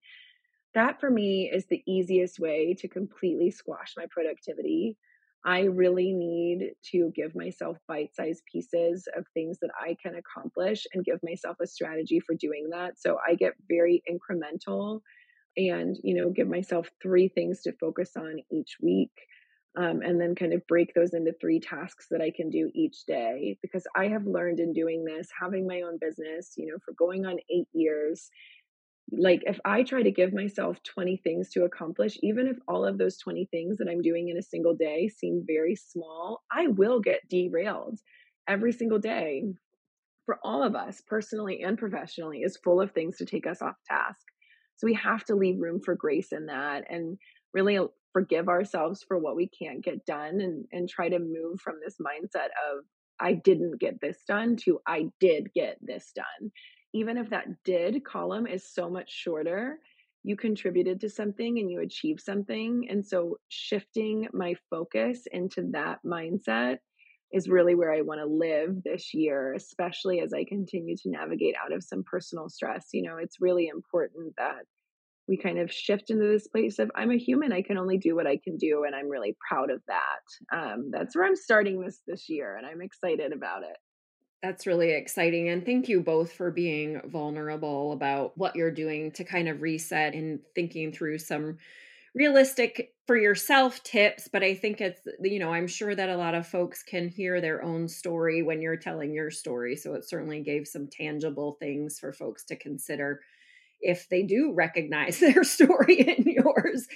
that 0.75 1.01
for 1.01 1.11
me 1.11 1.51
is 1.53 1.65
the 1.67 1.83
easiest 1.87 2.39
way 2.39 2.75
to 2.79 2.87
completely 2.87 3.51
squash 3.51 3.95
my 3.97 4.05
productivity 4.11 4.97
i 5.45 5.61
really 5.63 6.13
need 6.13 6.73
to 6.83 7.13
give 7.15 7.35
myself 7.35 7.77
bite-sized 7.89 8.43
pieces 8.51 9.09
of 9.17 9.25
things 9.35 9.59
that 9.61 9.71
i 9.81 9.97
can 10.03 10.15
accomplish 10.17 10.87
and 10.95 11.05
give 11.05 11.19
myself 11.23 11.57
a 11.61 11.67
strategy 11.67 12.21
for 12.21 12.35
doing 12.35 12.69
that 12.71 12.99
so 12.99 13.19
i 13.27 13.35
get 13.35 13.53
very 13.69 14.03
incremental 14.11 15.01
and 15.57 15.97
you 16.03 16.15
know 16.15 16.31
give 16.31 16.49
myself 16.49 16.89
three 17.03 17.29
things 17.29 17.63
to 17.63 17.73
focus 17.81 18.13
on 18.17 18.37
each 18.51 18.77
week 18.83 19.13
um, 19.77 20.01
and 20.03 20.21
then 20.21 20.35
kind 20.35 20.55
of 20.55 20.67
break 20.67 20.95
those 20.95 21.13
into 21.13 21.35
three 21.39 21.61
tasks 21.61 22.07
that 22.11 22.23
I 22.23 22.31
can 22.31 22.49
do 22.49 22.71
each 22.75 23.05
day. 23.05 23.59
Because 23.61 23.87
I 23.95 24.09
have 24.09 24.27
learned 24.27 24.59
in 24.59 24.73
doing 24.73 25.05
this, 25.05 25.29
having 25.39 25.67
my 25.67 25.83
own 25.83 25.99
business, 26.01 26.55
you 26.57 26.67
know, 26.67 26.79
for 26.85 26.95
going 26.95 27.27
on 27.27 27.39
eight 27.51 27.69
years, 27.73 28.31
like 29.13 29.43
if 29.47 29.59
I 29.65 29.83
try 29.83 30.03
to 30.03 30.11
give 30.11 30.33
myself 30.33 30.83
20 30.83 31.19
things 31.19 31.51
to 31.51 31.65
accomplish, 31.65 32.19
even 32.23 32.47
if 32.47 32.57
all 32.67 32.85
of 32.85 32.99
those 32.99 33.19
20 33.19 33.47
things 33.51 33.79
that 33.79 33.89
I'm 33.89 34.03
doing 34.03 34.29
in 34.29 34.37
a 34.37 34.43
single 34.43 34.75
day 34.75 35.09
seem 35.09 35.45
very 35.47 35.77
small, 35.77 36.43
I 36.51 36.67
will 36.69 37.01
get 37.01 37.29
derailed 37.29 38.01
every 38.49 38.73
single 38.73 38.99
day. 38.99 39.45
For 40.25 40.39
all 40.43 40.63
of 40.63 40.75
us, 40.75 41.03
personally 41.07 41.63
and 41.63 41.79
professionally, 41.79 42.41
is 42.41 42.59
full 42.65 42.81
of 42.81 42.91
things 42.91 43.17
to 43.19 43.27
take 43.27 43.47
us 43.47 43.63
off 43.63 43.77
task. 43.89 44.27
So 44.77 44.87
we 44.87 44.95
have 44.95 45.25
to 45.27 45.37
leave 45.37 45.61
room 45.61 45.81
for 45.85 45.95
grace 45.95 46.33
in 46.33 46.47
that 46.47 46.85
and 46.91 47.17
really 47.55 47.79
forgive 48.13 48.49
ourselves 48.49 49.05
for 49.07 49.19
what 49.19 49.37
we 49.37 49.49
can't 49.49 49.85
get 49.85 50.05
done 50.05 50.41
and 50.41 50.65
and 50.73 50.89
try 50.89 51.09
to 51.09 51.19
move 51.19 51.61
from 51.61 51.77
this 51.85 51.97
mindset 52.01 52.47
of 52.47 52.85
I 53.21 53.35
didn't 53.35 53.79
get 53.79 54.01
this 54.01 54.19
done 54.27 54.57
to 54.65 54.81
I 54.87 55.07
did 55.21 55.53
get 55.55 55.79
this 55.81 56.13
done. 56.15 56.51
Even 56.97 57.19
if 57.19 57.29
that 57.29 57.63
did 57.63 58.05
column 58.05 58.47
is 58.47 58.67
so 58.67 58.89
much 58.89 59.13
shorter, 59.13 59.79
you 60.23 60.35
contributed 60.35 60.99
to 61.03 61.11
something 61.11 61.59
and 61.59 61.71
you 61.71 61.81
achieved 61.81 62.23
something. 62.23 62.87
And 62.89 63.05
so 63.05 63.37
shifting 63.49 64.29
my 64.33 64.55
focus 64.71 65.27
into 65.31 65.69
that 65.73 65.99
mindset 66.07 66.79
is 67.33 67.51
really 67.51 67.75
where 67.75 67.93
I 67.93 68.01
want 68.01 68.21
to 68.21 68.27
live 68.27 68.83
this 68.83 69.13
year, 69.13 69.53
especially 69.53 70.21
as 70.21 70.33
I 70.33 70.45
continue 70.45 70.97
to 70.97 71.11
navigate 71.11 71.55
out 71.63 71.71
of 71.71 71.85
some 71.85 72.03
personal 72.03 72.49
stress. 72.49 72.87
You 72.95 73.03
know, 73.03 73.19
it's 73.19 73.43
really 73.43 73.69
important 73.69 74.33
that 74.39 74.65
we 75.29 75.37
kind 75.37 75.59
of 75.59 75.71
shift 75.71 76.09
into 76.09 76.27
this 76.27 76.47
place 76.47 76.79
of 76.79 76.91
I'm 76.95 77.11
a 77.11 77.19
human. 77.19 77.53
I 77.53 77.61
can 77.61 77.77
only 77.77 77.99
do 77.99 78.17
what 78.17 78.27
I 78.27 78.39
can 78.39 78.57
do, 78.57 78.85
and 78.85 78.95
I'm 78.95 79.11
really 79.11 79.37
proud 79.47 79.71
of 79.71 79.83
that. 79.89 80.57
Um, 80.57 80.91
that's 80.91 81.15
where 81.15 81.27
I'm 81.27 81.37
starting 81.37 81.79
this 81.81 82.01
this 82.07 82.31
year, 82.31 82.57
and 82.57 82.67
I'm 82.67 82.81
excited 82.81 83.33
about 83.33 83.65
it. 83.65 83.77
That's 84.47 84.65
really 84.65 84.93
exciting. 84.93 85.49
And 85.49 85.67
thank 85.67 85.89
you 85.89 86.01
both 86.01 86.33
for 86.33 86.53
being 86.53 87.01
vulnerable 87.07 87.91
about 87.91 88.39
what 88.39 88.55
you're 88.55 88.71
doing 88.71 89.11
to 89.13 89.25
kind 89.25 89.49
of 89.49 89.61
reset 89.61 90.15
and 90.15 90.39
thinking 90.55 90.93
through 90.93 91.19
some 91.19 91.59
realistic 92.15 92.95
for 93.09 93.17
yourself 93.17 93.83
tips. 93.83 94.29
But 94.33 94.45
I 94.45 94.55
think 94.55 94.81
it's, 94.81 95.01
you 95.21 95.41
know, 95.41 95.53
I'm 95.53 95.67
sure 95.67 95.93
that 95.93 96.11
a 96.11 96.17
lot 96.17 96.37
of 96.37 96.47
folks 96.47 96.85
can 96.85 97.09
hear 97.09 97.41
their 97.41 97.65
own 97.65 97.89
story 97.89 98.45
when 98.45 98.63
you're 98.63 98.77
telling 98.77 99.13
your 99.13 99.33
story. 99.33 99.75
So 99.75 99.95
it 99.95 100.09
certainly 100.09 100.43
gave 100.43 100.69
some 100.69 100.87
tangible 100.87 101.57
things 101.59 101.99
for 101.99 102.13
folks 102.13 102.45
to 102.45 102.55
consider 102.55 103.23
if 103.81 104.09
they 104.09 104.23
do 104.23 104.53
recognize 104.55 105.19
their 105.21 105.43
story 105.43 106.03
in 106.03 106.23
yours 106.25 106.87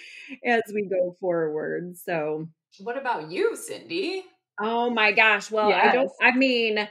as 0.47 0.63
we 0.73 0.89
go 0.89 1.17
forward. 1.19 1.97
So, 1.97 2.47
what 2.79 2.97
about 2.97 3.33
you, 3.33 3.57
Cindy? 3.57 4.23
Oh 4.61 4.89
my 4.89 5.11
gosh. 5.11 5.51
Well, 5.51 5.71
yes. 5.71 5.89
I 5.89 5.93
don't, 5.93 6.13
I 6.23 6.37
mean, 6.37 6.89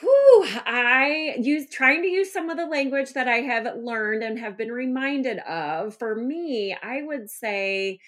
whew, 0.00 0.46
I 0.66 1.36
use 1.38 1.68
trying 1.68 2.02
to 2.02 2.08
use 2.08 2.32
some 2.32 2.50
of 2.50 2.56
the 2.56 2.66
language 2.66 3.12
that 3.12 3.28
I 3.28 3.38
have 3.38 3.76
learned 3.76 4.22
and 4.22 4.38
have 4.38 4.56
been 4.56 4.72
reminded 4.72 5.38
of. 5.40 5.96
For 5.96 6.14
me, 6.14 6.76
I 6.82 7.02
would 7.02 7.30
say 7.30 8.00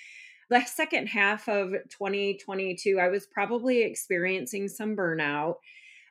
the 0.49 0.62
second 0.64 1.09
half 1.09 1.49
of 1.49 1.72
2022, 1.91 2.99
I 2.99 3.09
was 3.09 3.26
probably 3.26 3.82
experiencing 3.82 4.68
some 4.68 4.97
burnout. 4.97 5.57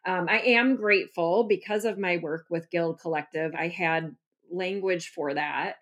Um, 0.05 0.28
I 0.30 0.39
am 0.39 0.76
grateful 0.76 1.45
because 1.45 1.86
of 1.86 1.97
my 1.97 2.17
work 2.17 2.45
with 2.49 2.69
Guild 2.69 2.99
Collective. 2.99 3.53
I 3.57 3.69
had 3.69 4.15
language 4.51 5.09
for 5.09 5.34
that. 5.34 5.78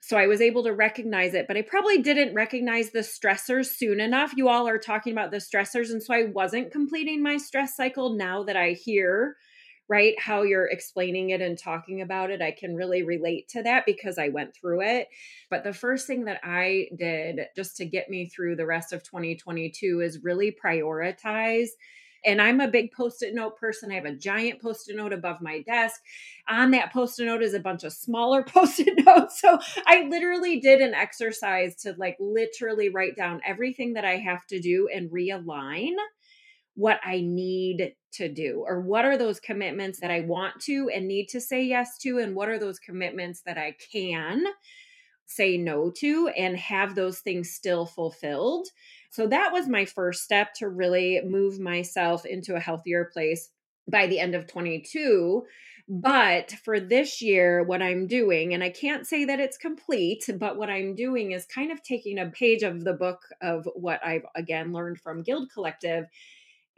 So 0.00 0.16
I 0.16 0.26
was 0.26 0.40
able 0.40 0.64
to 0.64 0.72
recognize 0.72 1.34
it, 1.34 1.46
but 1.46 1.58
I 1.58 1.62
probably 1.62 1.98
didn't 1.98 2.34
recognize 2.34 2.90
the 2.90 3.00
stressors 3.00 3.66
soon 3.66 4.00
enough. 4.00 4.32
You 4.34 4.48
all 4.48 4.66
are 4.66 4.78
talking 4.78 5.12
about 5.12 5.30
the 5.30 5.36
stressors. 5.36 5.90
And 5.90 6.02
so 6.02 6.14
I 6.14 6.24
wasn't 6.24 6.72
completing 6.72 7.22
my 7.22 7.36
stress 7.36 7.76
cycle. 7.76 8.14
Now 8.14 8.42
that 8.44 8.56
I 8.56 8.70
hear, 8.70 9.36
right, 9.90 10.18
how 10.18 10.42
you're 10.42 10.68
explaining 10.68 11.30
it 11.30 11.42
and 11.42 11.58
talking 11.58 12.00
about 12.00 12.30
it, 12.30 12.40
I 12.40 12.50
can 12.50 12.74
really 12.74 13.02
relate 13.02 13.48
to 13.50 13.62
that 13.62 13.84
because 13.84 14.18
I 14.18 14.30
went 14.30 14.54
through 14.54 14.80
it. 14.80 15.08
But 15.50 15.64
the 15.64 15.74
first 15.74 16.06
thing 16.06 16.24
that 16.24 16.40
I 16.42 16.88
did 16.96 17.40
just 17.54 17.76
to 17.76 17.84
get 17.84 18.08
me 18.08 18.28
through 18.28 18.56
the 18.56 18.66
rest 18.66 18.94
of 18.94 19.02
2022 19.02 20.00
is 20.00 20.24
really 20.24 20.56
prioritize 20.64 21.68
and 22.24 22.40
I'm 22.40 22.60
a 22.60 22.68
big 22.68 22.92
post 22.92 23.22
it 23.22 23.34
note 23.34 23.56
person. 23.58 23.90
I 23.90 23.94
have 23.94 24.04
a 24.04 24.14
giant 24.14 24.60
post 24.60 24.88
it 24.90 24.96
note 24.96 25.12
above 25.12 25.40
my 25.40 25.62
desk. 25.62 26.00
On 26.48 26.70
that 26.72 26.92
post 26.92 27.20
it 27.20 27.26
note 27.26 27.42
is 27.42 27.54
a 27.54 27.60
bunch 27.60 27.84
of 27.84 27.92
smaller 27.92 28.42
post 28.48 28.80
it 28.80 29.04
notes. 29.04 29.40
So 29.40 29.58
I 29.86 30.06
literally 30.08 30.60
did 30.60 30.80
an 30.80 30.94
exercise 30.94 31.76
to 31.82 31.94
like 31.98 32.16
literally 32.20 32.88
write 32.88 33.16
down 33.16 33.40
everything 33.46 33.94
that 33.94 34.04
I 34.04 34.16
have 34.16 34.46
to 34.48 34.60
do 34.60 34.88
and 34.92 35.10
realign 35.10 35.94
what 36.74 37.00
I 37.04 37.20
need 37.20 37.94
to 38.12 38.28
do, 38.28 38.64
or 38.66 38.80
what 38.80 39.04
are 39.04 39.16
those 39.16 39.38
commitments 39.38 40.00
that 40.00 40.10
I 40.10 40.20
want 40.20 40.60
to 40.62 40.90
and 40.92 41.06
need 41.06 41.28
to 41.28 41.40
say 41.40 41.62
yes 41.62 41.98
to, 41.98 42.18
and 42.18 42.34
what 42.34 42.48
are 42.48 42.58
those 42.58 42.78
commitments 42.78 43.42
that 43.42 43.58
I 43.58 43.76
can 43.92 44.44
say 45.30 45.56
no 45.56 45.90
to 45.90 46.28
and 46.36 46.56
have 46.56 46.94
those 46.94 47.20
things 47.20 47.50
still 47.50 47.86
fulfilled. 47.86 48.66
So 49.10 49.28
that 49.28 49.52
was 49.52 49.68
my 49.68 49.84
first 49.84 50.24
step 50.24 50.54
to 50.54 50.68
really 50.68 51.20
move 51.24 51.60
myself 51.60 52.26
into 52.26 52.56
a 52.56 52.60
healthier 52.60 53.08
place 53.12 53.50
by 53.88 54.08
the 54.08 54.18
end 54.18 54.34
of 54.34 54.48
22. 54.48 55.44
But 55.88 56.52
for 56.64 56.78
this 56.78 57.22
year, 57.22 57.64
what 57.64 57.82
I'm 57.82 58.06
doing, 58.06 58.54
and 58.54 58.62
I 58.62 58.70
can't 58.70 59.06
say 59.06 59.24
that 59.24 59.40
it's 59.40 59.56
complete, 59.56 60.28
but 60.38 60.56
what 60.56 60.70
I'm 60.70 60.94
doing 60.94 61.32
is 61.32 61.46
kind 61.46 61.72
of 61.72 61.82
taking 61.82 62.18
a 62.18 62.30
page 62.30 62.62
of 62.62 62.84
the 62.84 62.92
book 62.92 63.20
of 63.40 63.68
what 63.74 64.04
I've 64.04 64.26
again 64.36 64.72
learned 64.72 65.00
from 65.00 65.22
Guild 65.22 65.50
Collective 65.52 66.06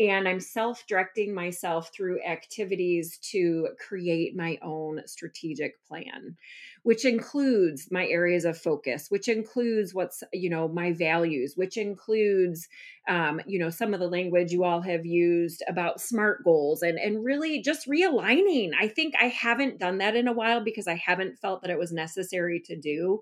and 0.08 0.26
I'm 0.26 0.40
self 0.40 0.84
directing 0.88 1.32
myself 1.32 1.92
through 1.94 2.22
activities 2.22 3.18
to 3.30 3.68
create 3.78 4.34
my 4.34 4.58
own 4.60 5.00
strategic 5.06 5.84
plan, 5.86 6.36
which 6.82 7.04
includes 7.04 7.88
my 7.90 8.06
areas 8.08 8.44
of 8.44 8.58
focus, 8.58 9.10
which 9.10 9.28
includes 9.28 9.94
what's, 9.94 10.24
you 10.32 10.50
know, 10.50 10.66
my 10.66 10.92
values, 10.92 11.54
which 11.56 11.76
includes, 11.76 12.68
um, 13.08 13.40
you 13.46 13.60
know, 13.60 13.70
some 13.70 13.94
of 13.94 14.00
the 14.00 14.08
language 14.08 14.50
you 14.50 14.64
all 14.64 14.80
have 14.80 15.06
used 15.06 15.62
about 15.68 16.00
SMART 16.00 16.42
goals 16.42 16.82
and, 16.82 16.98
and 16.98 17.24
really 17.24 17.62
just 17.62 17.88
realigning. 17.88 18.70
I 18.78 18.88
think 18.88 19.14
I 19.20 19.26
haven't 19.26 19.78
done 19.78 19.98
that 19.98 20.16
in 20.16 20.26
a 20.26 20.32
while 20.32 20.64
because 20.64 20.88
I 20.88 20.94
haven't 20.96 21.38
felt 21.38 21.62
that 21.62 21.70
it 21.70 21.78
was 21.78 21.92
necessary 21.92 22.60
to 22.66 22.76
do 22.76 23.20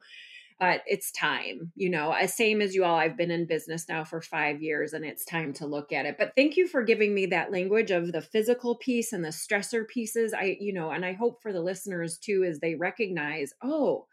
but 0.61 0.83
it's 0.87 1.11
time, 1.11 1.73
you 1.75 1.89
know, 1.89 2.13
as 2.13 2.37
same 2.37 2.61
as 2.61 2.75
you 2.75 2.85
all. 2.85 2.97
I've 2.97 3.17
been 3.17 3.31
in 3.31 3.47
business 3.47 3.89
now 3.89 4.05
for 4.05 4.21
five 4.21 4.61
years 4.61 4.93
and 4.93 5.07
it's 5.07 5.25
time 5.25 5.55
to 5.55 5.67
look 5.67 5.91
at 5.91 6.05
it. 6.05 6.17
But 6.19 6.33
thank 6.37 6.59
you 6.59 6.69
for 6.69 6.83
giving 6.83 7.15
me 7.15 7.25
that 7.27 7.51
language 7.51 7.91
of 7.91 8.13
the 8.13 8.21
physical 8.21 8.77
piece 8.77 9.15
and 9.15 9.25
the 9.25 9.31
stressor 9.31 9.89
pieces. 9.89 10.35
I, 10.35 10.59
you 10.61 10.75
know, 10.75 10.91
and 10.91 11.03
I 11.03 11.15
hope 11.15 11.41
for 11.41 11.55
the 11.55 11.63
listeners 11.63 12.19
too, 12.19 12.45
as 12.45 12.61
they 12.61 12.75
recognize, 12.75 13.55
oh, 13.65 14.07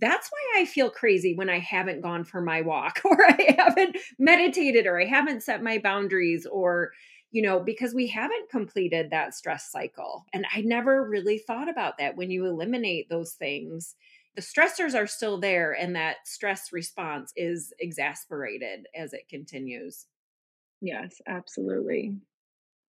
that's 0.00 0.30
why 0.30 0.62
I 0.62 0.64
feel 0.64 0.88
crazy 0.88 1.34
when 1.34 1.50
I 1.50 1.58
haven't 1.58 2.00
gone 2.00 2.24
for 2.24 2.40
my 2.40 2.62
walk 2.62 3.02
or 3.04 3.22
I 3.22 3.54
haven't 3.58 3.98
meditated 4.18 4.86
or 4.86 4.98
I 4.98 5.04
haven't 5.04 5.42
set 5.42 5.62
my 5.62 5.76
boundaries 5.76 6.46
or, 6.50 6.92
you 7.30 7.42
know, 7.42 7.60
because 7.60 7.92
we 7.92 8.06
haven't 8.06 8.48
completed 8.48 9.10
that 9.10 9.34
stress 9.34 9.70
cycle. 9.70 10.24
And 10.32 10.46
I 10.50 10.62
never 10.62 11.06
really 11.06 11.36
thought 11.36 11.68
about 11.68 11.98
that 11.98 12.16
when 12.16 12.30
you 12.30 12.46
eliminate 12.46 13.10
those 13.10 13.32
things 13.32 13.96
the 14.36 14.42
stressors 14.42 14.94
are 14.94 15.06
still 15.06 15.38
there 15.38 15.72
and 15.72 15.94
that 15.96 16.16
stress 16.24 16.72
response 16.72 17.32
is 17.36 17.72
exasperated 17.80 18.86
as 18.94 19.12
it 19.12 19.28
continues. 19.28 20.06
Yes, 20.80 21.20
absolutely. 21.26 22.16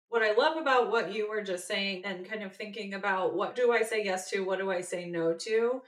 What 0.09 0.23
I 0.23 0.33
love 0.33 0.57
about 0.57 0.91
what 0.91 1.13
you 1.13 1.29
were 1.29 1.43
just 1.43 1.67
saying 1.67 2.05
and 2.05 2.29
kind 2.29 2.43
of 2.43 2.55
thinking 2.55 2.95
about 2.95 3.35
what 3.35 3.57
do 3.57 3.73
I 3.73 3.83
say 3.83 4.05
yes 4.05 4.31
to, 4.31 4.45
what 4.45 4.61
do 4.61 4.71
I 4.71 4.81
say 4.81 5.07
no 5.07 5.35
to, 5.35 5.83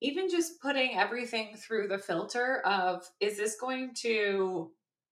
even 0.00 0.30
just 0.30 0.60
putting 0.60 0.96
everything 0.96 1.56
through 1.56 1.88
the 1.88 1.98
filter 1.98 2.60
of 2.64 3.08
is 3.20 3.36
this 3.36 3.56
going 3.60 3.92
to 3.96 4.70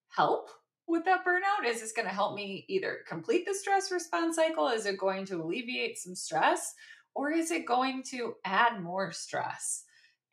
help 0.09 0.51
with 0.87 1.05
that 1.05 1.25
burnout? 1.25 1.67
Is 1.67 1.81
this 1.81 1.93
going 1.93 2.09
to 2.09 2.15
help 2.15 2.35
me 2.35 2.65
either 2.69 3.01
complete 3.07 3.45
the 3.45 3.55
stress 3.55 3.93
response 3.93 4.37
cycle? 4.37 4.69
Is 4.69 4.87
it 4.87 4.99
going 4.99 5.27
to 5.27 5.43
alleviate 5.43 5.99
some 5.99 6.15
stress? 6.15 6.75
Or 7.17 7.33
is 7.33 7.51
it 7.51 7.67
going 7.67 8.03
to 8.11 8.35
add 8.45 8.83
more 8.83 9.11
stress? 9.11 9.85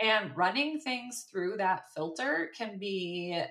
And 0.01 0.36
running 0.36 0.81
things 0.81 1.25
through 1.31 1.55
that 1.57 1.84
filter 1.95 2.51
can 2.57 2.77
be, 2.77 3.41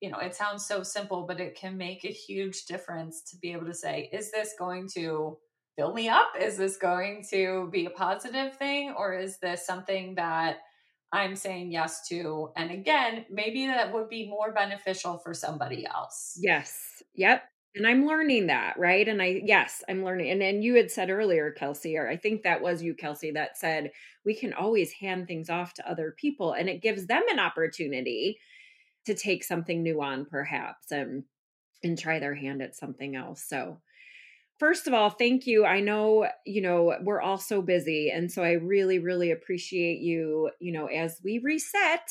you 0.00 0.10
know, 0.10 0.18
it 0.18 0.34
sounds 0.34 0.66
so 0.66 0.82
simple, 0.82 1.24
but 1.24 1.40
it 1.40 1.54
can 1.54 1.76
make 1.76 2.04
a 2.04 2.08
huge 2.08 2.64
difference 2.64 3.22
to 3.30 3.36
be 3.36 3.52
able 3.52 3.66
to 3.66 3.74
say, 3.74 4.10
is 4.12 4.32
this 4.32 4.54
going 4.58 4.88
to 4.94 5.38
fill 5.76 5.94
me 5.94 6.08
up? 6.08 6.32
Is 6.40 6.56
this 6.56 6.76
going 6.76 7.24
to 7.30 7.68
be 7.70 7.86
a 7.86 7.90
positive 7.90 8.56
thing? 8.56 8.94
Or 8.98 9.14
is 9.14 9.38
this 9.38 9.64
something 9.64 10.16
that 10.16 10.56
I'm 11.12 11.36
saying 11.36 11.70
yes 11.70 12.08
to? 12.08 12.50
And 12.56 12.72
again, 12.72 13.26
maybe 13.30 13.66
that 13.66 13.92
would 13.92 14.08
be 14.08 14.28
more 14.28 14.52
beneficial 14.52 15.18
for 15.18 15.34
somebody 15.34 15.86
else. 15.86 16.36
Yes. 16.40 17.02
Yep. 17.14 17.44
And 17.74 17.86
I'm 17.86 18.06
learning 18.06 18.48
that, 18.48 18.78
right? 18.78 19.08
And 19.08 19.22
I, 19.22 19.40
yes, 19.44 19.82
I'm 19.88 20.04
learning. 20.04 20.30
And 20.30 20.40
then 20.40 20.60
you 20.60 20.74
had 20.74 20.90
said 20.90 21.08
earlier, 21.08 21.50
Kelsey, 21.52 21.96
or 21.96 22.06
I 22.06 22.16
think 22.16 22.42
that 22.42 22.60
was 22.60 22.82
you, 22.82 22.94
Kelsey, 22.94 23.30
that 23.30 23.56
said 23.56 23.92
we 24.26 24.34
can 24.34 24.52
always 24.52 24.92
hand 24.92 25.26
things 25.26 25.48
off 25.48 25.72
to 25.74 25.90
other 25.90 26.14
people 26.18 26.52
and 26.52 26.68
it 26.68 26.82
gives 26.82 27.06
them 27.06 27.22
an 27.30 27.38
opportunity 27.38 28.38
to 29.06 29.14
take 29.14 29.42
something 29.42 29.82
new 29.82 30.02
on, 30.02 30.26
perhaps, 30.26 30.90
and 30.92 31.24
and 31.82 31.98
try 31.98 32.18
their 32.18 32.34
hand 32.34 32.62
at 32.62 32.76
something 32.76 33.16
else. 33.16 33.42
So, 33.42 33.80
first 34.58 34.86
of 34.86 34.94
all, 34.94 35.10
thank 35.10 35.46
you. 35.46 35.64
I 35.64 35.80
know, 35.80 36.28
you 36.46 36.60
know, 36.62 36.96
we're 37.02 37.20
all 37.20 37.38
so 37.38 37.60
busy. 37.60 38.10
And 38.10 38.30
so 38.30 38.42
I 38.44 38.52
really, 38.52 39.00
really 39.00 39.32
appreciate 39.32 39.98
you, 39.98 40.50
you 40.60 40.72
know, 40.72 40.86
as 40.86 41.20
we 41.24 41.38
reset 41.38 42.08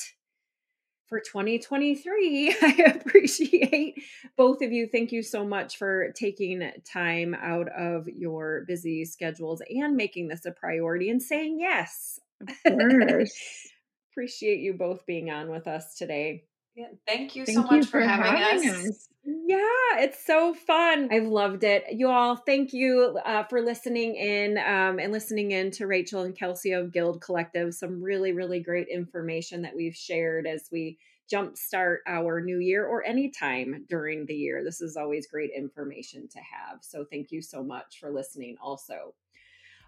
for 1.11 1.19
2023. 1.19 2.55
I 2.61 2.93
appreciate 2.95 4.01
both 4.37 4.61
of 4.61 4.71
you. 4.71 4.87
Thank 4.87 5.11
you 5.11 5.21
so 5.21 5.45
much 5.45 5.77
for 5.77 6.13
taking 6.15 6.71
time 6.85 7.35
out 7.35 7.67
of 7.77 8.07
your 8.07 8.63
busy 8.65 9.03
schedules 9.03 9.61
and 9.69 9.97
making 9.97 10.29
this 10.29 10.45
a 10.45 10.51
priority 10.51 11.09
and 11.09 11.21
saying 11.21 11.59
yes. 11.59 12.17
Of 12.65 12.77
course. 13.09 13.67
appreciate 14.13 14.59
you 14.59 14.73
both 14.73 15.05
being 15.05 15.29
on 15.29 15.49
with 15.51 15.67
us 15.67 15.95
today. 15.95 16.45
Yeah, 16.75 16.87
thank 17.05 17.35
you 17.35 17.45
thank 17.45 17.57
so 17.57 17.63
much 17.63 17.71
you 17.71 17.83
for, 17.83 17.91
for, 17.91 18.01
having, 18.01 18.41
having 18.41 18.69
us. 18.69 18.87
us. 18.87 19.09
Yeah, 19.23 19.99
it's 19.99 20.25
so 20.25 20.53
fun. 20.53 21.09
I've 21.11 21.27
loved 21.27 21.63
it. 21.63 21.83
You 21.91 22.09
all, 22.09 22.35
thank 22.37 22.73
you 22.73 23.19
uh, 23.23 23.43
for 23.43 23.61
listening 23.61 24.15
in 24.15 24.57
um, 24.57 24.97
and 24.97 25.11
listening 25.11 25.51
in 25.51 25.69
to 25.71 25.85
Rachel 25.85 26.21
and 26.21 26.35
Kelsey 26.35 26.71
of 26.71 26.91
Guild 26.91 27.21
Collective. 27.21 27.73
Some 27.73 28.01
really, 28.01 28.31
really 28.31 28.61
great 28.61 28.87
information 28.87 29.61
that 29.63 29.75
we've 29.75 29.95
shared 29.95 30.47
as 30.47 30.69
we 30.71 30.97
jumpstart 31.31 31.97
our 32.07 32.41
new 32.41 32.59
year 32.59 32.85
or 32.85 33.05
any 33.05 33.29
time 33.29 33.85
during 33.87 34.25
the 34.25 34.33
year. 34.33 34.63
This 34.63 34.81
is 34.81 34.97
always 34.97 35.27
great 35.27 35.51
information 35.55 36.27
to 36.29 36.39
have. 36.39 36.79
So 36.81 37.05
thank 37.09 37.31
you 37.31 37.41
so 37.41 37.63
much 37.63 37.99
for 37.99 38.11
listening 38.11 38.55
also. 38.61 39.13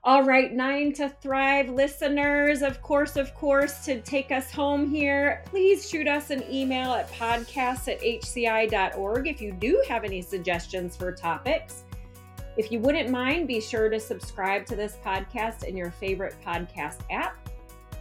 All 0.05 0.23
right, 0.23 0.51
Nine 0.51 0.91
to 0.95 1.07
Thrive 1.07 1.69
listeners, 1.69 2.61
of 2.61 2.81
course, 2.81 3.15
of 3.15 3.33
course, 3.33 3.85
to 3.85 4.01
take 4.01 4.33
us 4.33 4.51
home 4.51 4.89
here, 4.89 5.41
please 5.45 5.87
shoot 5.89 6.09
us 6.09 6.29
an 6.29 6.43
email 6.51 6.91
at 6.91 7.09
podcast 7.13 7.87
at 7.87 8.01
hci.org 8.01 9.27
if 9.29 9.41
you 9.41 9.53
do 9.53 9.81
have 9.87 10.03
any 10.03 10.21
suggestions 10.21 10.97
for 10.97 11.13
topics. 11.13 11.85
If 12.57 12.69
you 12.69 12.81
wouldn't 12.81 13.11
mind, 13.11 13.47
be 13.47 13.61
sure 13.61 13.87
to 13.87 13.97
subscribe 13.97 14.65
to 14.65 14.75
this 14.75 14.97
podcast 15.05 15.63
in 15.63 15.77
your 15.77 15.91
favorite 15.91 16.35
podcast 16.45 16.97
app. 17.09 17.37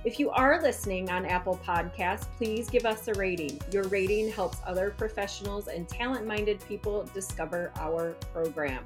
If 0.05 0.18
you 0.18 0.30
are 0.30 0.61
listening 0.61 1.09
on 1.09 1.24
Apple 1.24 1.61
Podcasts, 1.64 2.26
please 2.36 2.68
give 2.68 2.84
us 2.84 3.07
a 3.07 3.14
rating. 3.14 3.61
Your 3.70 3.84
rating 3.84 4.28
helps 4.28 4.59
other 4.66 4.90
professionals 4.90 5.68
and 5.68 5.88
talent 5.88 6.26
minded 6.26 6.59
people 6.66 7.09
discover 7.14 7.70
our 7.76 8.14
program. 8.32 8.84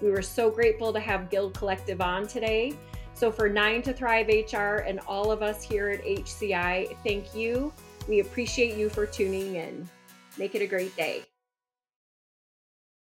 We 0.00 0.10
were 0.10 0.22
so 0.22 0.50
grateful 0.50 0.92
to 0.92 1.00
have 1.00 1.30
Guild 1.30 1.54
Collective 1.54 2.00
on 2.00 2.26
today. 2.26 2.74
So, 3.14 3.32
for 3.32 3.48
Nine 3.48 3.82
to 3.82 3.92
Thrive 3.92 4.28
HR 4.28 4.84
and 4.86 5.00
all 5.08 5.32
of 5.32 5.42
us 5.42 5.62
here 5.62 5.88
at 5.88 6.04
HCI, 6.04 6.96
thank 7.04 7.34
you. 7.34 7.72
We 8.06 8.20
appreciate 8.20 8.76
you 8.76 8.88
for 8.88 9.06
tuning 9.06 9.56
in. 9.56 9.88
Make 10.36 10.54
it 10.54 10.62
a 10.62 10.66
great 10.66 10.96
day. 10.96 11.27